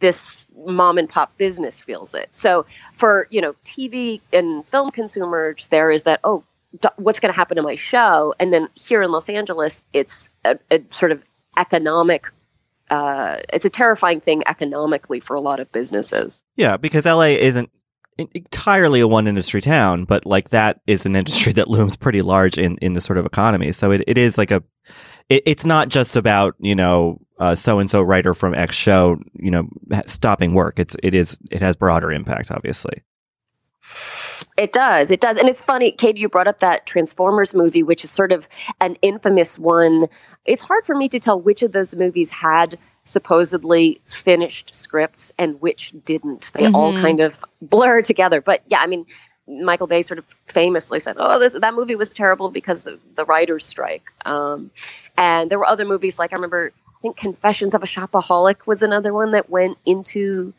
this 0.00 0.46
mom 0.66 0.98
and 0.98 1.08
pop 1.08 1.36
business 1.38 1.80
feels 1.80 2.14
it. 2.14 2.28
So 2.32 2.66
for, 2.92 3.28
you 3.30 3.40
know, 3.40 3.54
TV 3.64 4.20
and 4.32 4.66
film 4.66 4.90
consumers, 4.90 5.68
there 5.68 5.90
is 5.90 6.02
that, 6.02 6.20
oh, 6.24 6.44
what's 6.96 7.20
going 7.20 7.32
to 7.32 7.36
happen 7.36 7.56
to 7.56 7.62
my 7.62 7.74
show? 7.74 8.34
And 8.38 8.52
then 8.52 8.68
here 8.74 9.02
in 9.02 9.10
Los 9.10 9.28
Angeles, 9.28 9.82
it's 9.92 10.28
a, 10.44 10.58
a 10.70 10.82
sort 10.90 11.12
of 11.12 11.22
economic 11.56 12.26
uh, 12.90 13.36
it's 13.52 13.64
a 13.64 13.70
terrifying 13.70 14.20
thing 14.20 14.42
economically 14.46 15.20
for 15.20 15.34
a 15.34 15.40
lot 15.40 15.60
of 15.60 15.70
businesses. 15.72 16.42
Yeah, 16.56 16.76
because 16.76 17.06
LA 17.06 17.34
isn't 17.36 17.70
entirely 18.18 19.00
a 19.00 19.08
one 19.08 19.26
industry 19.26 19.60
town, 19.60 20.04
but 20.04 20.24
like 20.24 20.50
that 20.50 20.80
is 20.86 21.04
an 21.04 21.16
industry 21.16 21.52
that 21.54 21.68
looms 21.68 21.96
pretty 21.96 22.22
large 22.22 22.58
in, 22.58 22.78
in 22.78 22.94
the 22.94 23.00
sort 23.00 23.18
of 23.18 23.26
economy. 23.26 23.72
So 23.72 23.90
it, 23.90 24.04
it 24.06 24.18
is 24.18 24.38
like 24.38 24.50
a, 24.50 24.62
it, 25.28 25.42
it's 25.46 25.64
not 25.64 25.88
just 25.88 26.16
about, 26.16 26.54
you 26.58 26.74
know, 26.74 27.20
so 27.54 27.78
and 27.78 27.90
so 27.90 28.00
writer 28.00 28.32
from 28.32 28.54
X 28.54 28.74
show, 28.74 29.18
you 29.34 29.50
know, 29.50 29.68
stopping 30.06 30.54
work. 30.54 30.78
It's, 30.78 30.96
it 31.02 31.14
is, 31.14 31.36
it 31.50 31.60
has 31.60 31.76
broader 31.76 32.10
impact, 32.10 32.50
obviously. 32.50 33.02
It 34.56 34.72
does. 34.72 35.10
It 35.10 35.20
does. 35.20 35.36
And 35.36 35.48
it's 35.48 35.62
funny, 35.62 35.92
Kate, 35.92 36.16
you 36.16 36.28
brought 36.28 36.48
up 36.48 36.60
that 36.60 36.86
Transformers 36.86 37.54
movie, 37.54 37.82
which 37.82 38.04
is 38.04 38.10
sort 38.10 38.32
of 38.32 38.48
an 38.80 38.96
infamous 39.02 39.58
one. 39.58 40.08
It's 40.44 40.62
hard 40.62 40.86
for 40.86 40.94
me 40.94 41.08
to 41.08 41.18
tell 41.18 41.38
which 41.38 41.62
of 41.62 41.72
those 41.72 41.94
movies 41.94 42.30
had 42.30 42.78
supposedly 43.04 44.00
finished 44.04 44.74
scripts 44.74 45.32
and 45.38 45.60
which 45.60 45.92
didn't. 46.04 46.50
They 46.54 46.64
mm-hmm. 46.64 46.74
all 46.74 46.92
kind 46.94 47.20
of 47.20 47.44
blur 47.60 48.02
together. 48.02 48.40
But 48.40 48.62
yeah, 48.66 48.80
I 48.80 48.86
mean, 48.86 49.06
Michael 49.46 49.86
Bay 49.86 50.02
sort 50.02 50.18
of 50.18 50.24
famously 50.46 51.00
said, 51.00 51.16
"Oh, 51.18 51.38
this 51.38 51.52
that 51.52 51.74
movie 51.74 51.94
was 51.94 52.10
terrible 52.10 52.50
because 52.50 52.82
the 52.82 52.98
the 53.14 53.24
writers' 53.24 53.64
strike." 53.64 54.10
Um, 54.24 54.70
and 55.16 55.50
there 55.50 55.58
were 55.58 55.66
other 55.66 55.84
movies 55.84 56.18
like 56.18 56.32
I 56.32 56.36
remember, 56.36 56.72
I 56.88 57.00
think 57.00 57.16
Confessions 57.16 57.74
of 57.74 57.82
a 57.82 57.86
Shopaholic 57.86 58.66
was 58.66 58.82
another 58.82 59.12
one 59.12 59.32
that 59.32 59.48
went 59.48 59.78
into 59.86 60.52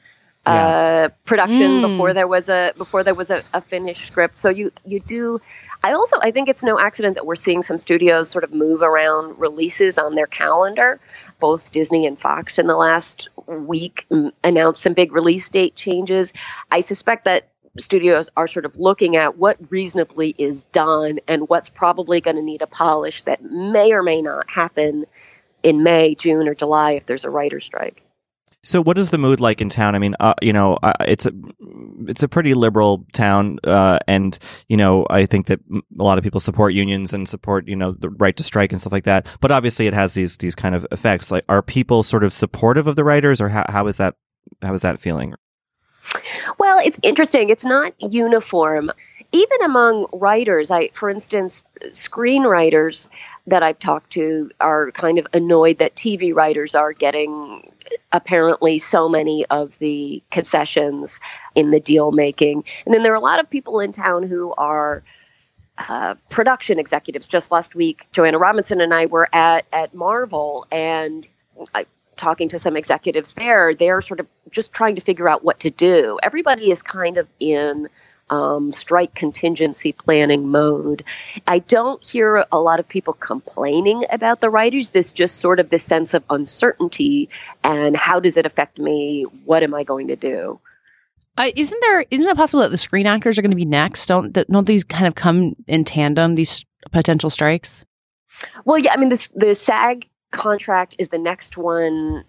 uh, 0.48 1.10
production 1.26 1.82
mm. 1.82 1.82
before 1.82 2.14
there 2.14 2.28
was 2.28 2.50
a 2.50 2.74
before 2.78 3.04
there 3.04 3.16
was 3.16 3.30
a, 3.30 3.44
a 3.54 3.62
finished 3.62 4.08
script. 4.08 4.38
So 4.38 4.50
you 4.50 4.72
you 4.86 5.00
do. 5.00 5.42
I 5.84 5.94
also 5.94 6.18
I 6.22 6.32
think 6.32 6.50
it's 6.50 6.64
no 6.64 6.80
accident 6.80 7.16
that 7.16 7.26
we're 7.26 7.36
seeing 7.36 7.64
some 7.64 7.78
studios 7.78 8.30
sort 8.30 8.44
of 8.44 8.54
move 8.54 8.82
around 8.82 9.38
releases 9.40 9.98
on 10.00 10.16
their 10.16 10.28
calendar. 10.28 11.00
Both 11.40 11.72
Disney 11.72 12.06
and 12.08 12.18
Fox 12.18 12.58
in 12.58 12.68
the 12.68 12.76
last 12.76 13.30
week 13.48 14.08
announced 14.44 14.82
some 14.82 14.94
big 14.94 15.12
release 15.12 15.50
date 15.50 15.76
changes. 15.76 16.34
I 16.72 16.82
suspect 16.82 17.26
that 17.26 17.50
studios 17.80 18.30
are 18.36 18.48
sort 18.48 18.66
of 18.66 18.76
looking 18.78 19.16
at 19.16 19.38
what 19.38 19.58
reasonably 19.70 20.34
is 20.38 20.64
done 20.72 21.20
and 21.28 21.48
what's 21.48 21.70
probably 21.70 22.22
going 22.22 22.38
to 22.38 22.42
need 22.42 22.62
a 22.62 22.68
polish 22.68 23.24
that 23.24 23.44
may 23.44 23.92
or 23.92 24.04
may 24.04 24.22
not 24.22 24.50
happen 24.50 25.06
in 25.64 25.84
May, 25.84 26.16
June, 26.16 26.48
or 26.48 26.56
July 26.56 26.92
if 26.92 27.06
there's 27.06 27.26
a 27.26 27.30
writer 27.30 27.60
strike. 27.60 28.02
So, 28.68 28.84
what 28.84 28.98
is 28.98 29.12
the 29.12 29.18
mood 29.18 29.40
like 29.40 29.62
in 29.62 29.70
town? 29.70 29.96
I 29.96 30.00
mean, 30.00 30.14
uh, 30.20 30.34
you 30.42 30.52
know, 30.52 30.78
uh, 30.84 30.92
it's 31.08 31.26
a 31.26 31.32
it's 32.06 32.22
a 32.22 32.28
pretty 32.28 32.54
liberal 32.54 33.06
town, 33.14 33.60
uh, 33.64 33.98
and 34.10 34.38
you 34.68 34.76
know, 34.76 35.08
I 35.10 35.26
think 35.26 35.46
that 35.46 35.62
a 35.72 36.04
lot 36.04 36.18
of 36.18 36.24
people 36.26 36.42
support 36.42 36.74
unions 36.74 37.14
and 37.14 37.30
support 37.30 37.66
you 37.70 37.78
know 37.78 37.94
the 37.94 38.10
right 38.10 38.36
to 38.36 38.44
strike 38.44 38.74
and 38.74 38.82
stuff 38.82 38.92
like 38.92 39.06
that. 39.06 39.26
But 39.40 39.54
obviously, 39.54 39.88
it 39.88 39.94
has 39.94 40.16
these 40.16 40.36
these 40.36 40.54
kind 40.54 40.76
of 40.76 40.86
effects. 40.92 41.32
Like, 41.32 41.46
are 41.48 41.62
people 41.62 42.04
sort 42.04 42.26
of 42.26 42.34
supportive 42.34 42.88
of 42.88 42.98
the 42.98 43.06
writers, 43.06 43.40
or 43.40 43.48
how 43.48 43.64
how 43.70 43.88
is 43.88 43.96
that 43.98 44.16
how 44.62 44.74
is 44.74 44.82
that 44.82 45.00
feeling? 45.00 45.36
Well, 46.60 46.82
it's 46.84 47.00
interesting. 47.04 47.50
It's 47.50 47.66
not 47.66 47.94
uniform. 48.00 48.92
Even 49.32 49.64
among 49.64 50.08
writers, 50.12 50.72
I, 50.72 50.90
for 50.90 51.10
instance, 51.10 51.64
screenwriters 51.86 53.08
that 53.48 53.64
I've 53.64 53.80
talked 53.80 54.12
to 54.12 54.52
are 54.60 54.92
kind 54.92 55.18
of 55.18 55.26
annoyed 55.34 55.78
that 55.78 55.96
TV 55.96 56.36
writers 56.36 56.76
are 56.76 56.94
getting 56.94 57.72
apparently 58.12 58.78
so 58.78 59.08
many 59.08 59.46
of 59.46 59.80
the 59.80 60.22
concessions 60.32 61.22
in 61.56 61.72
the 61.72 61.80
deal 61.80 62.12
making. 62.12 62.66
And 62.86 62.94
then 62.94 63.04
there 63.04 63.14
are 63.14 63.16
a 63.16 63.22
lot 63.22 63.40
of 63.40 63.50
people 63.50 63.80
in 63.80 63.94
town 63.94 64.24
who 64.24 64.54
are 64.58 65.02
uh, 65.78 66.16
production 66.30 66.78
executives. 66.78 67.26
Just 67.26 67.52
last 67.52 67.74
week, 67.74 68.08
Joanna 68.12 68.38
Robinson 68.38 68.82
and 68.82 68.94
I 68.94 69.06
were 69.06 69.30
at 69.34 69.66
at 69.72 69.94
Marvel, 69.94 70.66
and 70.72 71.28
I, 71.74 71.86
talking 72.18 72.50
to 72.50 72.60
some 72.60 72.76
executives 72.76 73.34
there. 73.34 73.76
They're 73.76 74.02
sort 74.02 74.20
of 74.20 74.28
just 74.52 74.74
trying 74.74 74.96
to 74.96 75.02
figure 75.02 75.30
out 75.30 75.44
what 75.44 75.60
to 75.62 75.70
do. 75.70 76.20
Everybody 76.24 76.72
is 76.72 76.82
kind 76.82 77.18
of 77.18 77.28
in 77.40 77.88
um, 78.30 78.72
strike 78.72 79.16
contingency 79.16 79.92
planning 79.92 80.50
mode. 80.50 81.04
I 81.48 81.60
don't 81.60 82.04
hear 82.04 82.46
a 82.52 82.60
lot 82.60 82.80
of 82.80 82.88
people 82.88 83.14
complaining 83.14 84.04
about 84.10 84.42
the 84.42 84.50
writers. 84.50 84.92
This 84.92 85.12
just 85.12 85.38
sort 85.38 85.60
of 85.60 85.70
this 85.70 85.84
sense 85.84 86.14
of 86.14 86.24
uncertainty 86.30 87.30
and 87.64 87.96
how 87.96 88.20
does 88.20 88.38
it 88.38 88.46
affect 88.46 88.80
me? 88.80 89.24
What 89.46 89.64
am 89.64 89.74
I 89.74 89.84
going 89.84 90.08
to 90.08 90.16
do? 90.16 90.60
Uh, 91.38 91.52
isn't 91.56 91.82
there? 91.82 92.06
Isn't 92.10 92.28
it 92.28 92.36
possible 92.36 92.64
that 92.64 92.72
the 92.72 92.78
screen 92.78 93.06
actors 93.06 93.38
are 93.38 93.44
going 93.44 93.52
to 93.52 93.56
be 93.56 93.66
next? 93.66 94.08
Don't 94.08 94.34
don't 94.34 94.66
these 94.66 94.84
kind 94.84 95.06
of 95.06 95.14
come 95.14 95.56
in 95.68 95.84
tandem? 95.84 96.34
These 96.36 96.66
potential 96.92 97.30
strikes. 97.30 97.86
Well, 98.66 98.80
yeah. 98.80 98.94
I 98.94 98.98
mean, 98.98 99.10
this 99.10 99.28
the 99.36 99.54
SAG 99.54 100.08
contract 100.32 100.96
is 100.98 101.10
the 101.10 101.20
next 101.20 101.56
one 101.56 102.24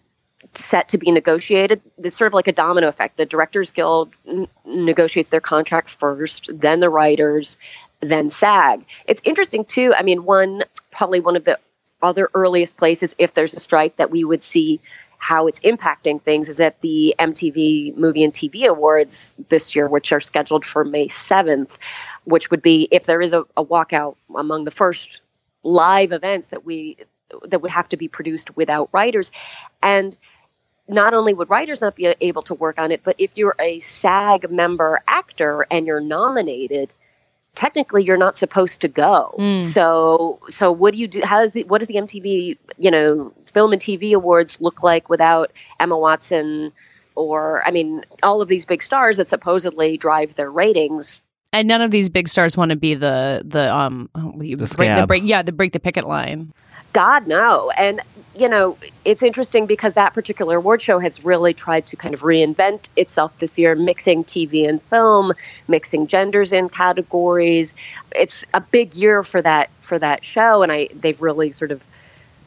set 0.55 0.89
to 0.89 0.99
be 0.99 1.11
negotiated. 1.11 1.81
It's 2.03 2.17
sort 2.17 2.29
of 2.29 2.35
like 2.35 2.49
a 2.49 2.53
domino 2.53 2.89
effect. 2.89 3.17
The 3.17 3.27
Directors 3.27 3.71
Guild 3.71 4.11
n- 4.27 4.49
negotiates 4.65 5.31
their 5.31 5.41
contract 5.41 5.91
first, 5.91 6.51
then 6.53 6.81
the 6.81 6.91
writers, 6.91 7.57
then 8.01 8.31
SAG. 8.31 8.85
It's 9.07 9.23
interesting 9.25 9.65
too. 9.65 9.95
I 9.97 10.03
mean, 10.03 10.25
one 10.25 10.65
probably 10.91 11.21
one 11.21 11.37
of 11.37 11.45
the 11.45 11.59
other 12.03 12.29
earliest 12.35 12.77
places, 12.77 13.15
if 13.19 13.35
there's 13.35 13.55
a 13.55 13.61
strike, 13.61 13.97
that 13.97 14.11
we 14.11 14.25
would 14.25 14.43
see 14.43 14.81
how 15.19 15.49
it's 15.49 15.59
impacting 15.61 16.23
things 16.23 16.49
is 16.49 16.61
at 16.61 16.81
the 16.81 17.15
MTV 17.19 17.97
Movie 17.97 18.23
and 18.23 18.33
TV 18.33 18.67
Awards 18.67 19.35
this 19.49 19.75
year, 19.75 19.89
which 19.89 20.13
are 20.13 20.21
scheduled 20.21 20.65
for 20.65 20.85
May 20.85 21.09
7th, 21.09 21.77
which 22.25 22.51
would 22.51 22.63
be 22.63 22.89
if 22.93 23.05
there 23.05 23.21
is 23.21 23.33
a, 23.33 23.41
a 23.57 23.65
walkout 23.65 24.15
among 24.37 24.65
the 24.65 24.71
first 24.71 25.21
live 25.65 26.13
events 26.13 26.49
that 26.49 26.65
we 26.65 26.97
that 27.45 27.61
would 27.61 27.71
have 27.71 27.89
to 27.89 27.97
be 27.97 28.09
produced 28.09 28.57
without 28.57 28.89
writers. 28.93 29.31
And 29.83 30.17
not 30.89 31.15
only 31.15 31.35
would 31.35 31.51
writers 31.51 31.81
not 31.81 31.97
be 31.97 32.15
able 32.21 32.43
to 32.43 32.55
work 32.55 32.79
on 32.79 32.91
it, 32.91 33.03
but 33.05 33.15
if 33.19 33.31
you're 33.37 33.55
a 33.61 33.81
SAG 33.81 34.51
member 34.51 35.01
actor 35.07 35.67
and 35.71 35.87
you're 35.87 36.01
nominated, 36.01 36.93
technically 37.55 38.05
you're 38.05 38.17
not 38.17 38.37
supposed 38.37 38.81
to 38.81 38.89
go. 38.89 39.35
Mm. 39.39 39.65
So 39.65 40.39
so 40.49 40.73
what 40.73 40.95
do 40.95 41.01
you 41.01 41.09
do? 41.09 41.21
How 41.23 41.41
does 41.41 41.53
the 41.53 41.65
what 41.65 41.79
does 41.79 41.89
the 41.89 41.95
MTV 41.95 42.57
you 42.79 42.91
know 42.91 43.33
film 43.47 43.73
and 43.73 43.81
TV 43.81 44.13
awards 44.15 44.61
look 44.61 44.83
like 44.83 45.09
without 45.09 45.53
Emma 45.79 45.99
Watson? 45.99 46.73
Or 47.15 47.67
I 47.67 47.71
mean, 47.71 48.05
all 48.23 48.41
of 48.41 48.49
these 48.49 48.65
big 48.65 48.83
stars 48.83 49.17
that 49.17 49.29
supposedly 49.29 49.97
drive 49.97 50.37
their 50.37 50.51
ratings 50.51 51.21
and 51.53 51.67
none 51.69 51.81
of 51.81 51.91
these 51.91 52.09
big 52.09 52.29
stars 52.29 52.57
want 52.57 52.71
to 52.71 52.77
be 52.77 52.95
the 52.95 53.43
the 53.45 53.75
um 53.75 54.09
the 54.15 54.55
break 54.55 54.97
the 54.97 55.07
break 55.07 55.23
yeah 55.25 55.43
the 55.43 55.53
break 55.53 55.73
the 55.73 55.81
picket 55.81 56.07
line. 56.07 56.53
God 56.93 57.27
no. 57.27 57.71
And 57.71 58.01
you 58.39 58.49
know, 58.49 58.77
it's 59.05 59.23
interesting 59.23 59.67
because 59.67 59.95
that 59.95 60.15
particular 60.15 60.57
award 60.57 60.81
show 60.81 60.99
has 60.99 61.25
really 61.25 61.53
tried 61.53 61.87
to 61.87 61.97
kind 61.97 62.15
of 62.15 62.21
reinvent 62.21 62.89
itself 62.97 63.37
this 63.39 63.59
year, 63.59 63.75
mixing 63.75 64.25
TV 64.25 64.69
and 64.69 64.81
film, 64.83 65.33
mixing 65.67 66.07
genders 66.07 66.53
in 66.53 66.69
categories. 66.69 67.75
It's 68.15 68.45
a 68.55 68.61
big 68.61 68.95
year 68.95 69.23
for 69.23 69.43
that 69.43 69.71
for 69.81 69.99
that 69.99 70.25
show, 70.25 70.63
and 70.63 70.71
I 70.71 70.89
they've 70.95 71.21
really 71.21 71.53
sort 71.53 71.73
of 71.73 71.85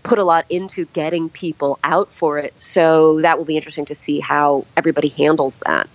put 0.03 0.17
a 0.17 0.23
lot 0.23 0.45
into 0.49 0.85
getting 0.85 1.29
people 1.29 1.77
out 1.83 2.09
for 2.09 2.39
it. 2.39 2.57
So 2.57 3.21
that 3.21 3.37
will 3.37 3.45
be 3.45 3.55
interesting 3.55 3.85
to 3.85 3.95
see 3.95 4.19
how 4.19 4.65
everybody 4.77 5.09
handles 5.09 5.57
that. 5.65 5.87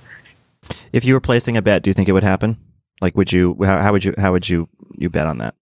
If 0.92 1.04
you 1.04 1.14
were 1.14 1.20
placing 1.20 1.56
a 1.56 1.62
bet, 1.62 1.82
do 1.82 1.90
you 1.90 1.94
think 1.94 2.08
it 2.08 2.12
would 2.12 2.24
happen? 2.24 2.58
Like, 3.00 3.16
would 3.16 3.32
you? 3.32 3.56
How, 3.62 3.80
how 3.80 3.92
would 3.92 4.04
you? 4.04 4.14
How 4.18 4.32
would 4.32 4.48
you? 4.48 4.68
You 4.96 5.10
bet 5.10 5.26
on 5.26 5.38
that? 5.38 5.54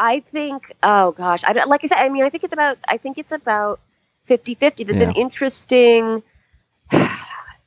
I 0.00 0.20
think, 0.20 0.72
oh 0.82 1.12
gosh, 1.12 1.44
I 1.44 1.52
like 1.64 1.84
I 1.84 1.86
said, 1.88 1.98
I 1.98 2.08
mean, 2.08 2.24
I 2.24 2.30
think 2.30 2.42
it's 2.42 2.54
about, 2.54 2.78
I 2.88 2.96
think 2.96 3.18
it's 3.18 3.32
about 3.32 3.80
50 4.24 4.54
50. 4.54 4.84
There's 4.84 5.00
yeah. 5.00 5.10
an 5.10 5.14
interesting, 5.14 6.22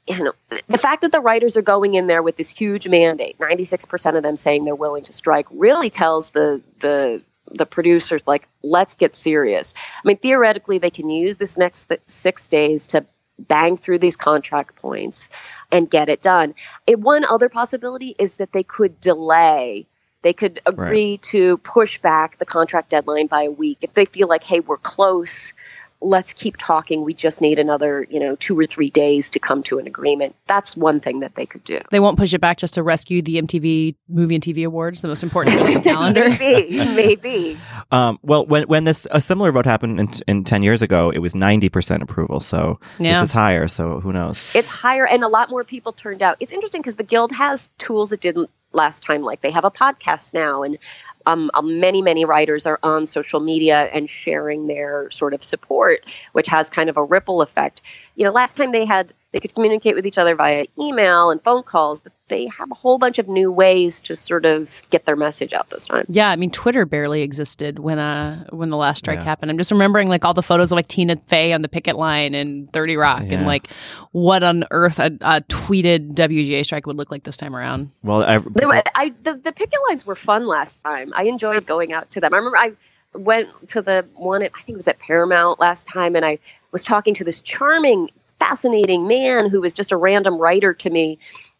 you 0.07 0.23
know, 0.23 0.33
the 0.67 0.79
fact 0.79 1.03
that 1.03 1.11
the 1.11 1.19
writers 1.19 1.57
are 1.57 1.61
going 1.61 1.93
in 1.93 2.07
there 2.07 2.23
with 2.23 2.35
this 2.35 2.49
huge 2.49 2.87
mandate, 2.87 3.37
96% 3.37 4.17
of 4.17 4.23
them 4.23 4.35
saying 4.35 4.65
they're 4.65 4.73
willing 4.73 5.03
to 5.03 5.13
strike, 5.13 5.45
really 5.51 5.91
tells 5.91 6.31
the, 6.31 6.59
the, 6.79 7.21
the 7.51 7.67
producers, 7.67 8.23
like, 8.25 8.49
let's 8.63 8.95
get 8.95 9.15
serious. 9.15 9.75
I 10.03 10.07
mean, 10.07 10.17
theoretically, 10.17 10.79
they 10.79 10.89
can 10.89 11.11
use 11.11 11.37
this 11.37 11.55
next 11.55 11.85
th- 11.85 12.01
six 12.07 12.47
days 12.47 12.87
to 12.87 13.05
bang 13.37 13.77
through 13.77 13.99
these 13.99 14.17
contract 14.17 14.75
points 14.77 15.29
and 15.71 15.87
get 15.87 16.09
it 16.09 16.23
done. 16.23 16.55
It, 16.87 16.99
one 16.99 17.25
other 17.25 17.49
possibility 17.49 18.15
is 18.17 18.37
that 18.37 18.53
they 18.53 18.63
could 18.63 18.99
delay 18.99 19.85
They 20.23 20.33
could 20.33 20.61
agree 20.65 21.17
to 21.19 21.57
push 21.59 21.99
back 21.99 22.37
the 22.37 22.45
contract 22.45 22.89
deadline 22.89 23.27
by 23.27 23.43
a 23.43 23.51
week 23.51 23.79
if 23.81 23.93
they 23.93 24.05
feel 24.05 24.27
like, 24.27 24.43
hey, 24.43 24.61
we're 24.61 24.77
close 24.77 25.53
let's 26.03 26.33
keep 26.33 26.57
talking. 26.57 27.03
We 27.03 27.13
just 27.13 27.39
need 27.41 27.57
another, 27.59 28.05
you 28.09 28.19
know, 28.19 28.35
two 28.35 28.59
or 28.59 28.65
three 28.67 28.89
days 28.89 29.31
to 29.31 29.39
come 29.39 29.63
to 29.63 29.79
an 29.79 29.87
agreement. 29.87 30.35
That's 30.47 30.75
one 30.75 30.99
thing 30.99 31.21
that 31.21 31.35
they 31.35 31.45
could 31.45 31.63
do. 31.63 31.79
They 31.91 31.99
won't 32.01 32.17
push 32.17 32.33
it 32.33 32.41
back 32.41 32.57
just 32.57 32.73
to 32.73 32.83
rescue 32.83 33.21
the 33.21 33.41
MTV 33.41 33.95
Movie 34.09 34.35
and 34.35 34.43
TV 34.43 34.65
Awards, 34.65 35.01
the 35.01 35.07
most 35.07 35.23
important 35.23 35.55
thing 35.55 35.65
on 35.67 35.73
the 35.73 35.79
calendar. 35.89 36.29
maybe, 36.39 36.77
maybe. 36.77 37.57
Um, 37.91 38.17
well, 38.23 38.45
when 38.45 38.63
when 38.63 38.85
this 38.85 39.05
a 39.11 39.21
similar 39.21 39.51
vote 39.51 39.65
happened 39.65 39.99
in, 39.99 40.09
in 40.27 40.43
ten 40.45 40.63
years 40.63 40.81
ago, 40.81 41.11
it 41.11 41.19
was 41.19 41.35
ninety 41.35 41.69
percent 41.69 42.01
approval. 42.01 42.39
So 42.39 42.79
Yeah. 42.97 43.13
this 43.19 43.29
is 43.29 43.31
higher. 43.31 43.67
So 43.67 43.99
who 43.99 44.11
knows? 44.11 44.55
It's 44.55 44.67
higher, 44.67 45.05
and 45.05 45.23
a 45.23 45.27
lot 45.27 45.49
more 45.51 45.63
people 45.63 45.93
turned 45.93 46.21
out. 46.23 46.37
It's 46.39 46.51
interesting 46.53 46.81
because 46.81 46.95
the 46.95 47.03
guild 47.03 47.31
has 47.33 47.69
tools 47.77 48.11
it 48.11 48.19
didn't 48.21 48.49
last 48.71 49.03
time. 49.03 49.21
Like 49.21 49.41
they 49.41 49.51
have 49.51 49.63
a 49.65 49.69
podcast 49.69 50.33
now, 50.33 50.63
and 50.63 50.77
um, 51.25 51.49
um, 51.53 51.79
many 51.79 52.01
many 52.01 52.25
writers 52.25 52.65
are 52.65 52.79
on 52.83 53.05
social 53.05 53.39
media 53.39 53.89
and 53.93 54.09
sharing 54.09 54.67
their 54.67 55.09
sort 55.11 55.33
of 55.33 55.43
support, 55.43 56.05
which 56.33 56.47
has 56.47 56.69
kind 56.69 56.89
of 56.89 56.97
a 56.97 57.03
ripple 57.03 57.41
effect. 57.41 57.81
You 58.15 58.25
know, 58.25 58.31
last 58.31 58.55
time 58.57 58.71
they 58.71 58.85
had 58.85 59.13
they 59.31 59.39
could 59.39 59.55
communicate 59.55 59.95
with 59.95 60.05
each 60.05 60.19
other 60.19 60.35
via 60.35 60.65
email 60.79 61.31
and 61.31 61.41
phone 61.43 61.63
calls, 61.63 61.99
but 61.99 62.13
they 62.27 62.45
have 62.47 62.69
a 62.69 62.75
whole 62.75 62.99
bunch 62.99 63.17
of 63.17 63.27
new 63.27 63.51
ways 63.51 63.99
to 64.01 64.15
sort 64.15 64.45
of 64.45 64.83
get 64.91 65.05
their 65.05 65.15
message 65.15 65.51
out 65.53 65.67
this 65.71 65.87
time. 65.87 66.05
Yeah, 66.07 66.29
I 66.29 66.35
mean 66.35 66.51
Twitter 66.51 66.85
barely 66.85 67.23
existed 67.23 67.79
when 67.79 67.97
uh 67.97 68.45
when 68.51 68.69
the 68.69 68.77
last 68.77 68.99
strike 68.99 69.17
Yeah. 69.19 69.23
happened. 69.23 69.49
I'm 69.49 69.57
just 69.57 69.71
remembering 69.71 70.09
like 70.09 70.23
all 70.23 70.35
the 70.35 70.43
photos 70.43 70.71
of 70.71 70.75
like 70.75 70.87
Tina 70.87 71.15
Fey 71.15 71.53
on 71.53 71.63
the 71.63 71.69
picket 71.69 71.95
line 71.95 72.35
and 72.35 72.71
30 72.71 72.97
Rock 72.97 73.23
and 73.23 73.47
like 73.47 73.67
what 74.11 74.43
on 74.43 74.65
earth 74.69 74.99
a, 74.99 75.07
a 75.21 75.41
tweeted 75.41 76.13
WGA 76.13 76.63
strike 76.63 76.85
would 76.85 76.97
look 76.97 77.09
like 77.09 77.23
this 77.23 77.37
time 77.37 77.55
around. 77.55 77.89
Well, 78.03 78.21
I, 78.21 78.37
They 78.37 78.65
were, 78.67 78.83
I 78.93 79.11
the, 79.23 79.33
the 79.33 79.51
picket 79.51 79.79
lines 79.89 80.05
were 80.05 80.15
fun 80.15 80.45
last 80.45 80.83
time. 80.83 81.11
I 81.15 81.23
enjoyed 81.23 81.65
going 81.65 81.93
out 81.93 82.11
to 82.11 82.21
them. 82.21 82.33
I 82.33 82.37
remember 82.37 82.57
I 82.57 82.73
went 83.15 83.69
to 83.69 83.81
the 83.81 84.05
one 84.15 84.43
at, 84.43 84.51
I 84.53 84.61
think 84.61 84.75
it 84.75 84.77
was 84.77 84.87
at 84.87 84.99
Paramount 84.99 85.59
last 85.59 85.87
time, 85.87 86.15
and 86.15 86.23
I 86.25 86.37
was 86.73 86.83
talking 86.83 87.13
to 87.13 87.23
this 87.23 87.39
charming, 87.39 88.09
fascinating 88.39 89.07
man 89.07 89.49
who 89.49 89.61
was 89.61 89.71
just 89.71 89.93
a 89.93 89.97
random 89.97 90.37
writer 90.37 90.73
to 90.73 90.89
me. 90.89 91.17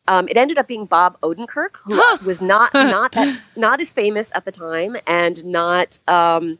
Um, 0.09 0.27
it 0.27 0.35
ended 0.35 0.57
up 0.57 0.67
being 0.67 0.85
Bob 0.85 1.17
Odenkirk, 1.21 1.77
who 1.83 1.95
was 2.25 2.41
not 2.41 2.73
not 2.73 3.13
that 3.13 3.39
not 3.55 3.79
as 3.79 3.93
famous 3.93 4.33
at 4.35 4.43
the 4.43 4.51
time 4.51 4.97
and 5.07 5.45
not 5.45 5.97
um, 6.09 6.57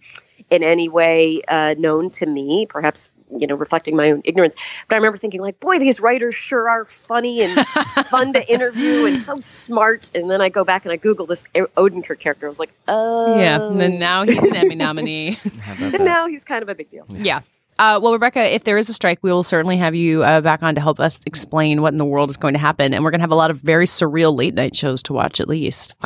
in 0.50 0.64
any 0.64 0.88
way 0.88 1.42
uh, 1.50 1.76
known 1.78 2.10
to 2.12 2.26
me. 2.26 2.66
Perhaps 2.70 3.10
you 3.38 3.48
know 3.48 3.56
reflecting 3.56 3.98
my 3.98 4.12
own 4.12 4.22
ignorance. 4.24 4.56
But 4.88 4.96
I 4.96 4.98
remember 4.98 5.18
thinking 5.18 5.42
like, 5.42 5.60
boy, 5.60 5.80
these 5.80 6.00
writers 6.00 6.36
sure 6.36 6.70
are 6.70 6.86
funny 6.86 7.42
and 7.42 7.68
fun 8.08 8.32
to 8.34 8.48
interview 8.50 9.06
and 9.06 9.20
so 9.20 9.40
smart. 9.42 10.10
And 10.16 10.30
then 10.30 10.40
I 10.40 10.48
go 10.50 10.64
back 10.64 10.86
and 10.86 10.92
I 10.94 10.98
Google 10.98 11.26
this 11.26 11.44
Odenkirk 11.56 12.20
character. 12.20 12.46
I 12.46 12.50
was 12.50 12.60
like, 12.60 12.72
oh, 12.88 13.38
Yeah, 13.40 13.62
and 13.62 13.82
then 13.82 14.00
now 14.00 14.24
he's 14.24 14.44
an 14.46 14.56
Emmy 14.56 14.76
nominee. 14.76 15.40
And 15.80 16.06
now 16.06 16.28
he's 16.28 16.44
kind 16.44 16.62
of 16.62 16.70
a 16.70 16.76
big 16.76 16.90
deal. 16.90 17.06
yeah. 17.10 17.42
Uh, 17.80 18.00
well, 18.02 18.14
Rebecca, 18.14 18.54
if 18.54 18.64
there 18.64 18.78
is 18.78 18.88
a 18.88 18.94
strike, 18.94 19.20
we 19.24 19.32
will 19.32 19.44
certainly 19.44 19.78
have 19.78 19.96
you 19.96 20.24
uh, 20.24 20.42
back 20.42 20.62
on 20.62 20.76
to 20.76 20.82
help 20.82 21.00
us 21.00 21.20
explain 21.26 21.82
what 21.82 21.94
in 21.94 21.98
the 21.98 22.06
world 22.06 22.30
is 22.30 22.38
going 22.38 22.54
to 22.54 22.60
happen. 22.60 22.94
And 22.94 23.04
we're 23.04 23.12
going 23.12 23.20
to 23.20 23.24
have 23.24 23.32
a 23.32 23.36
lot 23.36 23.50
of 23.52 23.58
very 23.60 23.86
surreal 23.86 24.36
late 24.36 24.54
night 24.54 24.76
shows 24.76 25.02
to 25.04 25.14
watch, 25.14 25.40
at 25.40 25.48
least. 25.48 25.96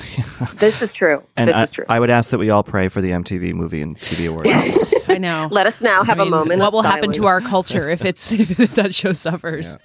This 0.58 0.82
is 0.82 0.92
true. 0.94 1.24
and 1.36 1.50
this 1.50 1.56
I, 1.56 1.64
is 1.64 1.72
true. 1.72 1.86
I 1.88 2.00
would 2.00 2.10
ask 2.10 2.32
that 2.32 2.38
we 2.38 2.50
all 2.50 2.64
pray 2.64 2.88
for 2.88 3.02
the 3.02 3.10
MTV 3.12 3.54
Movie 3.54 3.82
and 3.82 3.96
TV 3.98 4.28
Awards. 4.30 4.50
I 5.08 5.18
know. 5.18 5.48
Let 5.52 5.68
us 5.68 5.84
now 5.84 6.04
have 6.04 6.20
I 6.20 6.24
mean, 6.24 6.34
a 6.34 6.36
moment. 6.36 6.60
What 6.60 6.68
of 6.68 6.74
will 6.74 6.82
happen 6.82 7.12
to 7.14 7.26
our 7.28 7.42
culture 7.42 7.90
if 7.90 8.04
it's 8.04 8.32
if 8.32 8.76
that 8.76 8.94
show 8.94 9.14
suffers? 9.14 9.78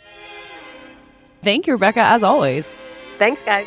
Thank 1.42 1.66
you, 1.66 1.74
Rebecca, 1.74 2.00
as 2.00 2.22
always. 2.22 2.74
Thanks, 3.18 3.42
guys. 3.42 3.66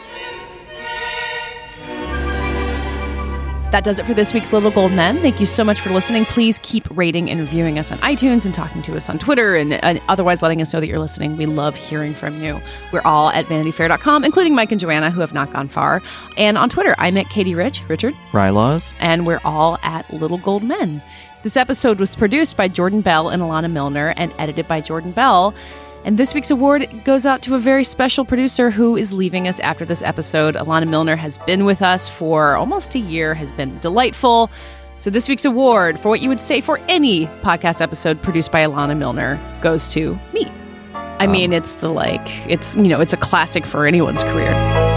That 3.72 3.84
does 3.84 3.99
it 3.99 4.05
for 4.05 4.13
this 4.13 4.34
week's 4.34 4.53
Little 4.53 4.72
Gold 4.72 4.93
Men. 4.93 5.22
Thank 5.22 5.41
you 5.41 5.45
so 5.45 5.61
much 5.61 5.82
for 5.82 5.89
listening. 5.89 6.24
Please 6.26 6.59
keep 6.63 6.88
rating 6.91 7.30
and 7.30 7.41
reviewing 7.41 7.78
us 7.78 7.91
on 7.91 7.97
iTunes 7.99 8.45
and 8.45 8.53
talking 8.53 8.82
to 8.84 8.95
us 8.95 9.09
on 9.09 9.20
Twitter 9.20 9.55
and, 9.57 9.74
and 9.74 10.01
otherwise 10.07 10.41
letting 10.41 10.61
us 10.61 10.72
know 10.74 10.80
that 10.80 10.88
you're 10.88 10.99
listening. 10.99 11.36
We 11.36 11.45
love 11.45 11.76
hearing 11.76 12.16
from 12.16 12.41
you. 12.41 12.61
We're 12.93 13.01
all 13.03 13.32
at 13.32 13.45
vanityfair.com, 13.47 14.24
including 14.24 14.55
Mike 14.55 14.72
and 14.72 14.80
Joanna, 14.80 15.11
who 15.11 15.20
have 15.20 15.34
not 15.34 15.51
gone 15.51 15.68
far. 15.68 16.01
And 16.38 16.57
on 16.57 16.70
Twitter, 16.70 16.95
I'm 16.97 17.18
at 17.18 17.26
Katey 17.26 17.53
Rich, 17.55 17.84
Richard, 17.89 18.13
Rilaws. 18.32 18.93
and 18.99 19.28
we're 19.28 19.41
all 19.43 19.78
at 19.84 20.13
Little 20.13 20.38
Gold 20.38 20.63
Men. 20.63 21.03
This 21.43 21.57
episode 21.57 21.99
was 21.99 22.16
produced 22.16 22.55
by 22.55 22.70
Jordan 22.70 23.01
Bell 23.01 23.28
and 23.30 23.43
Alana 23.43 23.70
Milner 23.70 24.13
and 24.16 24.34
edited 24.38 24.70
by 24.70 24.80
Jordan 24.80 25.11
Bell. 25.11 25.53
And 26.06 26.20
this 26.20 26.36
week's 26.36 26.51
award 26.51 27.03
goes 27.03 27.26
out 27.26 27.41
to 27.41 27.56
a 27.56 27.60
very 27.60 27.84
special 27.84 28.26
producer 28.26 28.70
who 28.70 28.95
is 28.95 29.12
leaving 29.12 29.47
us 29.47 29.60
after 29.62 29.86
this 29.86 30.03
episode. 30.03 30.53
Alana 30.53 30.88
Milner 30.88 31.16
has 31.16 31.39
been 31.39 31.66
with 31.66 31.82
us 31.82 32.08
for 32.08 32.56
almost 32.56 32.93
a 32.93 32.99
year, 32.99 33.34
has 33.34 33.51
been 33.51 33.80
delightful. 33.80 34.51
So 34.97 35.10
this 35.10 35.28
week's 35.28 35.45
award 35.45 35.99
for 35.99 36.10
what 36.10 36.22
you 36.22 36.30
would 36.30 36.39
say 36.39 36.62
for 36.62 36.78
any 36.88 37.26
podcast 37.41 37.82
episode 37.82 38.22
produced 38.22 38.51
by 38.51 38.62
Alana 38.62 38.95
Milner 38.95 39.39
goes 39.64 39.88
to 39.89 40.14
me. 40.32 40.45
I 40.93 41.26
um, 41.26 41.32
mean, 41.32 41.53
it's 41.53 41.74
the 41.74 41.89
like, 41.89 42.28
it's, 42.47 42.76
you 42.76 42.84
know, 42.84 43.01
it's 43.01 43.14
a 43.14 43.18
classic 43.18 43.66
for 43.66 43.88
anyone's 43.88 44.24
career. 44.24 44.95